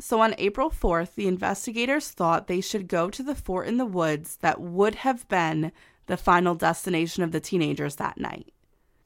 [0.00, 3.86] So on April 4th, the investigators thought they should go to the fort in the
[3.86, 5.72] woods that would have been
[6.06, 8.52] the final destination of the teenagers that night.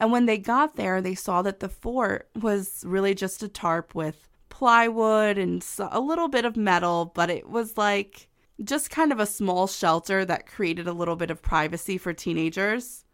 [0.00, 3.94] And when they got there, they saw that the fort was really just a tarp
[3.94, 8.28] with plywood and a little bit of metal, but it was like
[8.64, 13.04] just kind of a small shelter that created a little bit of privacy for teenagers.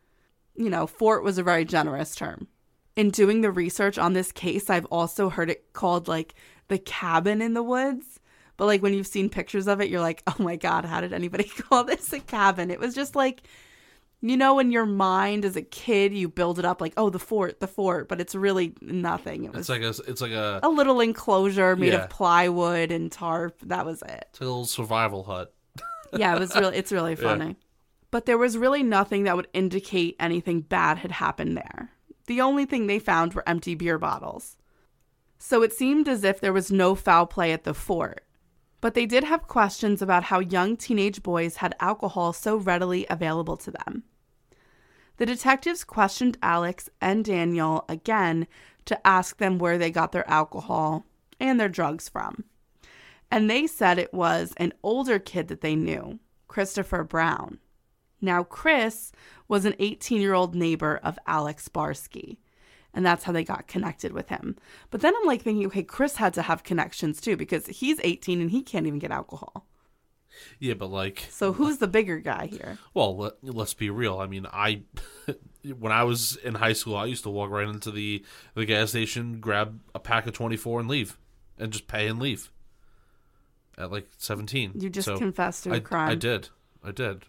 [0.54, 2.48] You know, fort was a very generous term.
[2.96, 6.34] In doing the research on this case, I've also heard it called like
[6.68, 8.20] the cabin in the woods.
[8.56, 11.12] But like when you've seen pictures of it, you're like, oh my God, how did
[11.12, 12.70] anybody call this a cabin?
[12.70, 13.42] It was just like,
[14.22, 17.18] you know, in your mind as a kid, you build it up like, oh, the
[17.18, 19.44] fort, the fort, but it's really nothing.
[19.44, 22.04] It was It's like a it's like a a little enclosure made Yeah.
[22.04, 23.60] of plywood and tarp.
[23.60, 24.26] That was it.
[24.30, 25.52] it's a little survival hut.
[26.16, 27.16] Yeah, it was really it's really Yeah.
[27.22, 27.56] funny.
[28.10, 31.90] But there was really nothing that would indicate anything bad had happened there.
[32.26, 34.56] The only thing they found were empty beer bottles.
[35.38, 38.24] So it seemed as if there was no foul play at the fort.
[38.80, 43.56] But they did have questions about how young teenage boys had alcohol so readily available
[43.58, 44.04] to them.
[45.16, 48.46] The detectives questioned Alex and Daniel again
[48.84, 51.06] to ask them where they got their alcohol
[51.40, 52.44] and their drugs from.
[53.30, 56.18] And they said it was an older kid that they knew,
[56.48, 57.58] Christopher Brown.
[58.20, 59.12] Now, Chris
[59.48, 62.38] was an 18 year old neighbor of Alex Barsky,
[62.96, 64.56] and that's how they got connected with him.
[64.90, 68.40] But then I'm like thinking, okay, Chris had to have connections too because he's 18
[68.40, 69.66] and he can't even get alcohol.
[70.58, 72.78] Yeah, but like, So who's the bigger guy here?
[72.94, 74.18] well, let, let's be real.
[74.18, 74.82] I mean, I
[75.78, 78.24] when I was in high school, I used to walk right into the
[78.54, 81.16] the gas station, grab a pack of twenty four, and leave,
[81.58, 82.50] and just pay and leave.
[83.78, 86.10] At like seventeen, You just So confessed to a I- crime.
[86.10, 86.48] I did,
[86.84, 87.22] I did,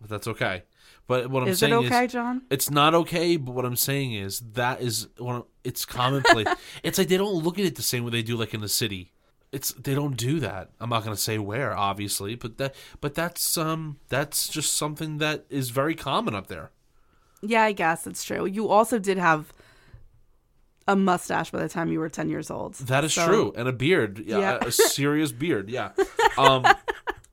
[0.00, 0.64] but that's okay.
[1.06, 2.42] But what I'm Is it saying okay, is, John?
[2.50, 3.36] It's not okay.
[3.36, 6.48] But what I'm saying is that is of- It's commonplace.
[6.82, 8.68] it's like they don't look at it the same way they do, like in the
[8.68, 9.12] city.
[9.52, 10.70] It's they don't do that.
[10.80, 15.44] I'm not gonna say where, obviously, but that but that's um that's just something that
[15.50, 16.70] is very common up there.
[17.42, 18.46] Yeah, I guess it's true.
[18.46, 19.52] You also did have
[20.88, 22.74] a mustache by the time you were 10 years old.
[22.74, 24.58] That is So- true, and a beard, yeah, Yeah.
[24.62, 25.90] A, a serious beard, yeah.
[26.38, 26.64] Um,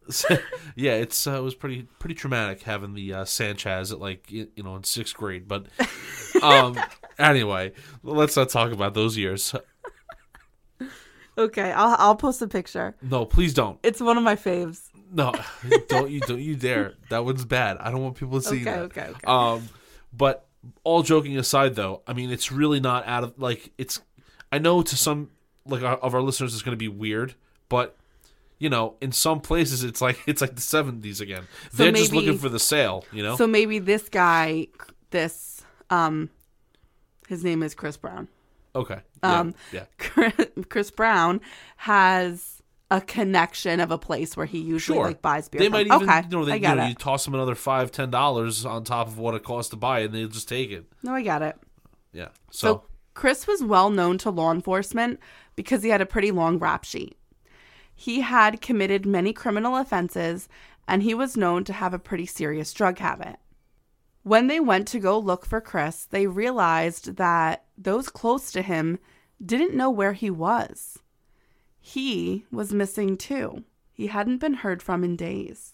[0.76, 4.48] yeah, it's uh, it was pretty pretty traumatic having the uh, Sanchez at like you
[4.58, 5.68] know in sixth grade, but
[6.42, 6.78] um,
[7.18, 7.72] anyway,
[8.04, 9.54] let's not talk about those years.
[11.38, 12.96] Okay, I'll I'll post a picture.
[13.02, 13.80] No, please don't.
[13.84, 14.82] It's one of my faves.
[15.12, 15.34] No,
[15.88, 16.94] don't you don't you dare.
[17.10, 17.78] That one's bad.
[17.78, 18.80] I don't want people to see Okay, that.
[18.80, 19.26] okay, okay.
[19.26, 19.70] Um,
[20.12, 20.46] but
[20.84, 24.02] all joking aside, though, I mean, it's really not out of like it's.
[24.52, 25.30] I know to some
[25.66, 27.36] like our, of our listeners, it's going to be weird,
[27.70, 27.96] but
[28.62, 31.44] you know, in some places, it's like it's like the seventies again.
[31.72, 33.36] So They're just looking for the sale, you know.
[33.36, 34.68] So maybe this guy,
[35.10, 36.30] this um,
[37.28, 38.28] his name is Chris Brown.
[38.76, 39.00] okay.
[39.24, 39.86] Yeah, Um, yeah.
[40.70, 41.42] Chris, Brown
[41.78, 45.06] has a connection of a place where he usually Sure.
[45.06, 45.60] like buys beer.
[45.60, 45.72] they from.
[45.74, 46.90] might even, okay, you know, they, I you, know it.
[46.90, 50.00] you toss them another five, ten dollars on top of what it costs to buy,
[50.02, 50.86] it, and they'll just take it.
[51.04, 51.56] No, I got it.
[52.14, 52.30] Yeah.
[52.52, 52.84] So, So,
[53.14, 55.20] Chris was well known to law enforcement
[55.56, 57.18] because he had a pretty long rap sheet.
[58.02, 60.50] He had committed many criminal offenses
[60.88, 63.36] and he was known to have a pretty serious drug habit.
[64.24, 68.98] When they went to go look for Chris, they realized that those close to him
[69.46, 70.98] didn't know where he was.
[71.80, 73.66] He was missing too.
[73.94, 75.74] He hadn't been heard from in days.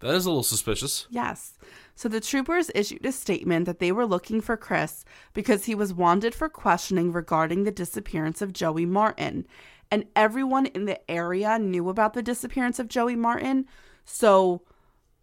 [0.00, 1.06] that is a little suspicious.
[1.08, 1.56] Yes.
[1.94, 5.94] So the troopers issued a statement that they were looking for Chris because he was
[5.94, 9.46] wanted for questioning regarding the disappearance of Joey Martin.
[9.94, 13.64] And everyone in the area knew about the disappearance of Joey Martin.
[14.04, 14.62] So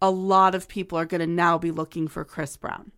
[0.00, 2.90] a lot of people are going to now be looking for Chris Brown.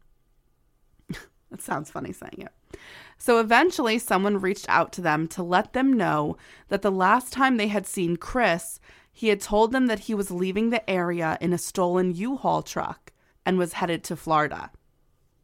[1.50, 2.78] that sounds funny saying it.
[3.18, 6.36] So eventually, someone reached out to them to let them know
[6.68, 8.78] that the last time they had seen Chris,
[9.10, 12.62] he had told them that he was leaving the area in a stolen U Haul
[12.62, 13.12] truck
[13.44, 14.70] and was headed to Florida.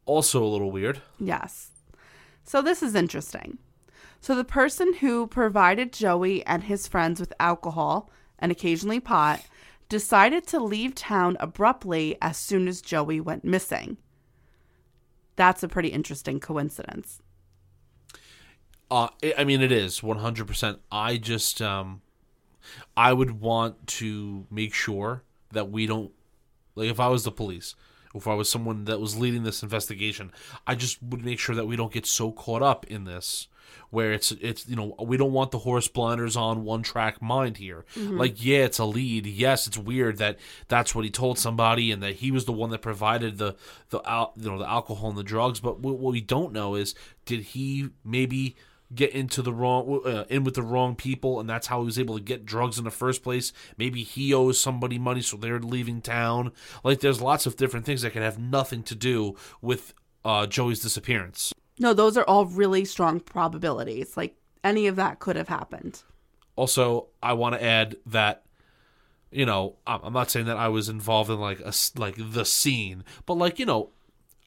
[0.05, 1.01] Also, a little weird.
[1.19, 1.71] Yes.
[2.45, 3.57] So this is interesting.
[4.21, 9.41] So the person who provided Joey and his friends with alcohol and occasionally pot
[9.89, 13.97] decided to leave town abruptly as soon as Joey went missing.
[15.35, 17.21] That's a pretty interesting coincidence.
[18.91, 19.07] Uh,
[19.37, 20.79] I mean, it is one hundred percent.
[20.91, 22.01] I just, um,
[22.95, 26.11] I would want to make sure that we don't
[26.75, 27.73] like if I was the police,
[28.13, 30.31] if I was someone that was leading this investigation,
[30.67, 33.47] I just would make sure that we don't get so caught up in this
[33.89, 37.57] where it's it's you know we don't want the horse blinders on one track mind
[37.57, 37.85] here.
[37.95, 38.17] Mhm.
[38.19, 39.25] like yeah it's a lead.
[39.25, 42.69] Yes it's weird that that's what he told somebody and that he was the one
[42.71, 43.55] that provided the
[43.89, 45.59] the al- you know the alcohol and the drugs.
[45.59, 46.95] But what, what we don't know is
[47.25, 48.55] did he maybe
[48.93, 51.97] get into the wrong uh, in with the wrong people and that's how he was
[51.97, 53.53] able to get drugs in the first place?
[53.77, 56.51] Maybe he owes somebody money so they're leaving town.
[56.83, 59.93] Like there's lots of different things that can have nothing to do with
[60.25, 61.51] uh, joey's disappearance
[61.81, 64.15] No, those are all really strong probabilities.
[64.15, 66.03] Like any of that could have happened.
[66.55, 68.43] Also, I want to add that
[69.31, 73.03] you know I'm not saying that I was involved in like a like the scene,
[73.25, 73.89] but like you know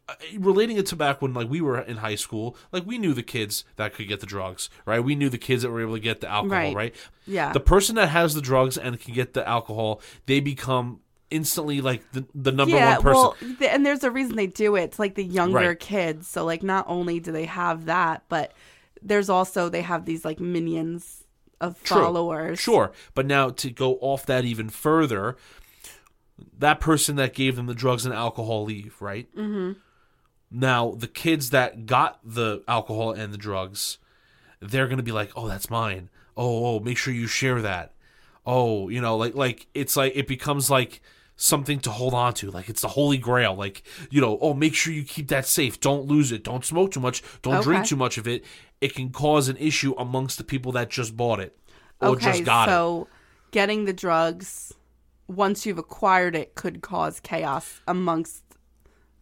[0.08, 3.14] uh, relating it to back when like we were in high school, like we knew
[3.14, 5.00] the kids that could get the drugs, right?
[5.02, 6.74] We knew the kids that were able to get the alcohol, Right.
[6.76, 6.94] right?
[7.26, 7.52] Yeah.
[7.52, 11.00] The person that has the drugs and can get the alcohol, they become
[11.34, 13.14] instantly like the the number yeah, one person.
[13.14, 14.82] well, th- and there's a reason they do it.
[14.84, 15.78] It's like the younger Right.
[15.78, 16.28] kids.
[16.28, 18.52] So like not only do they have that, but
[19.02, 21.24] there's also they have these like minions
[21.60, 21.98] of True.
[22.02, 22.58] followers.
[22.60, 22.92] Sure.
[23.14, 25.36] But now to go off that even further,
[26.58, 29.28] that person that gave them the drugs and alcohol leave, right?
[29.36, 29.72] Mm-hmm.
[30.50, 33.98] Now, the kids that got the alcohol and the drugs,
[34.60, 36.10] they're going to be like, "Oh, that's mine.
[36.36, 37.92] Oh, oh, make sure you share that."
[38.46, 41.00] Oh, you know, like like it's like it becomes like
[41.36, 42.50] something to hold on to.
[42.50, 43.54] Like it's the holy grail.
[43.54, 45.80] Like, you know, oh, make sure you keep that safe.
[45.80, 46.44] Don't lose it.
[46.44, 47.22] Don't smoke too much.
[47.42, 48.44] Don't drink too much of it.
[48.80, 51.56] It can cause an issue amongst the people that just bought it
[52.00, 52.72] or Okay, just got it.
[52.72, 53.08] so
[53.50, 54.72] getting the drugs
[55.26, 58.42] once you've acquired it could cause chaos amongst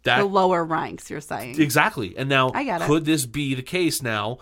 [0.03, 1.09] That- the lower ranks.
[1.11, 2.17] You're saying Exactly.
[2.17, 2.87] And now, I get it.
[2.87, 4.39] could this be the case now?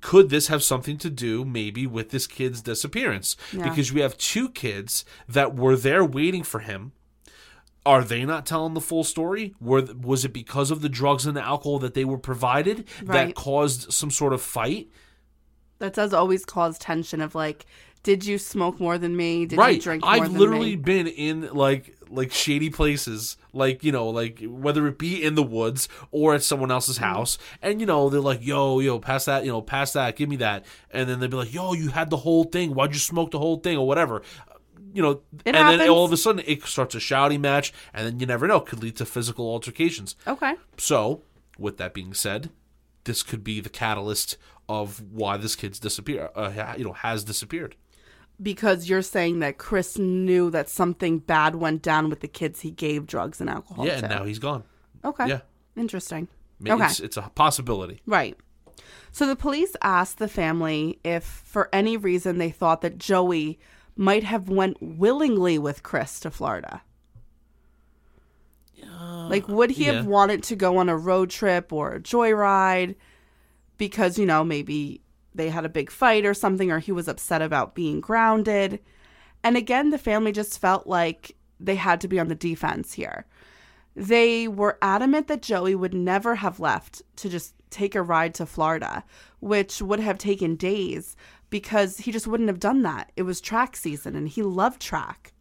[0.00, 3.36] Could this have something to do maybe with this kid's disappearance?
[3.52, 3.68] Yeah.
[3.68, 6.92] Because we have two kids that were there waiting for him.
[7.84, 9.54] Are they not telling the full story?
[9.60, 13.28] Were was it because of the drugs and the alcohol that they were provided Right.
[13.28, 14.88] that caused some sort of fight?
[15.78, 17.66] that does always cause tension of like,
[18.02, 19.46] did you smoke more than me?
[19.46, 19.74] Did right.
[19.76, 20.30] you drink more than that?
[20.30, 25.22] I've literally been in like like shady places, like you know, like whether it be
[25.22, 27.04] in the woods or at someone else's Mm-hmm.
[27.04, 30.28] house, and you know they're like, "Yo, yo, pass that, you know, pass that, give
[30.28, 32.74] me that," and then they'd be like, "Yo, you had the whole thing.
[32.74, 34.22] Why'd you smoke the whole thing or whatever?"
[34.94, 35.78] You know, It and happens.
[35.80, 38.60] then all of a sudden it starts a shouting match, and then you never know,
[38.60, 40.16] could lead to physical altercations.
[40.26, 40.54] Okay.
[40.78, 41.20] So,
[41.58, 42.48] with that being said,
[43.04, 44.38] this could be the catalyst
[44.68, 47.76] of why this kid's disappear, uh, you know, has disappeared.
[48.42, 52.70] Because you're saying that Chris knew that something bad went down with the kids he
[52.70, 54.04] gave drugs and alcohol yeah, to.
[54.04, 54.64] and now he's gone.
[55.04, 55.28] Okay.
[55.28, 55.40] Yeah.
[55.76, 56.28] Interesting.
[56.66, 56.84] Okay.
[56.84, 58.00] It's, it's a possibility.
[58.06, 58.36] Right.
[59.10, 63.58] So the police asked the family if for any reason they thought that Joey
[63.96, 66.82] might have went willingly with Chris to Florida.
[68.84, 69.92] Uh, like would he yeah.
[69.92, 72.94] have wanted to go on a road trip or a joyride
[73.78, 75.00] because you know maybe
[75.36, 78.80] they had a big fight or something or he was upset about being grounded.
[79.42, 83.26] And again the family just felt like they had to be on the defense here.
[83.94, 88.46] They were adamant that Joey would never have left to just take a ride to
[88.46, 89.04] Florida,
[89.40, 91.16] which would have taken days
[91.50, 93.10] because he just wouldn't have done that.
[93.16, 95.32] It was track season and he loved track.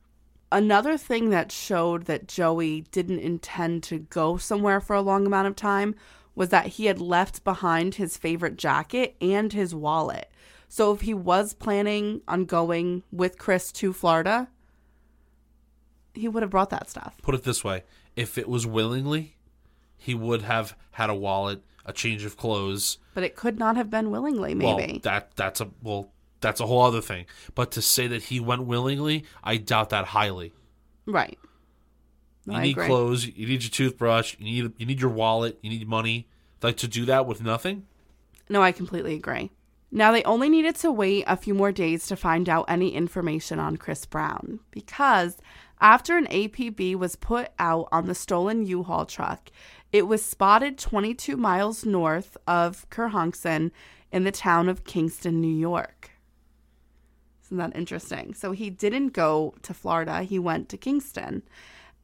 [0.51, 5.47] Another thing that showed that Joey didn't intend to go somewhere for a long amount
[5.47, 5.95] of time
[6.35, 10.29] was that he had left behind his favorite jacket and his wallet.
[10.67, 14.49] So if he was planning on going with Chris to Florida,
[16.13, 17.15] he would have brought that stuff.
[17.21, 17.83] Put it this way:
[18.15, 19.35] if it was willingly,
[19.97, 22.97] he would have had a wallet, a change of clothes.
[23.13, 24.93] But it could not have been willingly, maybe.
[24.93, 26.11] Well, that that's a well,
[26.41, 27.25] that's a whole other thing.
[27.53, 30.53] But to say that he went willingly, I doubt that highly.
[31.05, 31.37] right.
[32.45, 32.87] You I need agree.
[32.87, 33.25] clothes.
[33.25, 34.35] You need your toothbrush.
[34.39, 35.57] You need you need your wallet.
[35.61, 36.27] You need money.
[36.61, 37.85] Like to do that with nothing.
[38.49, 39.51] No, I completely agree.
[39.91, 43.59] Now, they only needed to wait a few more days to find out any information
[43.59, 45.37] on Chris Brown because
[45.79, 49.49] after an APB was put out on the stolen U Haul truck,
[49.91, 53.71] it was spotted 22 miles north of Kerhonkson
[54.11, 56.11] in the town of Kingston, New York.
[57.45, 58.33] Isn't that interesting?
[58.33, 61.43] So he didn't go to Florida, he went to Kingston.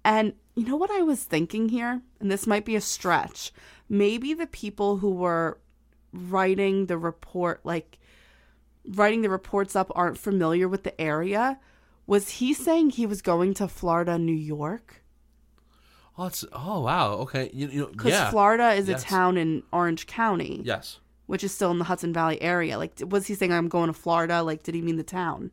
[0.03, 2.01] And you know what I was thinking here?
[2.19, 3.51] And this might be a stretch.
[3.89, 5.59] Maybe the people who were
[6.11, 7.99] writing the report, like
[8.85, 11.59] writing the reports up, aren't familiar with the area.
[12.07, 15.03] Was he saying he was going to Florida, New York?
[16.17, 19.01] Oh, it's oh wow okay you, you know Because yeah Florida is Yes.
[19.01, 20.61] a town in Orange County.
[20.63, 20.99] Yes.
[21.25, 22.77] Which is still in the Hudson Valley area.
[22.77, 24.43] Like, was he saying I'm going to Florida?
[24.43, 25.51] Like, did he mean the town?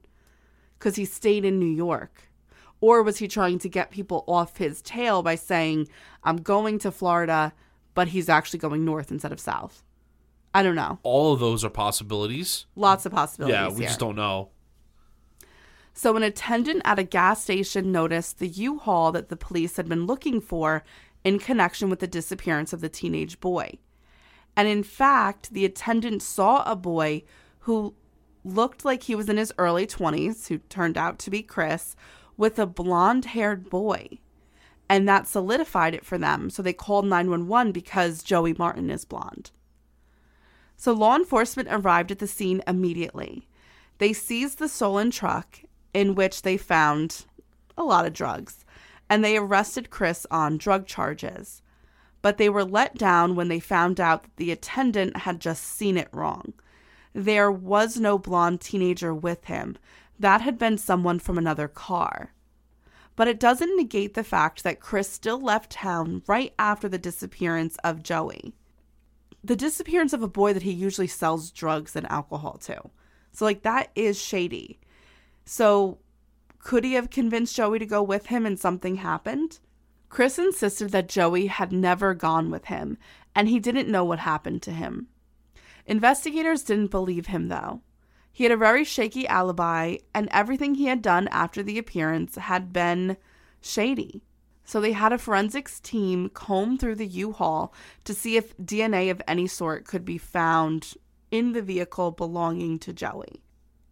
[0.78, 2.27] because he stayed in New York?
[2.80, 5.88] Or was he trying to get people off his tail by saying,
[6.22, 7.52] I'm going to Florida,
[7.94, 9.82] but he's actually going north instead of south?
[10.54, 10.98] I don't know.
[11.02, 12.66] All of those are possibilities.
[12.76, 13.54] Lots of possibilities.
[13.54, 13.88] Yeah, we here.
[13.88, 14.50] just don't know.
[15.92, 19.88] So, an attendant at a gas station noticed the U Haul that the police had
[19.88, 20.84] been looking for
[21.24, 23.78] in connection with the disappearance of the teenage boy.
[24.56, 27.24] And in fact, the attendant saw a boy
[27.60, 27.94] who
[28.44, 31.96] looked like he was in his early 20s, who turned out to be Chris,
[32.38, 34.18] with a blonde haired boy.
[34.88, 36.48] And that solidified it for them.
[36.48, 39.50] So they called 911 because Joey Martin is blonde.
[40.76, 43.46] So law enforcement arrived at the scene immediately.
[43.98, 45.60] They seized the stolen truck
[45.92, 47.26] in which they found
[47.76, 48.64] a lot of drugs,
[49.10, 51.62] and they arrested Chris on drug charges.
[52.22, 55.96] But they were let down when they found out that the attendant had just seen
[55.96, 56.52] it wrong.
[57.12, 59.76] There was no blonde teenager with him.
[60.18, 62.32] That had been someone from another car.
[63.16, 67.76] But it doesn't negate the fact that Chris still left town right after the disappearance
[67.82, 68.54] of Joey.
[69.42, 72.90] The disappearance of a boy that he usually sells drugs and alcohol to.
[73.32, 74.80] So, like, that is shady.
[75.44, 75.98] So,
[76.58, 79.60] could he have convinced Joey to go with him and something happened?
[80.08, 82.98] Chris insisted that Joey had never gone with him
[83.34, 85.08] and he didn't know what happened to him.
[85.86, 87.82] Investigators didn't believe him, though.
[88.32, 92.72] He had a very shaky alibi, and everything he had done after the appearance had
[92.72, 93.16] been
[93.60, 94.22] shady.
[94.64, 97.72] So they had a forensics team comb through the U Haul
[98.04, 100.94] to see if DNA of any sort could be found
[101.30, 103.42] in the vehicle belonging to Joey.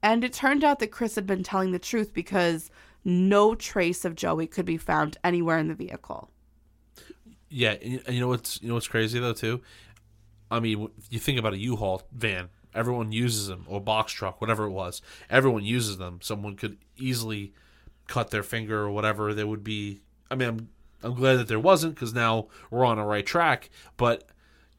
[0.03, 2.71] And it turned out that Chris had been telling the truth because
[3.05, 6.31] no trace of Joey could be found anywhere in the vehicle.
[7.49, 9.63] Yeah, and you know what's you know what's crazy though too.
[10.51, 12.51] I mean, you think about a U-Haul van.
[12.77, 15.03] Everyone uses them, or box truck, whatever it was.
[15.31, 16.21] Everyone uses them.
[16.23, 17.53] Someone could easily
[18.07, 19.35] cut their finger or whatever.
[19.35, 20.03] There would be.
[20.31, 20.69] I mean, I'm
[21.03, 23.71] I'm glad that there wasn't because now we're on a right track.
[23.97, 24.29] But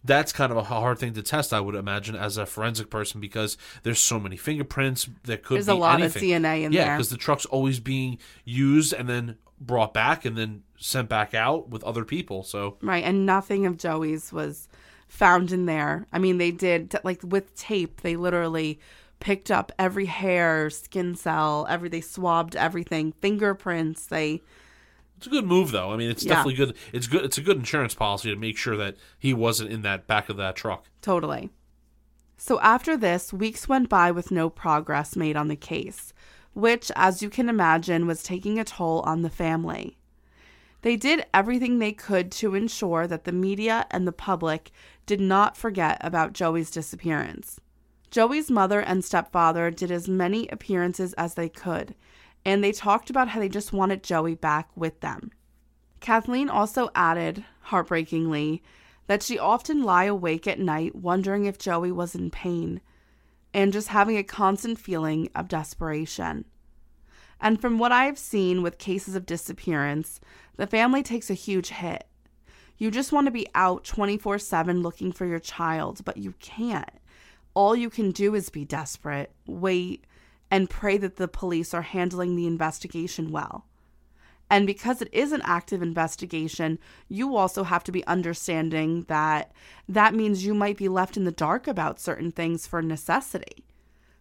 [0.04, 3.20] that's kind of a hard thing to test, I would imagine, as a forensic person
[3.20, 5.10] because there's so many fingerprints.
[5.24, 6.34] There could There's be a lot anything.
[6.34, 6.88] of DNA in yeah, there.
[6.88, 11.34] Yeah, because the truck's always being used and then brought back and then sent back
[11.34, 12.43] out with other people.
[12.43, 14.68] So Right, and nothing of Joey's was
[15.08, 16.08] found in there.
[16.12, 18.01] I mean, they did like with tape.
[18.01, 18.80] They literally
[19.20, 24.05] picked up every hair, skin cell, every they swabbed everything, fingerprints.
[24.05, 24.41] They
[25.18, 25.91] It's a good move, though.
[25.91, 26.36] I mean, it's Yeah.
[26.36, 26.76] definitely good.
[26.93, 27.26] It's good.
[27.26, 30.38] It's a good insurance policy to make sure that he wasn't in that back of
[30.38, 30.86] that truck.
[31.01, 31.49] Totally.
[32.38, 36.14] So after this, weeks went by with no progress made on the case,
[36.53, 39.97] which, as you can imagine, was taking a toll on the family.
[40.84, 44.70] They did everything they could to ensure that the media and the public
[45.08, 47.60] did not forget about Joey's disappearance.
[48.12, 51.95] Joey's mother and stepfather did as many appearances as they could,
[52.45, 55.32] and they talked about how they just wanted Joey back with them.
[55.99, 58.62] Kathleen also added, heartbreakingly,
[59.08, 62.82] that she often lie awake at night wondering if Joey was in pain
[63.53, 66.45] and just having a constant feeling of desperation.
[67.39, 70.20] And from what I've seen with cases of disappearance,
[70.58, 72.05] the family takes a huge hit.
[72.78, 76.89] You just want to be out 24 7 looking for your child, but you can't.
[77.53, 80.05] All you can do is be desperate, wait,
[80.51, 83.65] and pray that the police are handling the investigation well.
[84.49, 89.51] And because it is an active investigation, you also have to be understanding that
[89.89, 93.65] that means you might be left in the dark about certain things for necessity.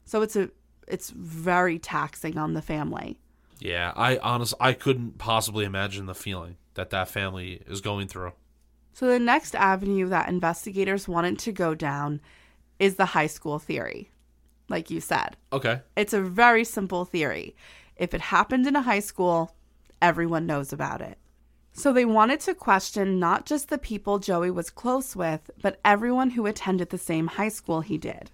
[0.05, 0.51] So it's a
[0.89, 3.19] it's very taxing on the family.
[3.61, 8.33] Yeah, I honestly I couldn't possibly imagine the feeling that that family is going through.
[8.97, 12.19] So the next avenue that investigators wanted to go down
[12.79, 14.11] is the high school theory.
[14.71, 15.37] Like you said.
[15.53, 15.83] Okay.
[15.97, 17.55] It's a very simple theory.
[17.97, 19.55] If it happened in a high school,
[20.01, 21.19] everyone knows about it.
[21.75, 26.31] So they wanted to question not just the people Joey was close with, but everyone
[26.31, 28.31] who attended the same high school he did.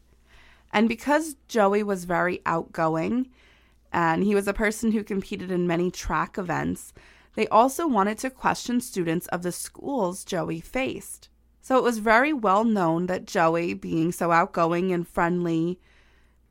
[0.72, 3.28] And because Joey was very outgoing
[3.92, 6.92] and he was a person who competed in many track events,
[7.34, 11.28] they also wanted to question students of the schools Joey faced.
[11.60, 15.78] So it was very well known that Joey, being so outgoing and friendly,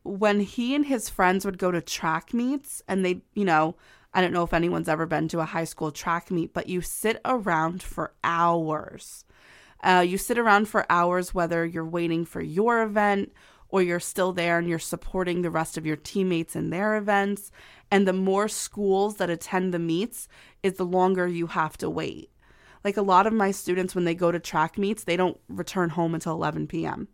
[0.04, 3.76] when he and his friends would go to track meets and they, you know,
[4.14, 6.82] I don't know if anyone's ever been to a high school track meet, but you
[6.82, 9.26] sit around for hours.
[9.84, 13.32] Uh, you sit around for hours, whether you're waiting for your event
[13.70, 17.52] or you're still there and you're supporting the rest of your teammates in their events.
[17.90, 20.28] And the more schools that attend the meets,
[20.64, 22.30] is the longer you have to wait.
[22.84, 25.90] Like a lot of my students, when they go to track meets, they don't return
[25.90, 27.08] home until 11 p.m.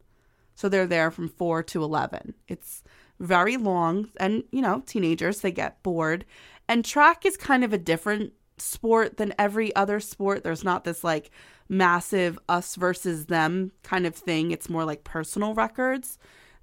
[0.55, 2.33] So they're there from 4 to 11.
[2.47, 2.83] It's
[3.19, 4.09] very long.
[4.17, 6.25] And, you know, teenagers, they get bored.
[6.67, 10.43] And track is kind of a different sport than every other sport.
[10.43, 11.29] There's not this like
[11.69, 14.51] massive us versus them kind of thing.
[14.51, 16.17] It's more like personal records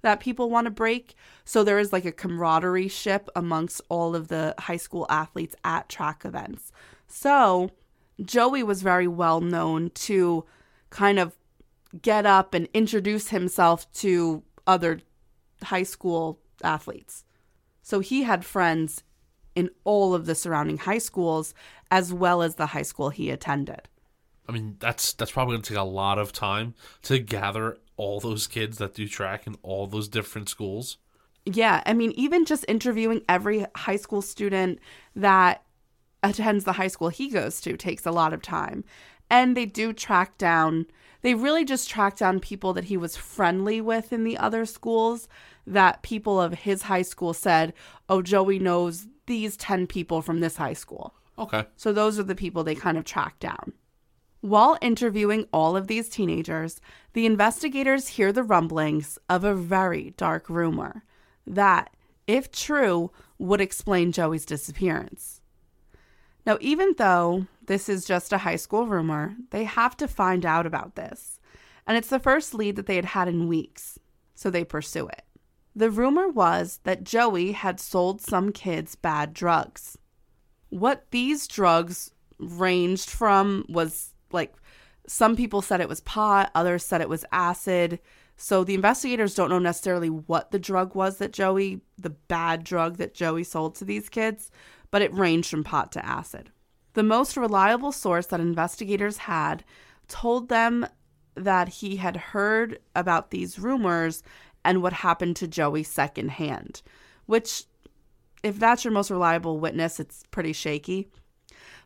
[0.05, 1.15] that people want to break.
[1.45, 5.89] So there is like a camaraderie ship amongst all of the high school athletes at
[5.89, 6.71] track events.
[7.07, 7.71] So
[8.23, 10.45] Joey was very well known to
[10.91, 11.35] kind of
[12.03, 15.01] get up and introduce himself to other
[15.63, 17.25] high school athletes.
[17.81, 19.03] So he had friends
[19.55, 21.55] in all of the surrounding high schools
[21.89, 23.89] as well as the high school he attended.
[24.47, 28.19] I mean, that's that's probably going to take a lot of time to gather all
[28.19, 30.97] those kids that do track in all those different schools.
[31.45, 34.79] Yeah, I mean, even just interviewing every high school student
[35.15, 35.63] that
[36.23, 38.83] attends the high school he goes to takes a lot of time.
[39.29, 40.85] And they do track down,
[41.21, 45.27] they really just track down people that he was friendly with in the other schools
[45.67, 47.73] that people of his high school said,
[48.09, 51.15] oh, Joey knows these 10 people from this high school.
[51.37, 51.65] Okay.
[51.75, 53.73] So those are the people they kind of track down.
[54.45, 56.79] While interviewing all of these teenagers,
[57.13, 61.03] the investigators hear the rumblings of a very dark rumor
[61.47, 61.95] that,
[62.27, 65.41] if true, would explain Joey's disappearance.
[66.45, 70.67] Now, even though this is just a high school rumor, they have to find out
[70.67, 71.39] about this.
[71.87, 73.97] And it's the first lead that they had had in weeks,
[74.35, 75.23] so they pursue it.
[75.75, 79.97] The rumor was that Joey had sold some kids bad drugs.
[80.69, 84.53] What these drugs ranged from was like
[85.07, 87.99] some people said it was pot, others said it was acid.
[88.37, 92.97] So the investigators don't know necessarily what the drug was that Joey, the bad drug
[92.97, 94.51] that Joey sold to these kids,
[94.91, 96.51] but it ranged from pot to acid.
[96.93, 99.63] The most reliable source that investigators had
[100.07, 100.85] told them
[101.35, 104.23] that he had heard about these rumors
[104.63, 106.81] and what happened to Joey secondhand,
[107.25, 107.65] which,
[108.43, 111.09] if that's your most reliable witness, it's pretty shaky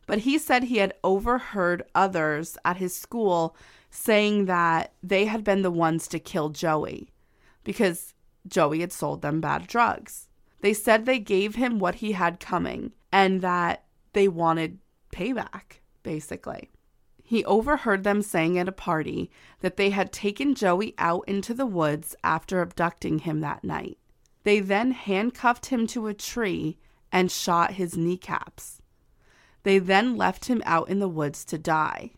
[0.10, 3.56] but he said he had overheard others at his school
[3.92, 7.12] saying that they had been the ones to kill Joey
[7.64, 8.16] because
[8.48, 10.28] Joey had sold them bad drugs.
[10.62, 13.84] They said they gave him what he had coming and that
[14.14, 14.80] they wanted
[15.14, 16.72] payback, basically.
[17.24, 19.30] He overheard them saying at a party
[19.60, 24.00] that they had taken Joey out into the woods after abducting him that night.
[24.44, 26.80] They then handcuffed him to a tree
[27.12, 28.79] and shot his kneecaps.
[29.70, 32.10] They then left him out in the woods to die.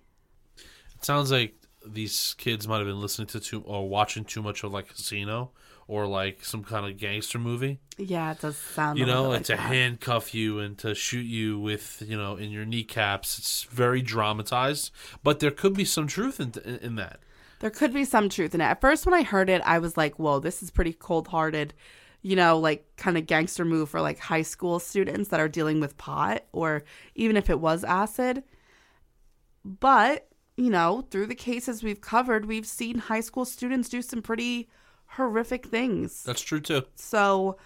[0.55, 1.53] It sounds like
[1.85, 5.51] these kids might have been listening to too or watching too much of like Casino
[5.85, 7.81] or like some kind of gangster movie.
[7.97, 8.99] Yeah, it does sound.
[8.99, 9.59] You know, like to that.
[9.59, 13.37] handcuff you and to shoot you with you know in your kneecaps.
[13.37, 14.89] It's very dramatized,
[15.21, 17.19] but there could be some truth in in, in that.
[17.59, 18.63] There could be some truth in it.
[18.63, 21.73] At first, when I heard it, I was like, "Whoa, this is pretty cold hearted."
[22.21, 25.79] You know, like kind of gangster move for like high school students that are dealing
[25.79, 26.83] with pot or
[27.15, 28.43] even if it was acid.
[29.65, 34.21] But, you know, through the cases we've covered, we've seen high school students do some
[34.21, 34.69] pretty
[35.05, 36.23] horrific things.
[36.23, 36.83] That's true too.
[36.95, 37.57] So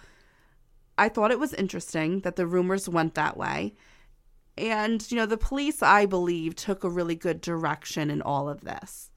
[0.98, 3.74] I thought it was interesting that the rumors went that way.
[4.58, 8.62] And, you know, the police, I believe, took a really good direction in all of
[8.62, 9.10] this.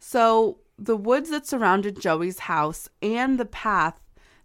[0.00, 3.99] So the woods that surrounded Joey's house and the path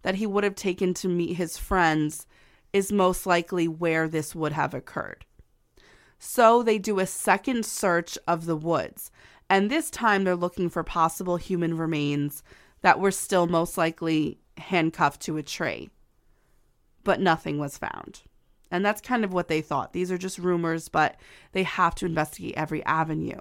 [0.06, 2.28] that he would have taken to meet his friends
[2.72, 5.26] is most likely where this would have occurred.
[6.20, 9.10] So they do a second search of the woods,
[9.50, 12.44] and this time they're looking for possible human remains
[12.84, 15.90] that were still most likely handcuffed to a tree.
[17.04, 18.22] But nothing was found.
[18.70, 19.94] And that's kind of what they thought.
[19.94, 21.16] These are just rumors, but
[21.54, 23.40] they have to investigate every avenue.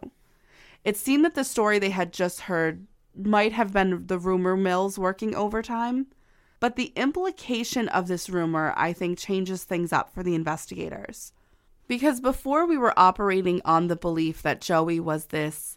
[0.82, 4.98] It seemed that the story they had just heard might have been the rumor mills
[4.98, 6.06] working overtime,
[6.64, 11.34] but the implication of this rumor, I think, changes things up for the investigators.
[11.88, 15.76] Because before we were operating on the belief that Joey was this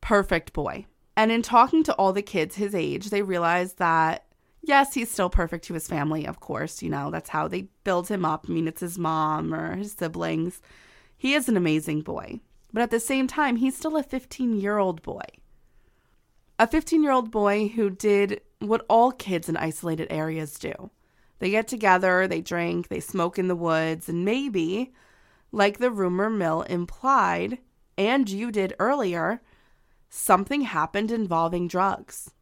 [0.00, 0.86] perfect boy.
[1.16, 4.24] And in talking to all the kids his age, they realized that,
[4.60, 6.82] yes, he's still perfect to his family, of course.
[6.82, 8.46] You know, that's how they build him up.
[8.48, 10.60] I mean, it's his mom or his siblings.
[11.16, 12.40] He is an amazing boy.
[12.72, 15.22] But at the same time, he's still a 15 year old boy.
[16.58, 20.90] A 15 year old boy who did what all kids in isolated areas do.
[21.38, 24.92] They get together, they drink, they smoke in the woods, and maybe,
[25.52, 27.58] like the rumor mill implied,
[27.96, 29.40] and you did earlier,
[30.10, 32.32] something happened involving drugs.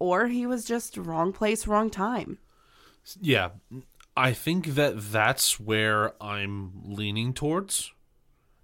[0.00, 2.38] Or he was just wrong place, wrong time.
[3.20, 3.50] Yeah,
[4.16, 7.92] I think that that's where I'm leaning towards.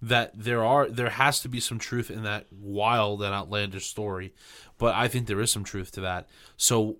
[0.01, 4.33] That there are there has to be some truth in that wild and outlandish story,
[4.77, 6.27] but I think there is some truth to that.
[6.57, 6.97] So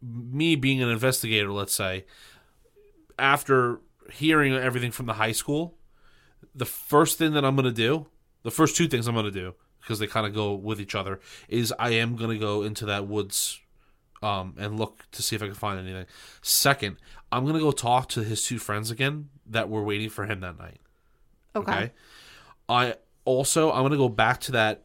[0.00, 2.04] me being an investigator, let's say,
[3.18, 3.80] after
[4.12, 5.78] hearing everything from the high school,
[6.54, 8.06] the first thing that I'm going to do,
[8.42, 10.94] the first two things I'm going to do, because they kind of go with each
[10.94, 13.60] other, is I am going to go into that woods
[14.22, 16.06] um, and look to see if I can find anything.
[16.42, 16.96] Second,
[17.32, 20.40] I'm going to go talk to his two friends again that were waiting for him
[20.40, 20.78] that night.
[21.56, 21.92] Okay.
[22.68, 24.84] I also I'm going to go back to that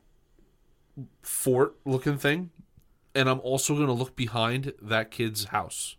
[1.22, 2.52] fort looking thing
[3.16, 5.98] and I'm also going to look behind that kid's house.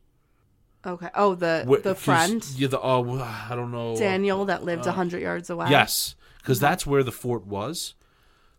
[0.85, 1.09] Okay.
[1.15, 3.97] Oh, the Wh- the friend Yeah, the oh, I don't know.
[3.97, 5.69] Daniel that lived a uh, hundred yards away.
[5.71, 7.95] Yes, because that's where the fort was.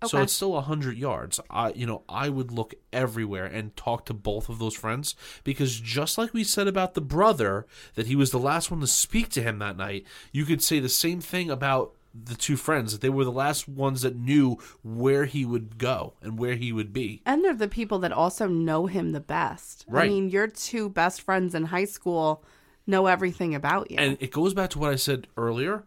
[0.03, 0.09] Okay.
[0.09, 1.39] So it's still a hundred yards.
[1.49, 5.15] I, you know, I would look everywhere and talk to both of those friends
[5.45, 7.65] because just like we said about the brother
[7.95, 10.79] that he was the last one to speak to him that night, you could say
[10.79, 14.57] the same thing about the two friends that they were the last ones that knew
[14.83, 17.21] where he would go and where he would be.
[17.25, 19.85] And they're the people that also know him the best.
[19.87, 20.05] Right.
[20.05, 22.43] I mean, your two best friends in high school
[22.85, 23.97] know everything about you.
[23.97, 25.85] And it goes back to what I said earlier.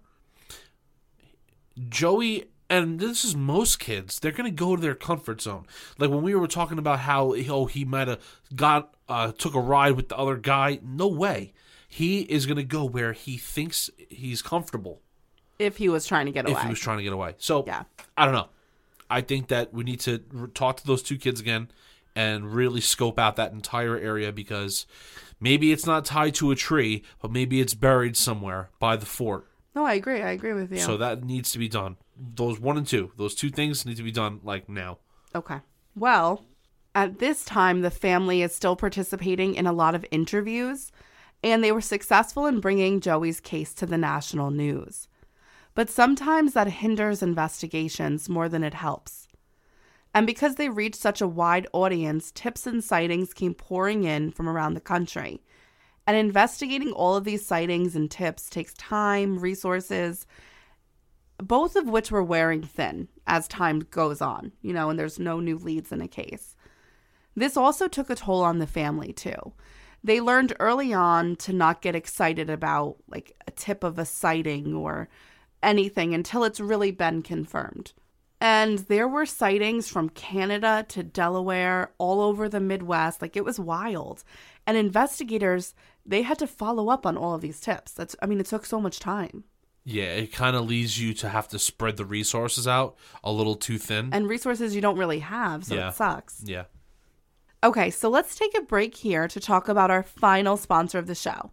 [1.88, 5.66] Joey, and this is most kids, they're going to go to their comfort zone.
[5.98, 8.20] Like when we were talking about how oh he might have
[8.54, 10.80] got uh, took a ride with the other guy.
[10.82, 11.52] No way.
[11.88, 15.02] He is going to go where he thinks he's comfortable.
[15.58, 16.56] If he was trying to get away.
[16.56, 17.34] If he was trying to get away.
[17.38, 17.84] So yeah.
[18.16, 18.48] I don't know.
[19.08, 21.68] I think that we need to r- talk to those two kids again
[22.14, 24.86] and really scope out that entire area because
[25.38, 29.46] maybe it's not tied to a tree, but maybe it's buried somewhere by the fort.
[29.74, 30.22] no, I agree.
[30.22, 30.78] I agree with you.
[30.78, 31.96] So that needs to be done.
[32.16, 34.98] Those one and two, those two things need to be done like now.
[35.34, 35.60] Okay.
[35.94, 36.44] Well,
[36.94, 40.90] at this time, the family is still participating in a lot of interviews,
[41.44, 45.08] and they were successful in bringing Joey's case to the national news.
[45.76, 49.28] But sometimes that hinders investigations more than it helps.
[50.14, 54.48] And because they reached such a wide audience, tips and sightings came pouring in from
[54.48, 55.42] around the country.
[56.06, 60.26] And investigating all of these sightings and tips takes time, resources,
[61.36, 65.40] both of which were wearing thin as time goes on, you know, and there's no
[65.40, 66.56] new leads in a case.
[67.34, 69.52] This also took a toll on the family, too.
[70.02, 74.72] They learned early on to not get excited about like a tip of a sighting
[74.72, 75.10] or
[75.62, 77.92] anything until it's really been confirmed.
[78.40, 83.22] And there were sightings from Canada to Delaware, all over the Midwest.
[83.22, 84.24] Like it was wild.
[84.66, 85.74] And investigators,
[86.04, 87.92] they had to follow up on all of these tips.
[87.92, 89.44] That's, I mean, it took so much time.
[89.84, 93.54] Yeah, it kind of leads you to have to spread the resources out a little
[93.54, 94.10] too thin.
[94.12, 95.90] And resources you don't really have, so yeah.
[95.90, 96.42] it sucks.
[96.44, 96.64] Yeah.
[97.62, 101.14] Okay, so let's take a break here to talk about our final sponsor of the
[101.14, 101.52] show.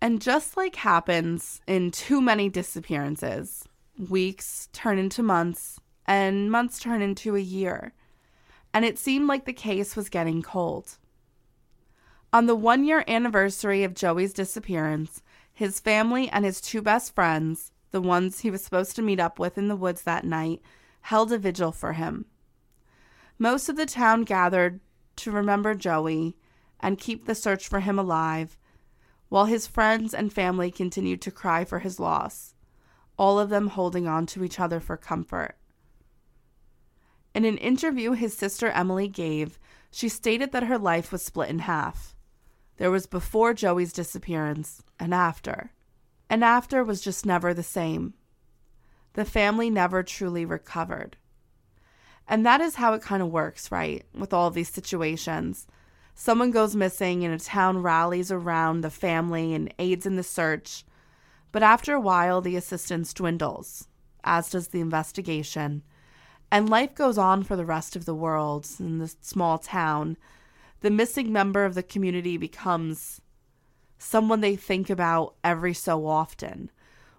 [0.00, 3.64] And just like happens in too many disappearances,
[4.08, 7.94] weeks turn into months, and months turn into a year.
[8.74, 10.98] And it seemed like the case was getting cold.
[12.32, 17.72] On the one year anniversary of Joey's disappearance, his family and his two best friends,
[17.90, 20.60] the ones he was supposed to meet up with in the woods that night,
[21.00, 22.26] held a vigil for him.
[23.38, 24.80] Most of the town gathered
[25.16, 26.36] to remember Joey
[26.80, 28.58] and keep the search for him alive,
[29.28, 32.54] while his friends and family continued to cry for his loss,
[33.18, 35.56] all of them holding on to each other for comfort.
[37.34, 39.58] In an interview his sister Emily gave,
[39.90, 42.14] she stated that her life was split in half.
[42.76, 45.72] There was before Joey's disappearance and after.
[46.28, 48.14] And after was just never the same.
[49.14, 51.16] The family never truly recovered.
[52.28, 54.04] And that is how it kind of works, right?
[54.12, 55.66] With all these situations.
[56.18, 60.82] Someone goes missing and a town rallies around the family and aids in the search.
[61.52, 63.86] But after a while, the assistance dwindles,
[64.24, 65.82] as does the investigation.
[66.50, 70.16] And life goes on for the rest of the world in this small town.
[70.80, 73.20] The missing member of the community becomes
[73.98, 76.70] someone they think about every so often,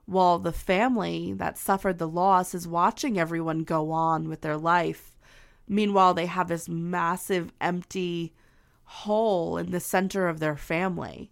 [0.08, 5.16] while the family that suffered the loss is watching everyone go on with their life.
[5.68, 8.34] Meanwhile, they have this massive empty
[8.88, 11.30] hole in the center of their family.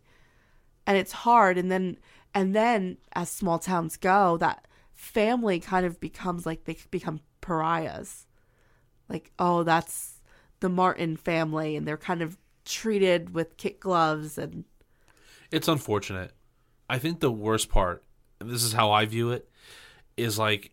[0.86, 1.98] And it's hard and then
[2.34, 8.28] and then as small towns go, that family kind of becomes like they become pariahs.
[9.08, 10.20] Like, oh, that's
[10.60, 14.66] the Martin family and they're kind of treated with kit gloves and
[15.50, 16.34] It's unfortunate.
[16.90, 18.04] I think the worst part,
[18.40, 19.50] and this is how I view it,
[20.18, 20.72] is like,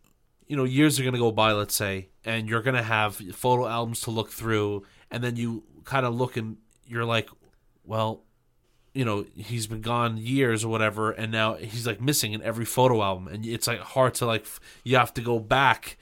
[0.49, 3.17] you know, years are going to go by, let's say, and you're going to have
[3.35, 6.57] photo albums to look through, and then you kind of look and
[6.87, 7.29] you're like,
[7.85, 8.23] well,
[8.95, 12.65] you know, he's been gone years or whatever, and now he's like missing in every
[12.65, 14.47] photo album, and it's like hard to like,
[14.85, 15.97] you have to go back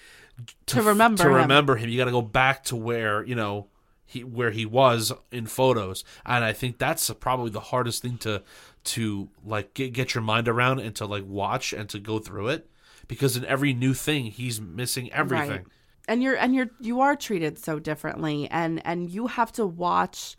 [0.67, 1.35] To remember to him.
[1.37, 1.89] remember him.
[1.91, 3.69] You got to go back to where you know
[4.07, 8.43] he where he was in photos, and I think that's probably the hardest thing to
[8.83, 12.49] to like get get your mind around and to like watch and to go through
[12.49, 12.69] it
[13.07, 15.51] because in every new thing he's missing everything.
[15.51, 15.65] Right.
[16.09, 20.37] And you're and you're you are treated so differently and and you have to watch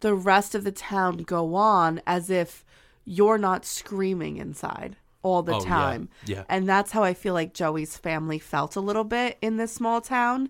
[0.00, 2.64] the rest of the town go on as if
[3.04, 6.08] you're not screaming inside all the Oh, time.
[6.26, 6.44] Yeah.
[6.48, 10.00] And that's how I feel like Joey's family felt a little bit in this small
[10.00, 10.48] town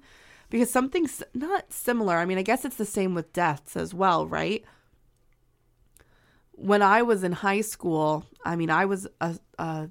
[0.51, 2.17] because something's not similar.
[2.17, 4.65] I mean, I guess it's the same with deaths as well, right?
[6.53, 9.89] When I was in high school, I mean, I was a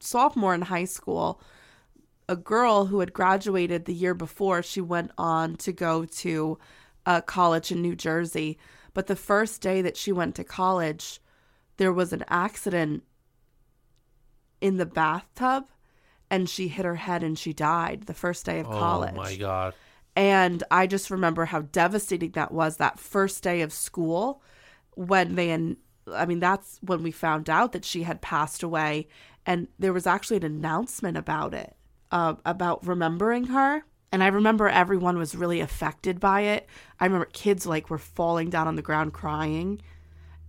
[0.00, 1.40] sophomore in high school.
[2.28, 6.58] A girl who had graduated the year before, she went on to go to
[7.06, 8.58] a college in New Jersey.
[8.94, 11.20] But the first day that she went to college,
[11.76, 13.02] there was an accident
[14.60, 15.64] in the bathtub
[16.30, 19.14] and she hit her head and she died the first day of college.
[19.14, 19.74] Oh my god.
[20.14, 24.42] And I just remember how devastating that was that first day of school
[24.94, 25.76] when they, and
[26.10, 29.08] I mean, that's when we found out that she had passed away.
[29.46, 31.74] And there was actually an announcement about it,
[32.10, 33.84] uh, about remembering her.
[34.12, 36.68] And I remember everyone was really affected by it.
[37.00, 39.80] I remember kids like were falling down on the ground crying.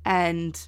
[0.06, 0.68] And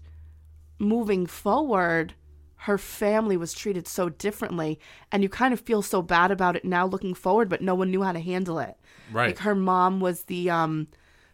[0.80, 2.14] moving forward,
[2.56, 4.80] her family was treated so differently.
[5.12, 7.92] And you kind of feel so bad about it now looking forward, but no one
[7.92, 8.78] knew how to handle it.
[9.12, 9.28] Right.
[9.28, 10.88] Like her mom was the um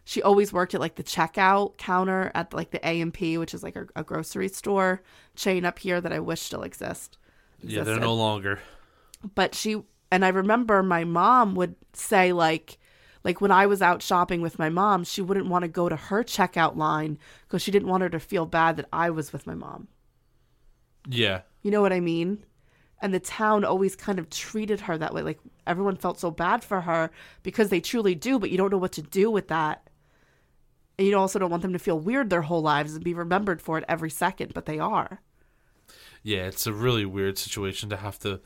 [0.04, 3.76] she always worked at like the checkout counter at like the A&P, which is like
[3.76, 5.00] a, a grocery store
[5.36, 7.18] chain up here that I wish still exist.
[7.62, 8.58] Yeah, they're no longer.
[9.36, 9.82] But she
[10.12, 12.78] and I remember my mom would say like
[13.24, 15.96] like when I was out shopping with my mom, she wouldn't want to go to
[15.96, 19.46] her checkout line because she didn't want her to feel bad that I was with
[19.46, 19.88] my mom.
[21.08, 21.42] Yeah.
[21.62, 22.44] You know what I mean?
[23.00, 25.22] And the town always kind of treated her that way.
[25.22, 27.10] Like everyone felt so bad for her
[27.42, 29.88] because they truly do, but you don't know what to do with that.
[30.98, 33.62] And you also don't want them to feel weird their whole lives and be remembered
[33.62, 35.22] for it every second, but they are.
[36.22, 38.40] Yeah, it's a really weird situation to have to,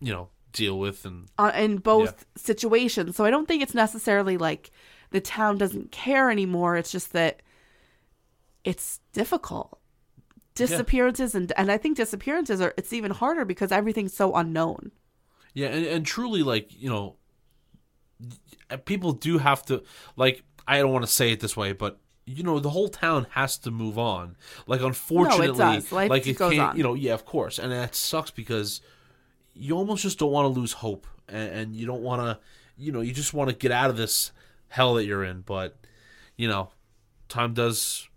[0.00, 3.16] you know, deal with and uh, in both situations.
[3.16, 4.70] So I don't think it's necessarily like
[5.10, 6.76] the town doesn't care anymore.
[6.76, 7.42] It's just that
[8.64, 9.78] it's difficult.
[10.54, 14.92] Disappearances and and I think disappearances are it's even harder because everything's so unknown.
[15.54, 17.16] Yeah, and, and truly, like you know,
[18.84, 19.82] people do have to
[20.16, 20.42] like.
[20.66, 23.58] I don't want to say it this way, but you know, the whole town has
[23.58, 24.36] to move on.
[24.66, 25.90] Like, unfortunately, does.
[25.90, 26.70] Life like it goes can't.
[26.70, 26.76] on.
[26.76, 28.80] You know, yeah, of course, and that sucks because
[29.54, 32.38] you almost just don't want to lose hope, and, and you don't want to.
[32.76, 34.32] You know, you just want to get out of this
[34.68, 35.42] hell that you're in.
[35.42, 35.76] But
[36.36, 36.70] you know,
[37.28, 38.08] time does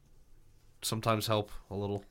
[0.82, 2.06] sometimes help a little.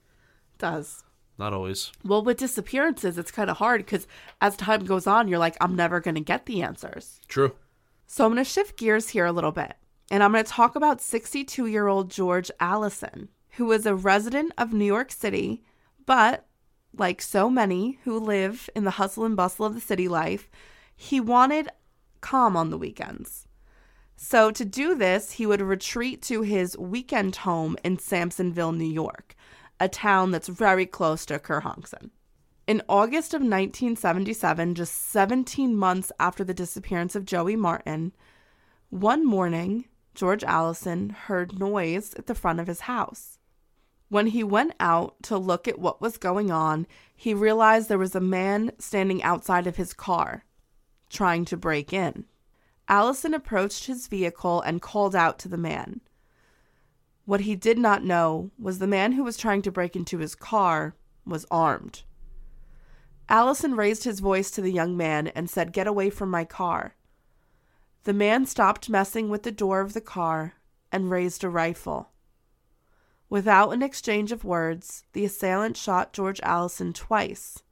[0.59, 1.05] does.
[1.37, 1.91] Not always.
[2.05, 4.07] Well, with disappearances, it's kind of hard because
[4.41, 7.21] as time goes on, you're like, I'm never going to get the answers.
[7.27, 7.57] True.
[8.07, 9.75] So I'm going to shift gears here a little bit.
[10.13, 14.53] And I'm going to talk about 62 year old George Allison, who was a resident
[14.59, 15.65] of New York City,
[16.07, 16.47] but
[16.99, 20.51] like so many who live in the hustle and bustle of the city life,
[20.97, 21.69] he wanted
[22.21, 23.47] calm on the weekends.
[24.17, 29.35] So to do this, he would retreat to his weekend home in Samsonville, New York,
[29.81, 32.11] a town that's very close to Kerhonkson.
[32.67, 38.13] In August of 1977, just 17 months after the disappearance of Joey Martin,
[38.89, 43.39] one morning, George Allison heard noise at the front of his house.
[44.15, 46.87] When he went out to look at what was going on,
[47.17, 50.45] he realized there was a man standing outside of his car,
[51.11, 52.25] trying to break in.
[52.87, 56.01] Allison approached his vehicle and called out to the man.
[57.25, 60.37] What he did not know was the man who was trying to break into his
[60.37, 60.95] car
[61.27, 62.05] was armed.
[63.29, 66.95] Allison raised his voice to the young man and said, Get away from my car.
[68.05, 70.55] The man stopped messing with the door of the car
[70.93, 72.11] and raised a rifle.
[73.29, 77.63] Without an exchange of words, the assailant shot George Allison twice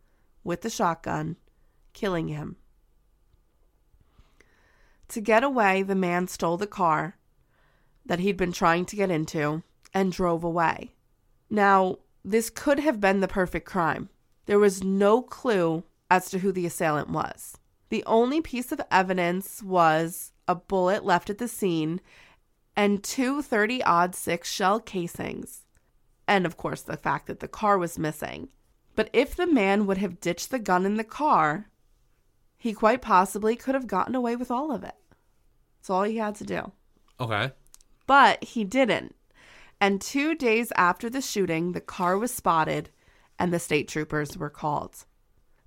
[0.45, 1.37] with the shotgun,
[1.93, 2.57] killing him.
[5.09, 7.17] To get away, the man stole the car
[8.07, 9.63] that he'd been trying to get into
[9.95, 10.95] and drove away.
[11.51, 14.09] Now, this could have been the perfect crime.
[14.47, 17.59] There was no clue as to who the assailant was.
[17.91, 22.01] The only piece of evidence was a bullet left at the scene
[22.77, 25.67] and two 30 odd 6 shell casings.
[26.27, 28.49] And of course, the fact that the car was missing.
[28.95, 31.69] But if the man would have ditched the gun in the car,
[32.57, 34.95] he quite possibly could have gotten away with all of it.
[35.79, 36.73] That's all he had to do.
[37.19, 37.51] Okay.
[38.07, 39.15] But he didn't.
[39.81, 42.91] And two days after the shooting, the car was spotted
[43.39, 45.05] and the state troopers were called.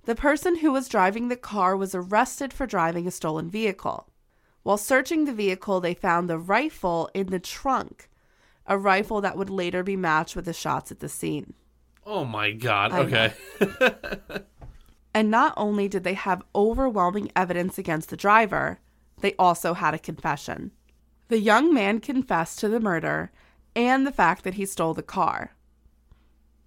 [0.04, 4.08] The person who was driving the car was arrested for driving a stolen vehicle.
[4.66, 8.08] While searching the vehicle, they found the rifle in the trunk,
[8.66, 11.54] a rifle that would later be matched with the shots at the scene.
[12.04, 12.90] Oh my god.
[12.90, 13.32] I Okay.
[15.14, 18.80] And not only did they have overwhelming evidence against the driver,
[19.20, 20.72] they also had a confession.
[21.28, 23.30] The young man confessed to the murder
[23.76, 25.52] and the fact that he stole the car.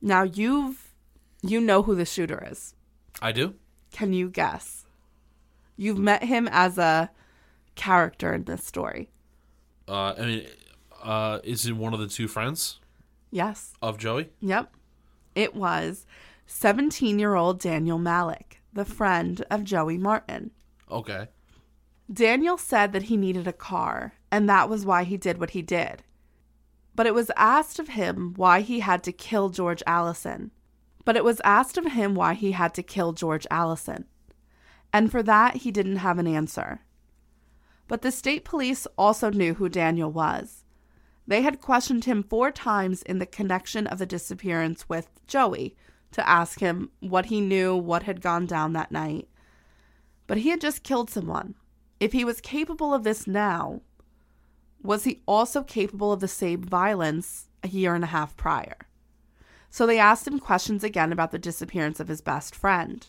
[0.01, 0.93] Now you've
[1.41, 2.75] you know who the shooter is.
[3.21, 3.55] I do.
[3.91, 4.85] Can you guess?
[5.75, 7.11] You've met him as a
[7.79, 9.09] character in this story.
[9.87, 10.45] Uh, I mean,
[11.01, 12.79] uh, is it one of the two friends
[13.31, 13.73] Yes.
[13.81, 14.29] of Joey?
[14.41, 14.71] Yep.
[15.33, 16.05] It was
[16.45, 20.51] 17 year old Daniel Malik, the friend of Joey Martin.
[20.91, 21.27] Okay.
[22.11, 25.61] Daniel said that he needed a car, and that was why he did what he
[25.61, 26.03] did.
[26.95, 30.51] But it was asked of him why he had to kill George Allison.
[31.05, 34.05] But it was asked of him why he had to kill George Allison.
[34.91, 36.81] And for that, he didn't have an answer.
[37.89, 40.63] But the state police also knew who Daniel was.
[41.25, 45.75] They had questioned him four times in the connection of the disappearance with Joey
[46.11, 49.27] to ask him what he knew, what had gone down that night.
[50.27, 51.55] But he had just killed someone.
[51.99, 53.81] If he was capable of this now,
[54.83, 58.77] was he also capable of the same violence a year and a half prior?
[59.71, 63.05] So they asked him questions again about the disappearance of his best friend.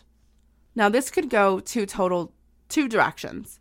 [0.75, 2.33] Now, this could go two total
[2.67, 3.59] two directions.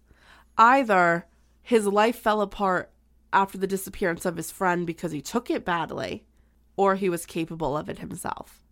[0.59, 1.27] Either
[1.62, 2.90] his life fell apart
[3.32, 6.24] after the disappearance of his friend because he took it badly,
[6.77, 8.64] or he was capable of it himself.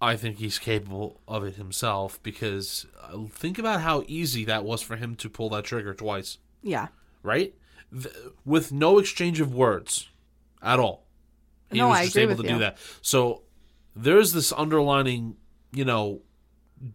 [0.00, 4.82] I think he's capable of it himself because uh, think about how easy that was
[4.82, 6.88] for him to pull that trigger twice, Yeah.
[7.22, 7.54] right?
[7.90, 10.08] Th- with no exchange of words
[10.62, 11.06] at all.
[11.70, 12.76] He No, was I just able to do that.
[13.00, 13.42] So
[13.94, 15.36] there's this underlining,
[15.72, 16.20] you know,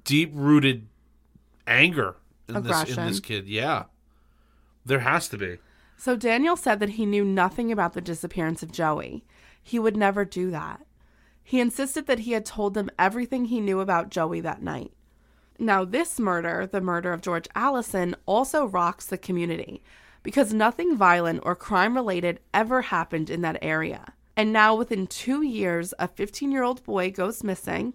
[0.04, 0.88] deep rooted
[1.66, 2.16] anger
[2.48, 3.48] in this in this kid.
[3.48, 3.86] Yeah.
[4.86, 5.58] There has to be.
[5.98, 9.24] So Daniel said that he knew nothing about the disappearance of Joey.
[9.62, 10.82] He would never do that.
[11.44, 14.94] He insisted that he had told them everything he knew about Joey that night.
[15.60, 19.84] Now, this murder, the murder of George Allison, also rocks the community
[20.24, 24.14] because nothing violent or crime related ever happened in that area.
[24.36, 27.94] And now, within two years, a 15 year old boy goes missing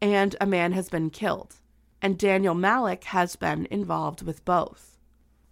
[0.00, 1.56] and a man has been killed.
[2.02, 4.93] And Daniel Malik has been involved with both.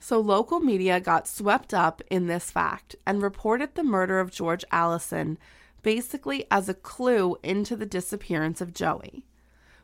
[0.03, 4.65] So local media got swept up in this fact and reported the murder of George
[4.73, 5.39] Allison
[5.83, 9.25] basically as a clue into the disappearance of Joey,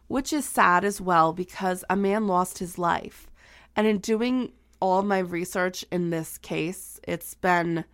[0.09, 3.28] which is sad as well because a man lost his life.
[3.77, 4.51] And in doing
[4.81, 7.85] all my research in this case, it's been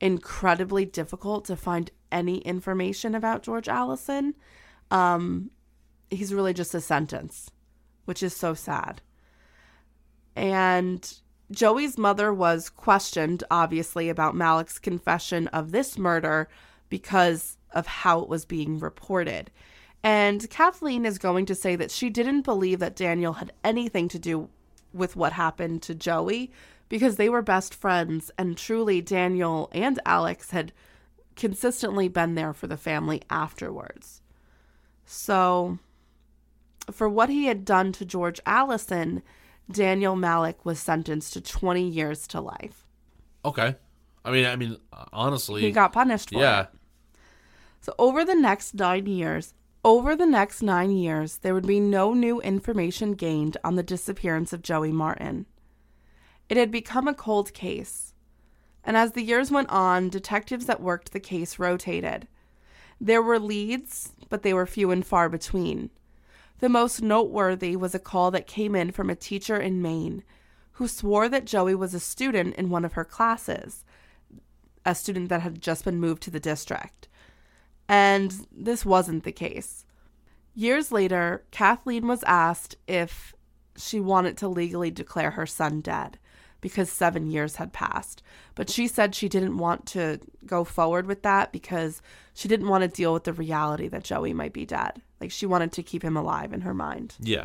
[0.00, 4.36] incredibly difficult to find any information about George Allison.
[4.92, 5.50] Um,
[6.10, 7.50] he's really just a sentence,
[8.04, 9.02] which is so sad.
[10.36, 11.12] And
[11.50, 16.48] Joey's mother was questioned, obviously, about Malik's confession of this murder
[16.88, 19.50] because of how it was being reported.
[20.02, 24.18] And Kathleen is going to say that she didn't believe that Daniel had anything to
[24.18, 24.48] do
[24.92, 26.50] with what happened to Joey
[26.88, 30.72] because they were best friends, and truly, Daniel and Alex had
[31.34, 34.22] consistently been there for the family afterwards.
[35.04, 35.78] So
[36.90, 39.22] For what he had done to George Allison,
[39.70, 42.86] Daniel Malik was sentenced to 20 years to life.
[43.44, 43.76] Okay.
[44.24, 44.76] I mean, I mean,
[45.12, 46.62] honestly, He got punished for yeah.
[46.62, 46.68] it.
[47.80, 52.12] So over the next nine years, over the next nine years, there would be no
[52.12, 55.46] new information gained on the disappearance of Joey Martin.
[56.48, 58.14] It had become a cold case.
[58.82, 62.26] And as the years went on, detectives that worked the case rotated.
[63.00, 65.90] There were leads, but they were few and far between.
[66.58, 70.24] The most noteworthy was a call that came in from a teacher in Maine
[70.72, 73.84] who swore that Joey was a student in one of her classes,
[74.84, 77.08] a student that had just been moved to the district.
[77.88, 79.84] And this wasn't the case.
[80.54, 83.34] Years later, Kathleen was asked if
[83.76, 86.18] she wanted to legally declare her son dead
[86.66, 88.24] because seven years had passed.
[88.56, 92.02] But she said she didn't want to go forward with that because
[92.34, 95.00] she didn't want to deal with the reality that Joey might be dead.
[95.20, 97.14] Like she wanted to keep him alive in her mind.
[97.20, 97.44] Yeah.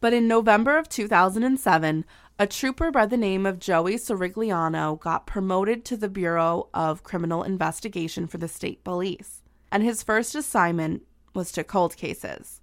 [0.00, 2.04] But in November of 2007,
[2.38, 7.42] a trooper by the name of Joey Sorigliano got promoted to the Bureau of Criminal
[7.42, 9.42] Investigation for the state police.
[9.72, 11.02] And his first assignment
[11.34, 12.60] was to cold cases,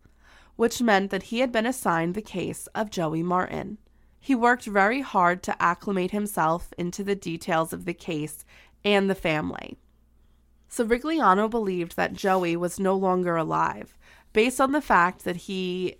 [0.56, 3.80] which meant that he had been assigned the case of Joey Martin.
[4.28, 8.44] He worked very hard to acclimate himself into the details of the case
[8.84, 9.78] and the family.
[10.70, 13.98] Sorigliano believed that Joey was no longer alive,
[14.34, 15.95] based on the fact that he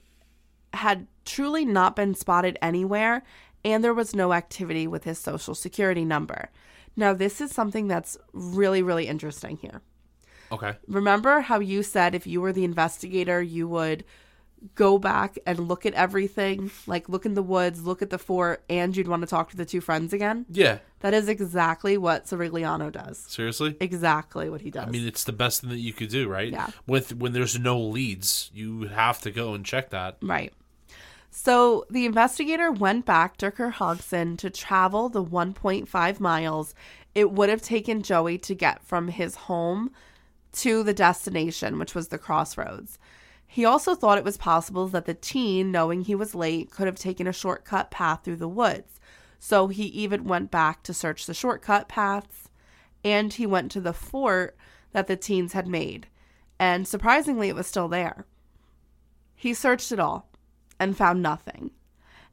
[0.74, 3.24] had truly not been spotted anywhere
[3.64, 6.50] and there was no activity with his social security number.
[6.98, 9.82] Now, this is something that's really, really interesting here.
[10.52, 10.74] Okay.
[10.90, 14.04] Remember how you said if you were the investigator, you would
[14.76, 18.64] go back and look at everything, like look in the woods, look at the fort,
[18.70, 20.46] and you'd want to talk to the two friends again?
[20.50, 20.80] Yeah.
[21.02, 23.20] That is exactly what Sorigliano does.
[23.20, 23.78] Seriously?
[23.80, 24.88] Exactly what he does.
[24.88, 26.52] I mean, it's the best thing that you could do, right?
[26.52, 26.70] Yeah.
[26.88, 30.18] With when there's no leads, you have to go and check that.
[30.22, 30.54] Right.
[31.30, 36.74] So the investigator went back to Kerhonkson to travel the 1.5 miles
[37.18, 39.90] it would have taken Joey to get from his home
[40.52, 43.00] to the destination, which was the crossroads.
[43.48, 46.96] He also thought it was possible that the teen, knowing he was late, could have
[46.98, 49.00] taken a shortcut path through the woods.
[49.40, 52.50] So he even went back to search the shortcut paths
[53.04, 54.58] and he went to the fort
[54.92, 56.08] that the teens had made.
[56.60, 58.26] And surprisingly, it was still there.
[59.36, 60.30] He searched it all
[60.80, 61.72] and found nothing.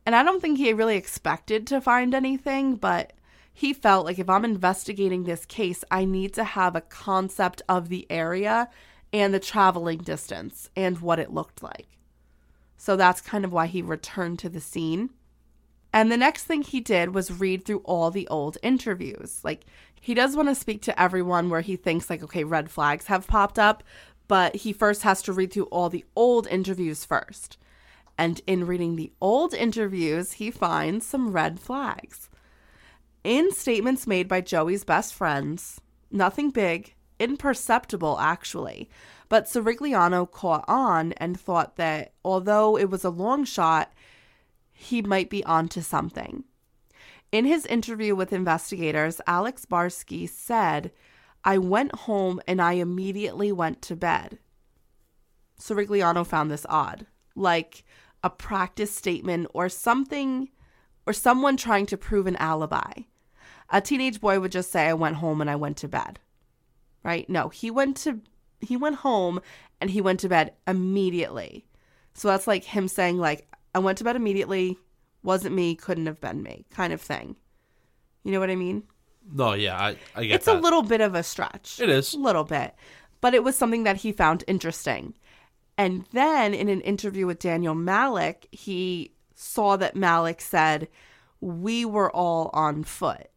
[0.06, 3.12] And I don't think he really expected to find anything, but
[3.52, 7.88] he felt like if I'm investigating this case, I need to have a concept of
[7.88, 8.68] the area
[9.14, 11.86] and the traveling distance and what it looked like.
[12.76, 15.10] So that's kind of why he returned to the scene.
[15.92, 19.40] And the next thing he did was read through all the old interviews.
[19.44, 19.66] Like,
[20.00, 23.28] he does want to speak to everyone where he thinks, like, okay, red flags have
[23.28, 23.84] popped up,
[24.26, 27.56] but he first has to read through all the old interviews first.
[28.18, 32.28] And in reading the old interviews, he finds some red flags.
[33.22, 35.80] In statements made by Joey's best friends,
[36.10, 36.94] nothing big,
[37.24, 38.88] imperceptible actually,
[39.28, 43.92] but Sorigliano caught on and thought that although it was a long shot,
[44.72, 46.44] he might be onto something.
[47.32, 50.92] In his interview with investigators, Alex Barsky said,
[51.42, 54.38] I went home and I immediately went to bed.
[55.58, 57.84] Sorigliano found this odd, like
[58.22, 60.50] a practice statement or something,
[61.06, 62.92] or someone trying to prove an alibi.
[63.70, 66.20] A teenage boy would just say, I went home and I went to bed.
[67.04, 67.28] Right?
[67.28, 68.20] No, he went to
[68.60, 69.40] he went home
[69.80, 71.66] and he went to bed immediately.
[72.14, 74.78] So that's like him saying like I went to bed immediately,
[75.22, 77.36] wasn't me, couldn't have been me, kind of thing.
[78.22, 78.84] You know what I mean?
[79.32, 80.34] No, yeah, I, I get that.
[80.34, 80.56] it's that.
[80.56, 81.80] a little bit of a stretch.
[81.80, 82.14] It is.
[82.14, 82.74] A little bit.
[83.20, 85.14] But it was something that he found interesting.
[85.76, 90.88] And then in an interview with Daniel Malik, he saw that Malik said,
[91.40, 93.28] We were all on foot.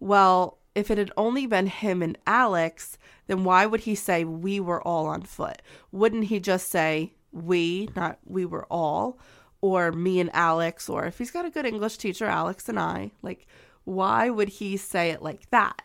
[0.00, 4.60] Well, if it had only been him and Alex, then why would he say we
[4.60, 5.62] were all on foot?
[5.92, 9.18] Wouldn't he just say we, not we were all,
[9.60, 13.12] or me and Alex, or if he's got a good English teacher, Alex and I?
[13.22, 13.46] Like,
[13.84, 15.82] why would he say it like that?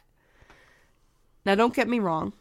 [1.45, 2.34] Now, don't get me wrong.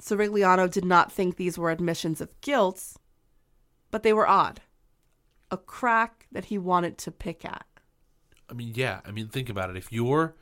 [0.00, 2.96] Sorigliano did not think these were admissions of guilt,
[3.90, 4.60] but they were odd.
[5.50, 7.66] A crack that he wanted to pick at.
[8.50, 9.00] I mean, yeah.
[9.06, 9.76] I mean, think about it.
[9.76, 10.34] If you're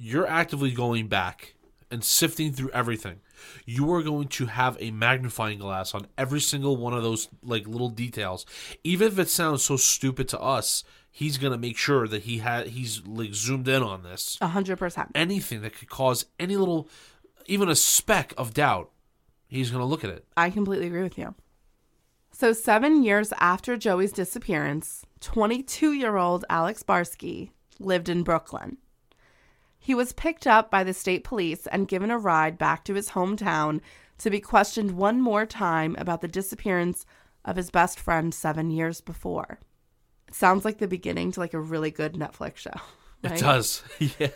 [0.00, 1.54] you're actively going back
[1.90, 3.20] and sifting through everything,
[3.66, 7.66] you are going to have a magnifying glass on every single one of those like
[7.66, 8.46] little details.
[8.82, 12.68] Even if it sounds so stupid to us, he's gonna make sure that he had
[12.68, 14.38] he's like zoomed in on this.
[14.40, 15.10] A hundred percent.
[15.14, 16.88] Anything that could cause any little,
[17.46, 18.90] even a speck of doubt,
[19.48, 20.24] he's gonna look at it.
[20.36, 21.34] I completely agree with you.
[22.32, 28.78] So, seven years after Joey's disappearance, 22 year old Alex Barsky lived in Brooklyn.
[29.82, 33.10] He was picked up by the state police and given a ride back to his
[33.10, 33.80] hometown
[34.18, 37.06] to be questioned one more time about the disappearance
[37.46, 39.58] of his best friend seven years before.
[40.28, 42.74] It sounds like the beginning to like a really good Netflix show.
[43.22, 43.82] It does.
[44.18, 44.28] yeah.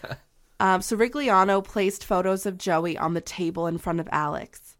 [0.61, 4.77] Um, so Rigliano placed photos of Joey on the table in front of Alex.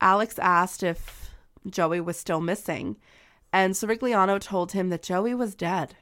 [0.00, 1.30] Alex asked if
[1.68, 2.96] Joey was still missing,
[3.52, 5.96] and Sorigliano told him that Joey was dead.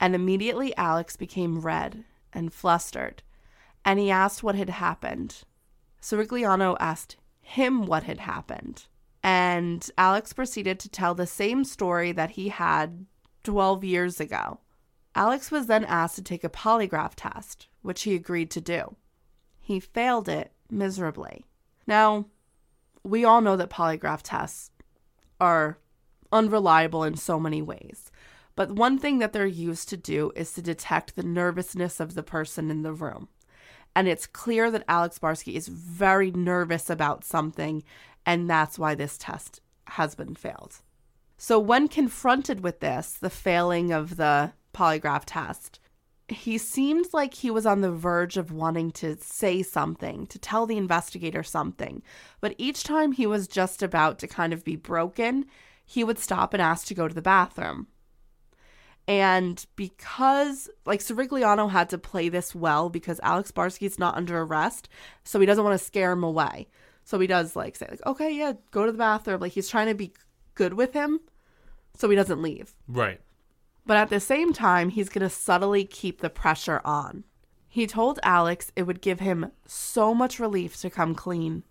[0.00, 3.22] And immediately Alex became red and flustered,
[3.84, 5.44] and he asked what had happened.
[6.00, 8.86] So Sorigliano asked him what had happened,
[9.22, 13.06] and Alex proceeded to tell the same story that he had
[13.44, 14.60] 12 years ago.
[15.14, 18.96] Alex was then asked to take a polygraph test, which he agreed to do.
[19.60, 21.44] He failed it miserably.
[21.86, 22.26] Now,
[23.02, 24.70] we all know that polygraph tests
[25.40, 25.78] are
[26.32, 28.09] unreliable in so many ways,
[28.60, 32.22] but one thing that they're used to do is to detect the nervousness of the
[32.22, 33.28] person in the room.
[33.96, 37.82] And it's clear that Alex Barsky is very nervous about something,
[38.26, 40.82] and that's why this test has been failed.
[41.38, 45.80] So, when confronted with this, the failing of the polygraph test,
[46.28, 50.66] he seemed like he was on the verge of wanting to say something, to tell
[50.66, 52.02] the investigator something.
[52.42, 55.46] But each time he was just about to kind of be broken,
[55.86, 57.86] he would stop and ask to go to the bathroom.
[59.08, 64.88] And because, like, Sorigliano had to play this well because Alex Barsky's not under arrest,
[65.24, 66.68] so he doesn't want to scare him away.
[67.04, 69.40] So he does, like, say, like, okay, yeah, go to the bathroom.
[69.40, 70.12] Like, he's trying to be
[70.54, 71.20] good with him
[71.96, 72.74] so he doesn't leave.
[72.86, 73.20] Right.
[73.86, 77.24] But at the same time, he's going to subtly keep the pressure on.
[77.68, 81.64] He told Alex it would give him so much relief to come clean,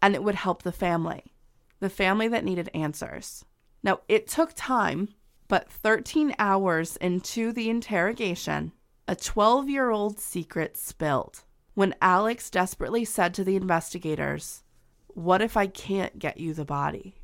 [0.00, 1.34] and it would help the family,
[1.80, 3.44] the family that needed answers.
[3.82, 5.08] Now, it took time,
[5.50, 8.70] but 13 hours into the interrogation,
[9.08, 11.42] a 12 year old secret spilled
[11.74, 14.62] when Alex desperately said to the investigators,
[15.08, 17.16] What if I can't get you the body?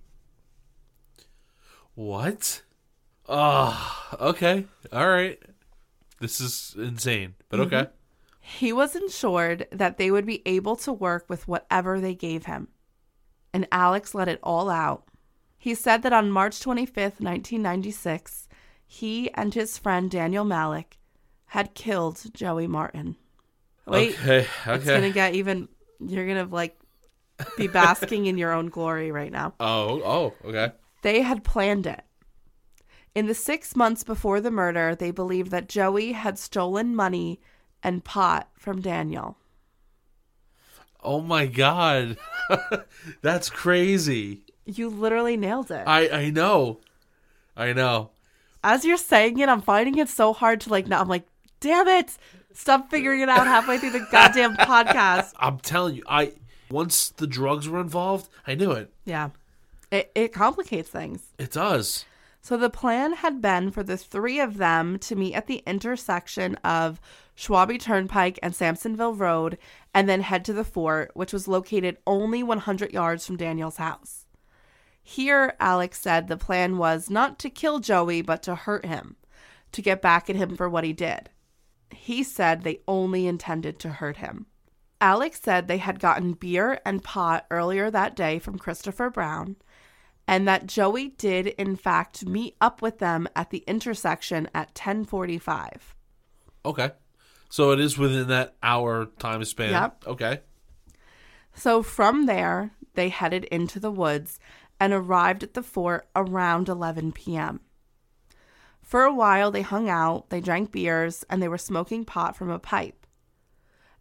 [1.94, 2.62] What?
[3.28, 4.66] Oh, okay.
[4.93, 5.40] All right.
[6.19, 7.82] This is insane, but okay.
[7.82, 7.90] Mhm.
[8.40, 12.69] He was ensured that they would be able to work with whatever they gave him.
[13.53, 15.05] And Alex let it all out.
[15.59, 18.49] He said that on March 25th, 1996,
[18.87, 20.99] he and his friend Daniel Malik
[21.47, 23.16] had killed Joey Martin.
[23.87, 24.85] Wait, Okay, It's okay.
[24.85, 25.69] going to get even,
[26.01, 26.77] you're going to like
[27.57, 29.55] be basking in your own glory right now.
[29.61, 30.73] Oh, oh, okay.
[31.03, 32.03] They had planned it.
[33.15, 37.41] In the six months before the murder, they believed that Joey had stolen money
[37.83, 39.39] and pot from Daniel.
[41.03, 42.19] Oh my god.
[43.23, 44.43] That's crazy.
[44.67, 45.85] You literally nailed it.
[45.87, 46.79] I I know.
[47.57, 48.11] I know.
[48.63, 50.87] As you're saying it, I'm finding it so hard to like.
[50.87, 51.27] Now I'm like,
[51.61, 52.19] damn it!
[52.53, 55.33] Stop figuring it out halfway through the goddamn podcast.
[55.39, 56.33] I'm telling you, I
[56.71, 58.93] once the drugs were involved, I knew it.
[59.05, 59.31] Yeah,
[59.91, 61.23] it it complicates things.
[61.39, 62.05] It does.
[62.43, 66.55] So the plan had been for the three of them to meet at the intersection
[66.63, 67.01] of
[67.37, 69.59] Schwabie Turnpike and Samsonville Road
[69.93, 74.26] and then head to the fort, which was located only 100 yards from Daniel's house.
[75.09, 79.15] Here, Alex said the plan was not to kill Joey, but to hurt him,
[79.70, 81.31] to get back at him for what he did.
[81.93, 84.47] He said they only intended to hurt him.
[85.01, 89.55] Alex said they had gotten beer and pot earlier that day from Christopher Brown,
[90.27, 95.95] and that Joey did in fact meet up with them at the intersection at 1045.
[96.65, 96.91] Okay.
[97.49, 99.70] So it is within that hour time span.
[99.70, 100.05] Yep.
[100.09, 100.41] Okay.
[101.55, 104.41] So from there, they headed into the woods
[104.81, 107.61] and arrived at the fort around 11 p.m.
[108.82, 112.51] For a while, they hung out, they drank beers, and they were smoking pot from
[112.51, 113.07] a pipe.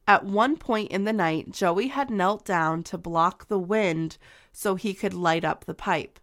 [0.08, 4.18] At one point in the night, Joey had knelt down to block the wind
[4.52, 6.20] so he could light up the pipe.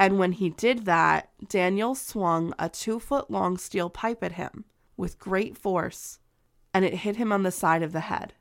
[0.00, 4.64] And when he did that, Daniel swung a two foot long steel pipe at him
[4.96, 6.18] with great force,
[6.74, 8.34] and it hit him on the side of the head.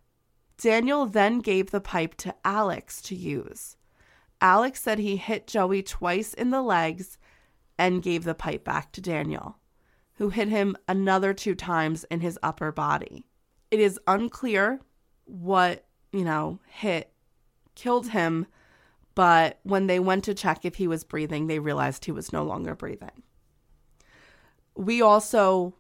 [0.58, 3.78] Daniel then gave the pipe to Alex to use.
[4.42, 7.18] Alex said he hit Joey twice in the legs
[7.78, 9.58] and gave the pipe back to Daniel,
[10.16, 13.26] who hit him another two times in his upper body.
[13.72, 14.80] It is unclear
[15.26, 17.12] what, you know, hit
[17.76, 18.46] killed him,
[19.16, 22.44] but when they went to check if he was breathing, they realized he was no
[22.44, 23.24] longer breathing.
[24.76, 25.76] We also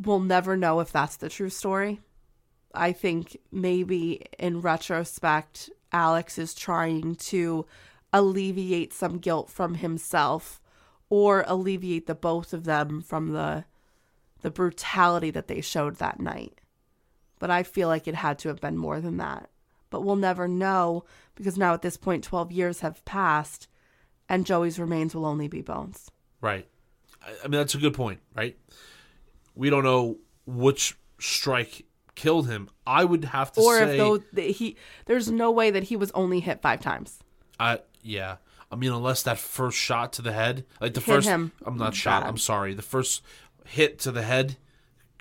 [0.00, 2.00] will never know if that's the true story.
[2.74, 7.66] I think maybe in retrospect, Alex is trying to
[8.12, 10.60] alleviate some guilt from himself
[11.08, 13.64] or alleviate the both of them from the
[14.42, 16.60] the brutality that they showed that night.
[17.38, 19.50] But I feel like it had to have been more than that.
[19.90, 21.04] But we'll never know
[21.34, 23.68] because now at this point 12 years have passed
[24.30, 26.10] and Joey's remains will only be bones.
[26.40, 26.66] Right.
[27.22, 28.56] I, I mean, that's a good point, right?
[29.54, 31.84] We don't know which strike
[32.20, 32.68] killed him.
[32.86, 33.90] I would have to say or say.
[33.92, 34.76] if though th- he
[35.06, 37.18] there's no way that he was only hit 5 times.
[37.58, 38.36] I yeah.
[38.72, 41.76] I mean, unless that first shot to the head, like the Hit first, him I'm
[41.76, 42.22] not shot.
[42.24, 42.72] I'm sorry.
[42.74, 43.22] The first
[43.64, 44.56] hit to the head,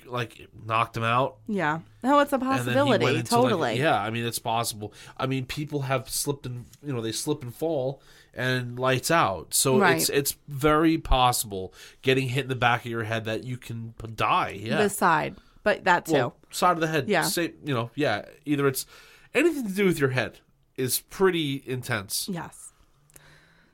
[0.06, 1.38] like knocked him out.
[1.48, 1.80] Yeah.
[2.04, 3.06] No, it's a and then he possibility.
[3.06, 3.80] into, like- totally.
[3.80, 4.94] yeah, I mean it's possible.
[5.18, 8.02] I mean people have slipped and you know they slip and fall
[8.34, 9.54] and lights out.
[9.54, 9.98] So Right.
[9.98, 13.94] it's it's very possible getting hit in the back of your head that you can
[14.16, 14.60] die.
[14.62, 15.36] Yeah, The side.
[15.64, 16.14] But that too.
[16.14, 17.10] well, side of the head.
[17.10, 17.24] Yeah.
[17.24, 18.26] Say, you know, yeah.
[18.46, 18.86] Either it's
[19.34, 20.40] anything to do with your head
[20.78, 22.30] is pretty intense.
[22.32, 22.74] Yes.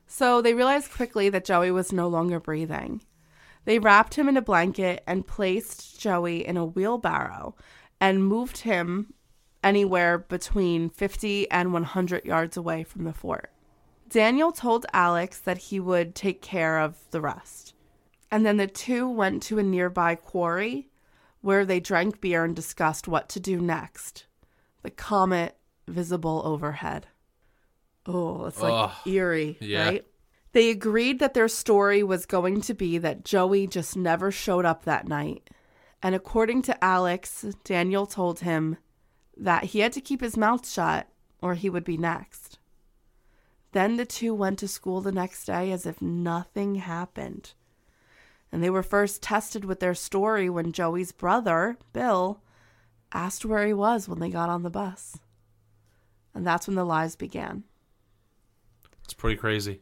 [0.07, 3.01] So they realized quickly that Joey was no longer breathing.
[3.65, 7.55] They wrapped him in a blanket and placed Joey in a wheelbarrow
[7.99, 9.13] and moved him
[9.63, 13.51] anywhere between 50 and 100 yards away from the fort.
[14.07, 17.73] Daniel told Alex that he would take care of the rest.
[18.31, 20.89] And then the two went to a nearby quarry
[21.45, 24.25] where they drank beer and discussed what to do next.
[24.81, 25.55] The comet
[25.87, 27.05] visible overhead.
[28.07, 29.85] Oh, it's like eerie, Yeah.
[29.85, 30.05] right?
[30.53, 34.85] They agreed that their story was going to be that Joey just never showed up
[34.85, 35.51] that night.
[36.01, 38.77] And according to Alex, Daniel told him
[39.37, 41.07] that he had to keep his mouth shut
[41.43, 42.57] or he would be next.
[43.71, 47.53] Then the two went to school the next day as if nothing happened.
[48.55, 52.39] And they were first tested with their story when Joey's brother, Bill,
[53.11, 55.19] asked where he was when they got on the bus.
[56.33, 57.65] And that's when the lies began.
[59.03, 59.81] It's pretty crazy.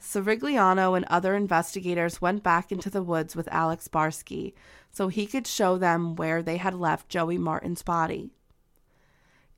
[0.00, 4.54] Sorigliano and other investigators went back into the woods with Alex Barsky
[4.90, 8.32] so he could show them where they had left Joey Martin's body.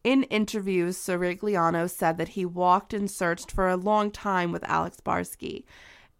[0.05, 4.99] In interviews, Sorigliano said that he walked and searched for a long time with Alex
[5.01, 5.65] Barsky,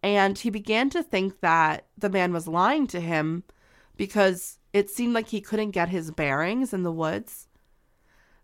[0.07, 3.43] and he began to think that the man was lying to him
[3.97, 7.49] because it seemed like he couldn't get his bearings in the woods.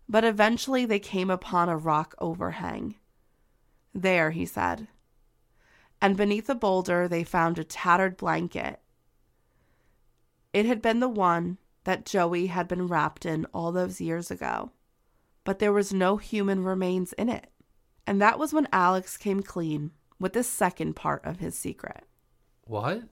[0.09, 2.95] But eventually they came upon a rock overhang.
[3.93, 4.89] There, he said.
[6.01, 8.81] And beneath a boulder, they found a tattered blanket.
[10.51, 14.71] It had been the one that Joey had been wrapped in all those years ago,
[15.45, 17.49] but there was no human remains in it.
[18.05, 19.91] And that was when Alex came clean
[20.23, 22.05] with the second part of his secret.
[22.65, 23.03] What?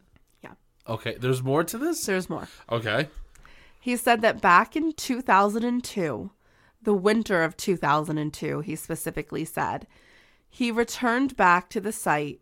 [0.42, 0.54] Yeah.
[0.88, 2.06] Okay, there's more to this?
[2.06, 2.48] There's more.
[2.72, 3.10] Okay.
[3.82, 6.32] He said that back in 2002,
[6.82, 9.88] the winter of 2002, he specifically said,
[10.50, 12.40] he returned back to the site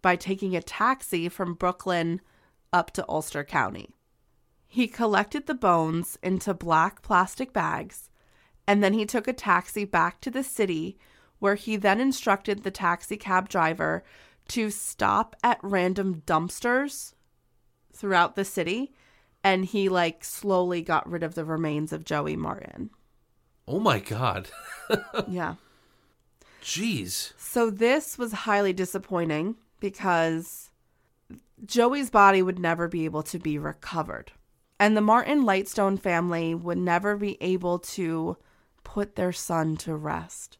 [0.00, 2.20] by taking a taxi from Brooklyn
[2.72, 3.96] up to Ulster County.
[4.68, 8.10] He collected the bones into black plastic bags
[8.64, 10.98] and then he took a taxi back to the city
[11.38, 14.02] where he then instructed the taxi cab driver
[14.48, 17.14] to stop at random dumpsters
[17.92, 18.92] throughout the city
[19.44, 22.90] and he like slowly got rid of the remains of Joey Martin.
[23.66, 24.50] Oh my god.
[25.28, 25.54] yeah.
[26.62, 27.32] Jeez.
[27.38, 30.70] So this was highly disappointing because
[31.64, 34.32] Joey's body would never be able to be recovered.
[34.80, 38.36] And the Martin Lightstone family would never be able to
[38.84, 40.57] put their son to rest.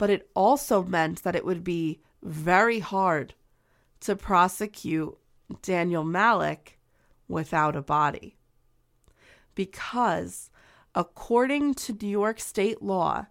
[0.00, 3.34] But it also meant that it would be very hard
[4.00, 5.14] to prosecute
[5.60, 6.78] Daniel Malik
[7.28, 8.38] without a body.
[9.54, 10.48] Because
[10.94, 13.26] according to New York state law,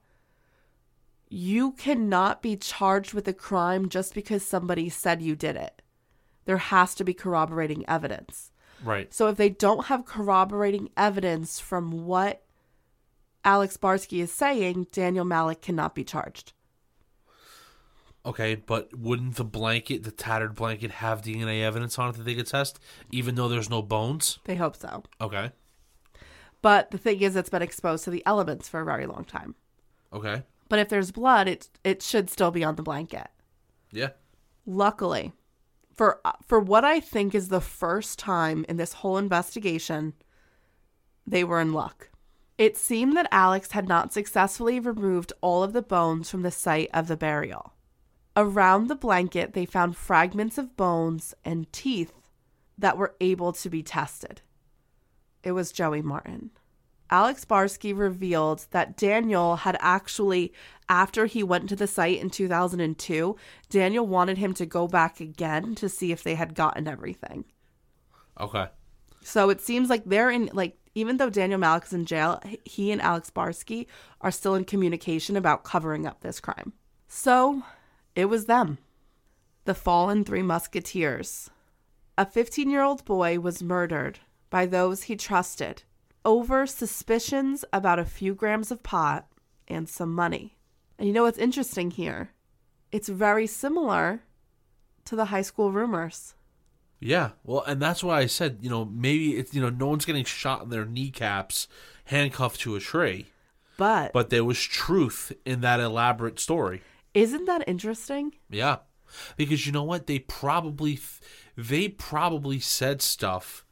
[1.28, 5.82] you cannot be charged with a crime just because somebody said you did it.
[6.46, 8.52] There has to be corroborating evidence.
[8.84, 9.12] Right.
[9.12, 12.44] So if they don't have corroborating evidence from what
[13.44, 16.54] Alex Barsky is saying, Daniel Malik cannot be charged.
[18.26, 22.36] Okay, but wouldn't the blanket, the tattered blanket, have DNA evidence on it that they
[22.36, 22.80] could test,
[23.12, 24.40] even though there's no bones?
[24.44, 25.04] They hope so.
[25.22, 25.52] Okay.
[26.62, 29.56] But the thing is, it's been exposed to the elements for a very long time.
[30.12, 30.44] Okay.
[30.68, 33.28] But if there's blood, it it should still be on the blanket.
[33.92, 34.10] Yeah.
[34.66, 35.32] Luckily,
[35.94, 40.14] for for what I think is the first time in this whole investigation,
[41.26, 42.10] they were in luck.
[42.58, 46.90] It seemed that Alex had not successfully removed all of the bones from the site
[46.94, 47.74] of the burial.
[48.38, 52.14] Around the blanket, they found fragments of bones and teeth
[52.78, 54.42] that were able to be tested.
[55.44, 56.52] It was Joey Martin.
[57.12, 60.54] Alex Barsky revealed that Daniel had actually,
[60.88, 63.36] after he went to the site in 2002,
[63.70, 67.46] Daniel wanted him to go back again to see if they had gotten everything.
[68.40, 68.68] Okay.
[69.24, 72.92] So it seems like they're in, like, even though Daniel Malik is in jail, he
[72.92, 73.88] and Alex Barsky
[74.22, 76.74] are still in communication about covering up this crime.
[77.08, 77.64] So
[78.16, 78.78] it was them,
[79.66, 81.50] the fallen three musketeers.
[82.18, 84.20] A 15 year old boy was murdered
[84.50, 85.84] by those he trusted
[86.26, 89.28] over suspicions about a few grams of pot
[89.68, 90.58] and some money.
[90.98, 92.32] And you know what's interesting here?
[92.92, 94.24] It's very similar
[95.06, 96.36] to the high school rumors.
[97.00, 100.06] Yeah, well, and that's why I said, you know, maybe it's you know, no one's
[100.06, 101.68] getting shot in their kneecaps,
[102.06, 103.28] handcuffed to a tree,
[103.78, 106.82] But but there was truth in that elaborate story.
[107.14, 108.34] Isn't that interesting?
[108.50, 108.78] Yeah,
[109.38, 111.00] because you know what, they probably,
[111.58, 113.66] they probably said stuff,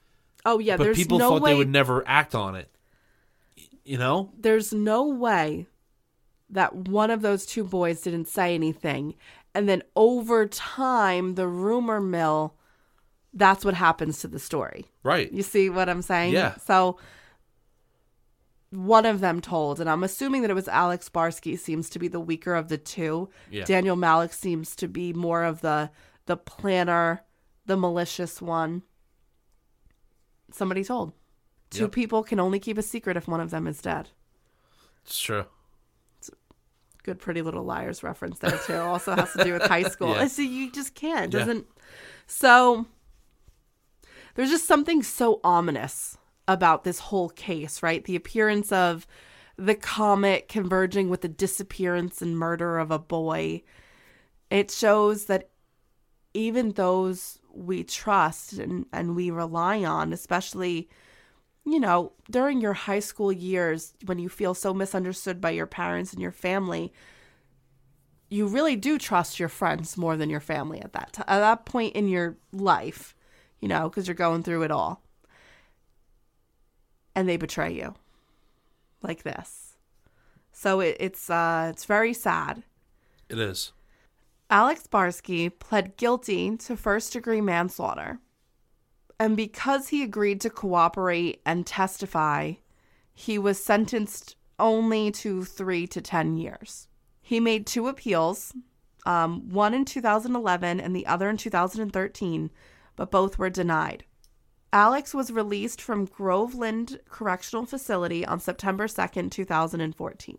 [0.45, 2.71] Oh yeah, but people no thought way they would never act on it.
[3.83, 5.67] You know, there's no way
[6.49, 9.15] that one of those two boys didn't say anything
[9.53, 12.53] and then over time the rumor mill
[13.33, 14.85] that's what happens to the story.
[15.03, 15.31] right?
[15.31, 16.33] You see what I'm saying?
[16.33, 16.55] Yeah.
[16.57, 16.97] So
[18.69, 22.07] one of them told, and I'm assuming that it was Alex Barsky seems to be
[22.07, 23.29] the weaker of the two.
[23.49, 23.63] Yeah.
[23.63, 25.89] Daniel Malik seems to be more of the
[26.25, 27.23] the planner,
[27.65, 28.83] the malicious one.
[30.51, 31.13] Somebody told.
[31.69, 31.91] Two Yep.
[31.91, 34.09] people can only keep a secret if one of them is dead.
[35.05, 35.45] It's true.
[36.17, 36.29] It's
[37.03, 38.75] Good Pretty Little Liars reference there too.
[38.75, 40.09] Also has to do with high school.
[40.15, 40.27] Yeah.
[40.27, 41.31] So you just can't.
[41.31, 41.65] Doesn't.
[42.25, 42.85] So
[44.35, 46.17] there's just something so ominous
[46.47, 48.03] about this whole case, right?
[48.03, 49.05] The appearance of
[49.57, 53.63] the comet converging with the disappearance and murder of a boy.
[54.49, 55.49] It shows that
[56.33, 60.87] even those we trust and, and we rely on, especially,
[61.65, 66.13] you know, during your high school years when you feel so misunderstood by your parents
[66.13, 66.93] and your family,
[68.29, 71.65] you really do trust your friends more than your family at that t- at that
[71.65, 73.15] point in your life,
[73.59, 75.01] you know, because you're going through it all.
[77.17, 77.95] And they betray you
[79.01, 79.75] like this.
[80.51, 82.61] So it, it's uh it's very sad.
[83.27, 83.71] It is.
[84.51, 88.19] Alex Barsky pled guilty to first degree manslaughter.
[89.19, 92.53] And because he agreed to cooperate and testify,
[93.15, 96.87] he was sentenced only to three to 10 years.
[97.19, 98.53] He made two appeals,
[99.07, 102.51] um, one in 2011 and the other in 2013,
[102.95, 104.05] but both were denied.
[104.73, 110.37] Alex was released from Groveland Correctional Facility on September 2nd, 2014.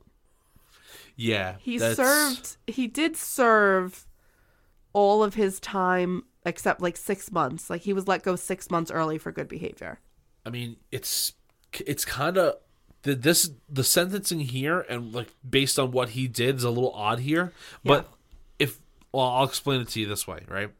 [1.16, 4.06] Yeah, He that's- served, he did serve
[4.92, 7.68] all of his time except like six months.
[7.68, 9.98] Like he was let go six months early for good behavior.
[10.46, 11.32] I mean, it's
[11.84, 12.54] it's kind of
[13.02, 16.92] the this the sentencing here and like based on what he did is a little
[16.92, 17.52] odd here.
[17.84, 18.08] But
[18.58, 18.78] if
[19.12, 20.70] well, I'll explain it to you this way, right?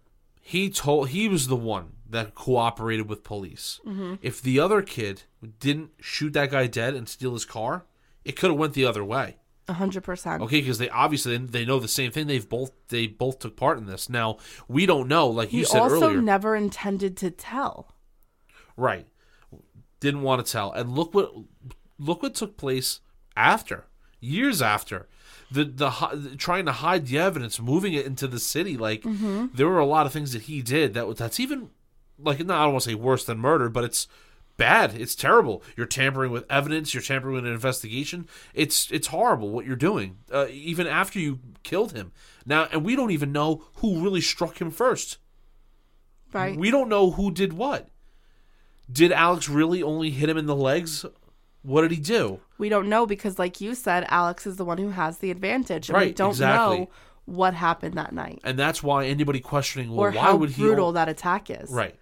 [0.40, 3.80] He told he was the one that cooperated with police.
[3.86, 4.18] Mhm.
[4.22, 5.22] If the other kid
[5.60, 7.84] didn't shoot that guy dead and steal his car,
[8.24, 9.36] it could have went the other way.
[9.68, 10.42] A hundred percent.
[10.42, 12.26] Okay, because they obviously they know the same thing.
[12.26, 14.08] They've both they both took part in this.
[14.08, 17.94] Now we don't know, like He you said also earlier, never intended to tell.
[18.76, 19.06] right?
[20.00, 21.32] Didn't want to tell, and look what
[21.98, 23.00] look what took place
[23.36, 23.86] after
[24.20, 25.08] years after
[25.50, 28.76] the the hi- trying to hide the evidence, moving it into the city.
[28.76, 29.52] Like Mhm.
[29.54, 31.70] there were a lot of things that he did that was- that's even
[32.18, 34.08] like no, I don't want to say worse than murder, but it's
[34.56, 34.94] bad.
[34.94, 35.62] It's terrible.
[35.76, 36.92] You're tampering with evidence.
[36.92, 38.28] You're tampering with an investigation.
[38.52, 40.18] It's it's horrible what you're doing.
[40.30, 42.12] Uh, even after you killed him.
[42.44, 45.18] Now, and we don't even know who really struck him first.
[46.32, 46.56] Right.
[46.58, 47.88] We don't know who did what.
[48.90, 51.04] Did Alex really only hit him in the legs?
[51.62, 52.40] What did he do?
[52.56, 55.90] We don't know because, like you said, Alex is the one who has the advantage,
[55.90, 56.78] and we don't exactly.
[56.80, 56.90] know
[57.26, 60.62] what happened that night And that's why anybody questioning, well, or why how would he?
[60.62, 61.70] brutal that attack is.
[61.70, 61.94] Right.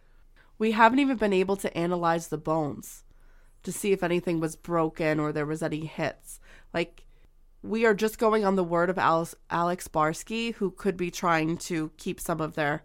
[0.59, 3.05] We haven't even been able to analyze the bones
[3.63, 6.41] to see if anything was broken or there was any hits.
[6.73, 7.05] Like
[7.63, 11.57] we are just going on the word of Alex, Alex Barsky, who could be trying
[11.59, 12.85] to keep some of their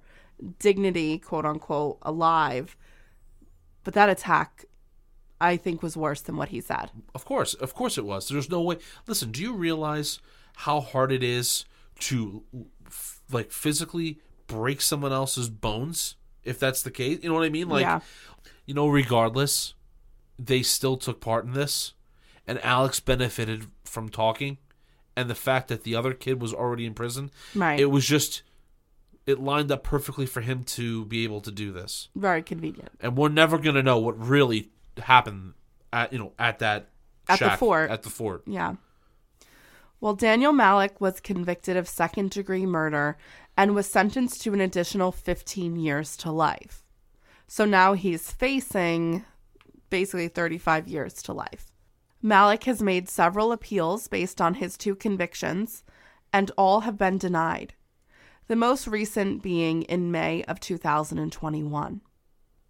[0.60, 2.76] dignity, quote unquote, alive.
[3.84, 4.66] But that attack,
[5.40, 6.92] I think, was worse than what he said.
[7.14, 8.28] Of course, of course it was.
[8.28, 8.78] There's no way.
[9.08, 10.20] Listen, do you realize
[10.58, 11.66] how hard it is
[12.00, 12.44] to
[13.32, 17.20] like physically break someone else's bones if that's the case?
[17.22, 17.70] You know what I mean?
[17.70, 18.00] Like, Yeah.
[18.66, 19.74] you know, regardless,
[20.40, 21.94] they still took part in this,
[22.48, 24.58] and Alex benefited from talking,
[25.16, 27.32] and the fact that the other kid was already in prison.
[27.56, 27.80] Right.
[27.80, 28.44] It was just.
[29.28, 32.10] It lined up perfectly for him to be able to do this.
[32.16, 32.90] Very convenient.
[33.00, 35.54] and we're never gonna know what really happened
[35.94, 36.90] at you know at that
[37.30, 37.92] At the fort.
[37.92, 38.42] At the fort.
[38.48, 38.76] Yeah.
[40.00, 43.16] Well, Daniel Malik was convicted of second degree murder
[43.62, 46.84] and was sentenced to an additional 15 years to life.
[47.48, 49.24] So now he's facing
[49.92, 51.68] basically 35 years to life.
[52.24, 55.84] Malik has made several appeals based on his two convictions,
[56.34, 57.76] and all have been denied.
[58.48, 62.02] The most recent being in May of 2021.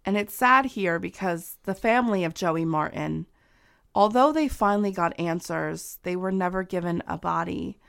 [0.04, 3.24] And it's sad here because the family of Joey Martin,
[3.94, 7.80] although they finally got answers, they were never given a body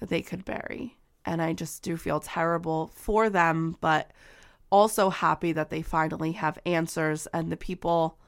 [0.00, 0.98] that they could bury.
[1.24, 4.10] And I just do feel terrible for them, but
[4.70, 8.18] also happy that they finally have answers and the people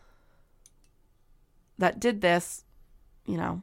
[1.79, 2.65] that did this,
[3.27, 3.63] you know,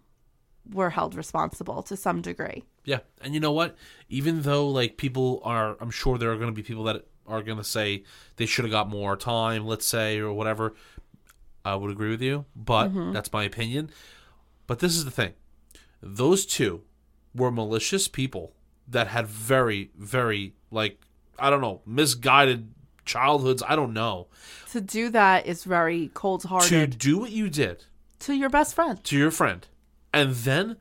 [0.71, 2.63] were held responsible to some degree.
[2.83, 3.77] Yeah, and you know what?
[4.09, 7.41] Even though like people are, I'm sure there are going to be people that are
[7.41, 8.03] going to say
[8.35, 10.73] they should have got more time, let's say, or whatever.
[11.63, 13.13] I would agree with you, but Mhm.
[13.13, 13.91] that's my opinion.
[14.65, 15.33] But this is the thing:
[16.01, 16.81] those two
[17.35, 18.53] were malicious people
[18.91, 20.99] that had very, very like
[21.39, 22.71] I don't know, misguided
[23.05, 23.63] childhoods.
[23.67, 24.27] I don't know.
[24.71, 26.91] To do that is very cold hearted.
[26.91, 27.85] To do what you did
[28.19, 29.03] to your best friend.
[29.03, 29.67] to your friend,
[30.13, 30.77] and then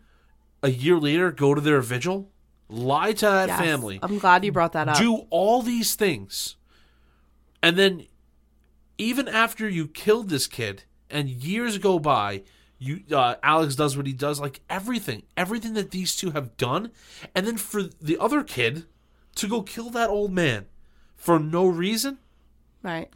[0.62, 2.30] a year later go to their vigil,
[2.68, 3.58] lie to that Yes.
[3.60, 4.98] family, I'm glad you brought that up.
[4.98, 6.56] do all these things,
[7.62, 8.06] and then
[8.98, 12.42] even after you killed this kid and years go by,
[12.80, 16.90] you uh, Alex does what he does, like everything, everything that these two have done,
[17.34, 18.86] and then for the other kid
[19.36, 20.66] to go kill that old man
[21.16, 22.18] for no reason,
[22.82, 23.08] Right.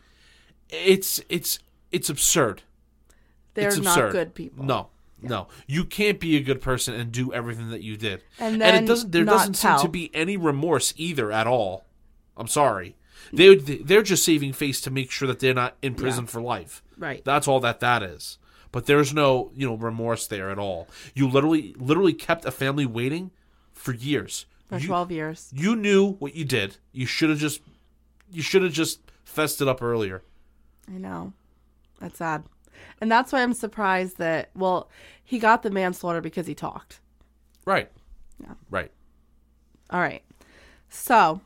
[0.68, 1.58] it's it's
[1.90, 2.62] it's absurd.
[3.54, 4.12] They're It's not absurd.
[4.12, 4.64] good people.
[4.64, 4.88] No,
[5.22, 8.22] no, you can't be a good person and do everything that you did.
[8.38, 9.12] And it doesn't.
[9.12, 11.84] There doesn't seem to be any remorse either at all.
[12.36, 12.96] I'm sorry.
[13.32, 16.30] They they're just saving face to make sure that they're not in prison Yeah.
[16.30, 16.82] for life.
[16.98, 17.24] Right.
[17.24, 18.38] That's all that that is.
[18.74, 20.88] But there's no you know remorse there at all.
[21.14, 23.30] You literally literally kept a family waiting
[23.72, 24.46] for years.
[24.66, 25.48] For You- 12 years.
[25.54, 26.78] You knew what you did.
[26.90, 27.60] You should have just
[28.32, 30.22] you should have just fessed it up earlier.
[30.92, 31.34] I know.
[32.00, 32.42] That's sad.
[33.00, 34.90] And that's why I'm surprised that, well,
[35.22, 36.98] he got the manslaughter because he talked.
[37.64, 37.92] Right.
[38.40, 38.54] Yeah.
[38.70, 38.90] Right.
[39.90, 40.24] All right.
[40.88, 41.40] So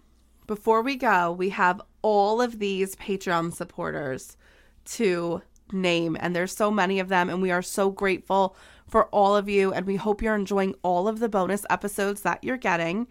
[0.47, 4.39] before we go, we have all of these Patreon supporters
[4.87, 5.43] to
[5.73, 9.49] name, and there's so many of them, and we are so grateful for all of
[9.49, 13.07] you, and we hope you're enjoying all of the bonus episodes that you're getting.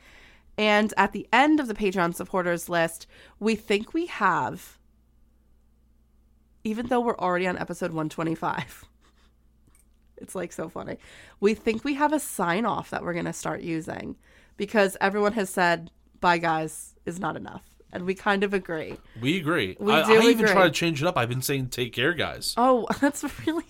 [0.57, 3.05] And at the end of the Patreon supporters list,
[3.39, 4.79] we think we have,
[6.63, 8.85] even though we're already on episode 125.
[10.19, 10.97] It's like so funny.
[11.39, 14.15] We think we have a sign off that we're going to start using
[14.57, 17.76] because everyone has said, bye guys, is not enough.
[17.91, 18.97] And we kind of agree.
[19.22, 19.77] We agree.
[19.80, 20.51] We I, do I even agree.
[20.51, 21.18] try to change it up.
[21.18, 22.53] I've been saying take care, guys.
[22.57, 23.64] Oh, that's really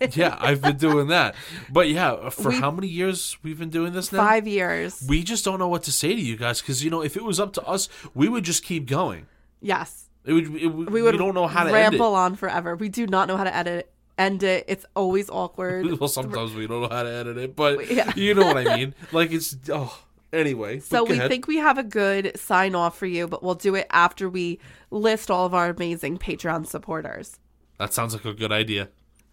[0.00, 0.16] good.
[0.16, 1.36] Yeah, I've been doing that.
[1.70, 4.18] But yeah, for We- how many years we've been doing this now?
[4.18, 5.04] Five years.
[5.08, 7.24] We just don't know what to say to you guys because you know if it
[7.24, 9.26] was up to us, we would just keep going.
[9.60, 10.06] Yes.
[10.24, 10.54] It would.
[10.56, 12.74] It, would We would don't know how to ramble on forever.
[12.74, 14.64] We do not know how to edit end it.
[14.68, 15.86] It's always awkward.
[16.00, 18.12] Well, sometimes we don't know how to edit it, but Yeah.
[18.14, 18.94] you know what I mean.
[19.12, 19.98] Like it's oh.
[20.32, 21.28] Anyway, So we ahead.
[21.28, 24.60] think we have a good sign off for you, but we'll do it after we
[24.90, 27.38] list all of our amazing Patreon supporters.
[27.78, 28.88] that sounds like a good idea.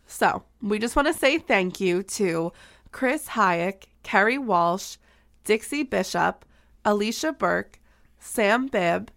[0.07, 2.51] So we just want to say thank you to
[2.91, 4.97] Chris Hayek, Kerry Walsh,
[5.43, 6.45] Dixie Bishop,
[6.85, 7.79] Alicia Burke,
[8.19, 9.11] Sam Bibb,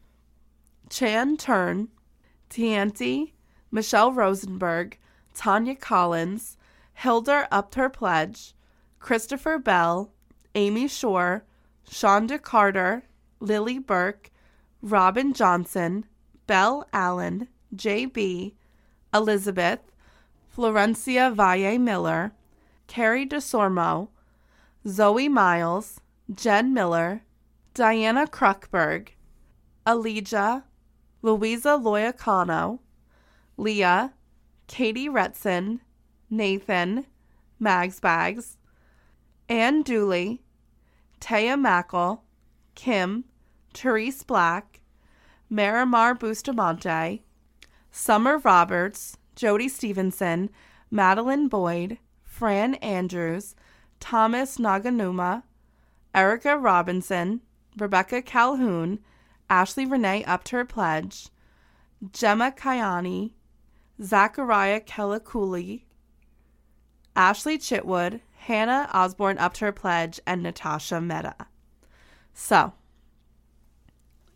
[0.91, 1.89] Chan Turn,
[2.51, 3.33] Tianti,
[3.71, 4.99] Michelle Rosenberg,
[5.35, 6.57] Tanya Collins,
[6.95, 8.55] Hilda upped her pledge,
[8.99, 10.13] Christopher Bell,
[10.55, 11.45] Amy Shore,
[11.91, 13.03] Shonda Carter,
[13.41, 14.31] Lily Burke,
[14.81, 16.07] Robin Johnson,
[16.47, 18.55] Belle Allen, JB,
[19.13, 19.81] Elizabeth,
[20.57, 22.33] Florencia Valle Miller,
[22.87, 24.09] Carrie DeSormo,
[24.87, 26.01] Zoe Miles,
[26.33, 27.23] Jen Miller,
[27.75, 29.09] Diana Kruckberg,
[29.87, 30.65] Elijah,
[31.23, 32.79] Louisa Loyacano,
[33.57, 34.13] Leah,
[34.69, 35.81] Katie Retson,
[36.31, 37.07] Nathan,
[37.59, 38.59] Mags Bags,
[39.49, 40.43] Ann Dooley,
[41.21, 42.25] Taya Mackle,
[42.75, 43.25] Kim,
[43.75, 44.81] Therese Black,
[45.51, 47.23] Marimar Bustamante,
[47.91, 50.51] Summer Roberts, Jody Stevenson,
[50.91, 53.55] Madeline Boyd, Fran Andrews,
[54.01, 55.43] Thomas Naganuma,
[56.15, 57.41] Erica Robinson,
[57.77, 58.99] Rebecca Calhoun,
[59.49, 61.29] Ashley Renee upped her pledge,
[62.13, 63.33] Gemma Kayani,
[64.03, 65.83] Zachariah Kellikuli,
[67.15, 71.35] Ashley Chitwood, Hannah Osborne upped her pledge, and Natasha Meta.
[72.33, 72.73] So,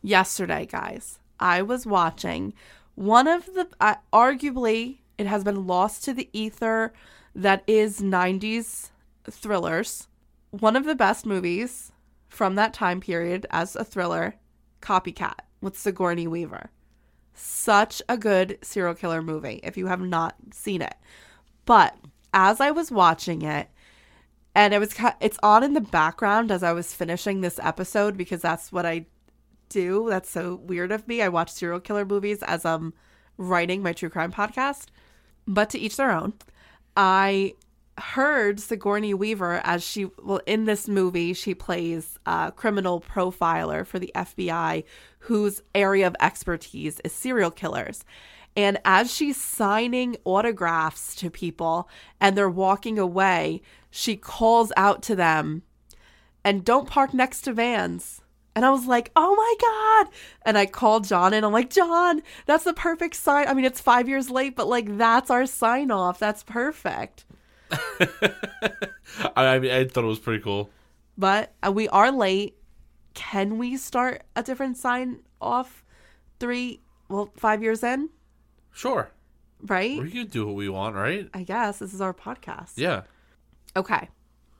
[0.02, 2.52] yesterday, guys, I was watching
[2.97, 6.93] one of the, uh, arguably, it has been lost to the ether
[7.35, 8.90] that is 90s
[9.31, 10.06] thrillers.
[10.51, 11.90] One of the best movies
[12.28, 14.35] from that time period as a thriller,
[14.82, 16.68] Copycat with Sigourney Weaver.
[17.32, 20.94] Such a good serial killer movie if you have not seen it.
[21.64, 21.97] But
[22.35, 23.70] as I was watching it,
[24.55, 28.43] and it was it's on in the background as I was finishing this episode because
[28.43, 29.06] that's what I
[29.68, 30.06] do.
[30.09, 31.22] That's so weird of me.
[31.22, 32.94] I watch serial killer movies as I'm
[33.36, 34.86] writing my true crime podcast.
[35.47, 36.35] But to each their own.
[36.97, 37.55] I
[37.98, 43.98] heard Sigourney Weaver as she well in this movie she plays a criminal profiler for
[44.01, 44.85] the FBI
[45.20, 48.05] whose area of expertise is serial killers.
[48.56, 51.89] And as she's signing autographs to people
[52.20, 55.62] and they're walking away, she calls out to them
[56.44, 58.20] and don't park next to vans.
[58.56, 60.14] And I was like, oh my God.
[60.43, 63.48] And I called John and I'm like, John, that's the perfect sign.
[63.48, 66.20] I mean, it's five years late, but like, that's our sign off.
[66.20, 67.24] That's perfect.
[69.36, 70.70] I, mean, I thought it was pretty cool.
[71.18, 72.56] But uh, we are late.
[73.14, 75.85] Can we start a different sign off
[76.39, 78.10] three, well, five years in?
[78.74, 79.10] Sure.
[79.62, 79.98] Right?
[79.98, 81.30] We can do what we want, right?
[81.32, 81.78] I guess.
[81.78, 82.72] This is our podcast.
[82.76, 83.02] Yeah.
[83.74, 84.10] Okay.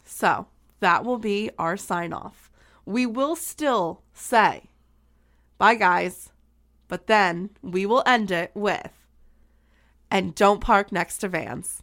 [0.04, 0.46] So
[0.80, 2.50] that will be our sign off.
[2.86, 4.70] We will still say
[5.58, 6.30] bye, guys,
[6.88, 8.92] but then we will end it with
[10.10, 11.82] and don't park next to vans.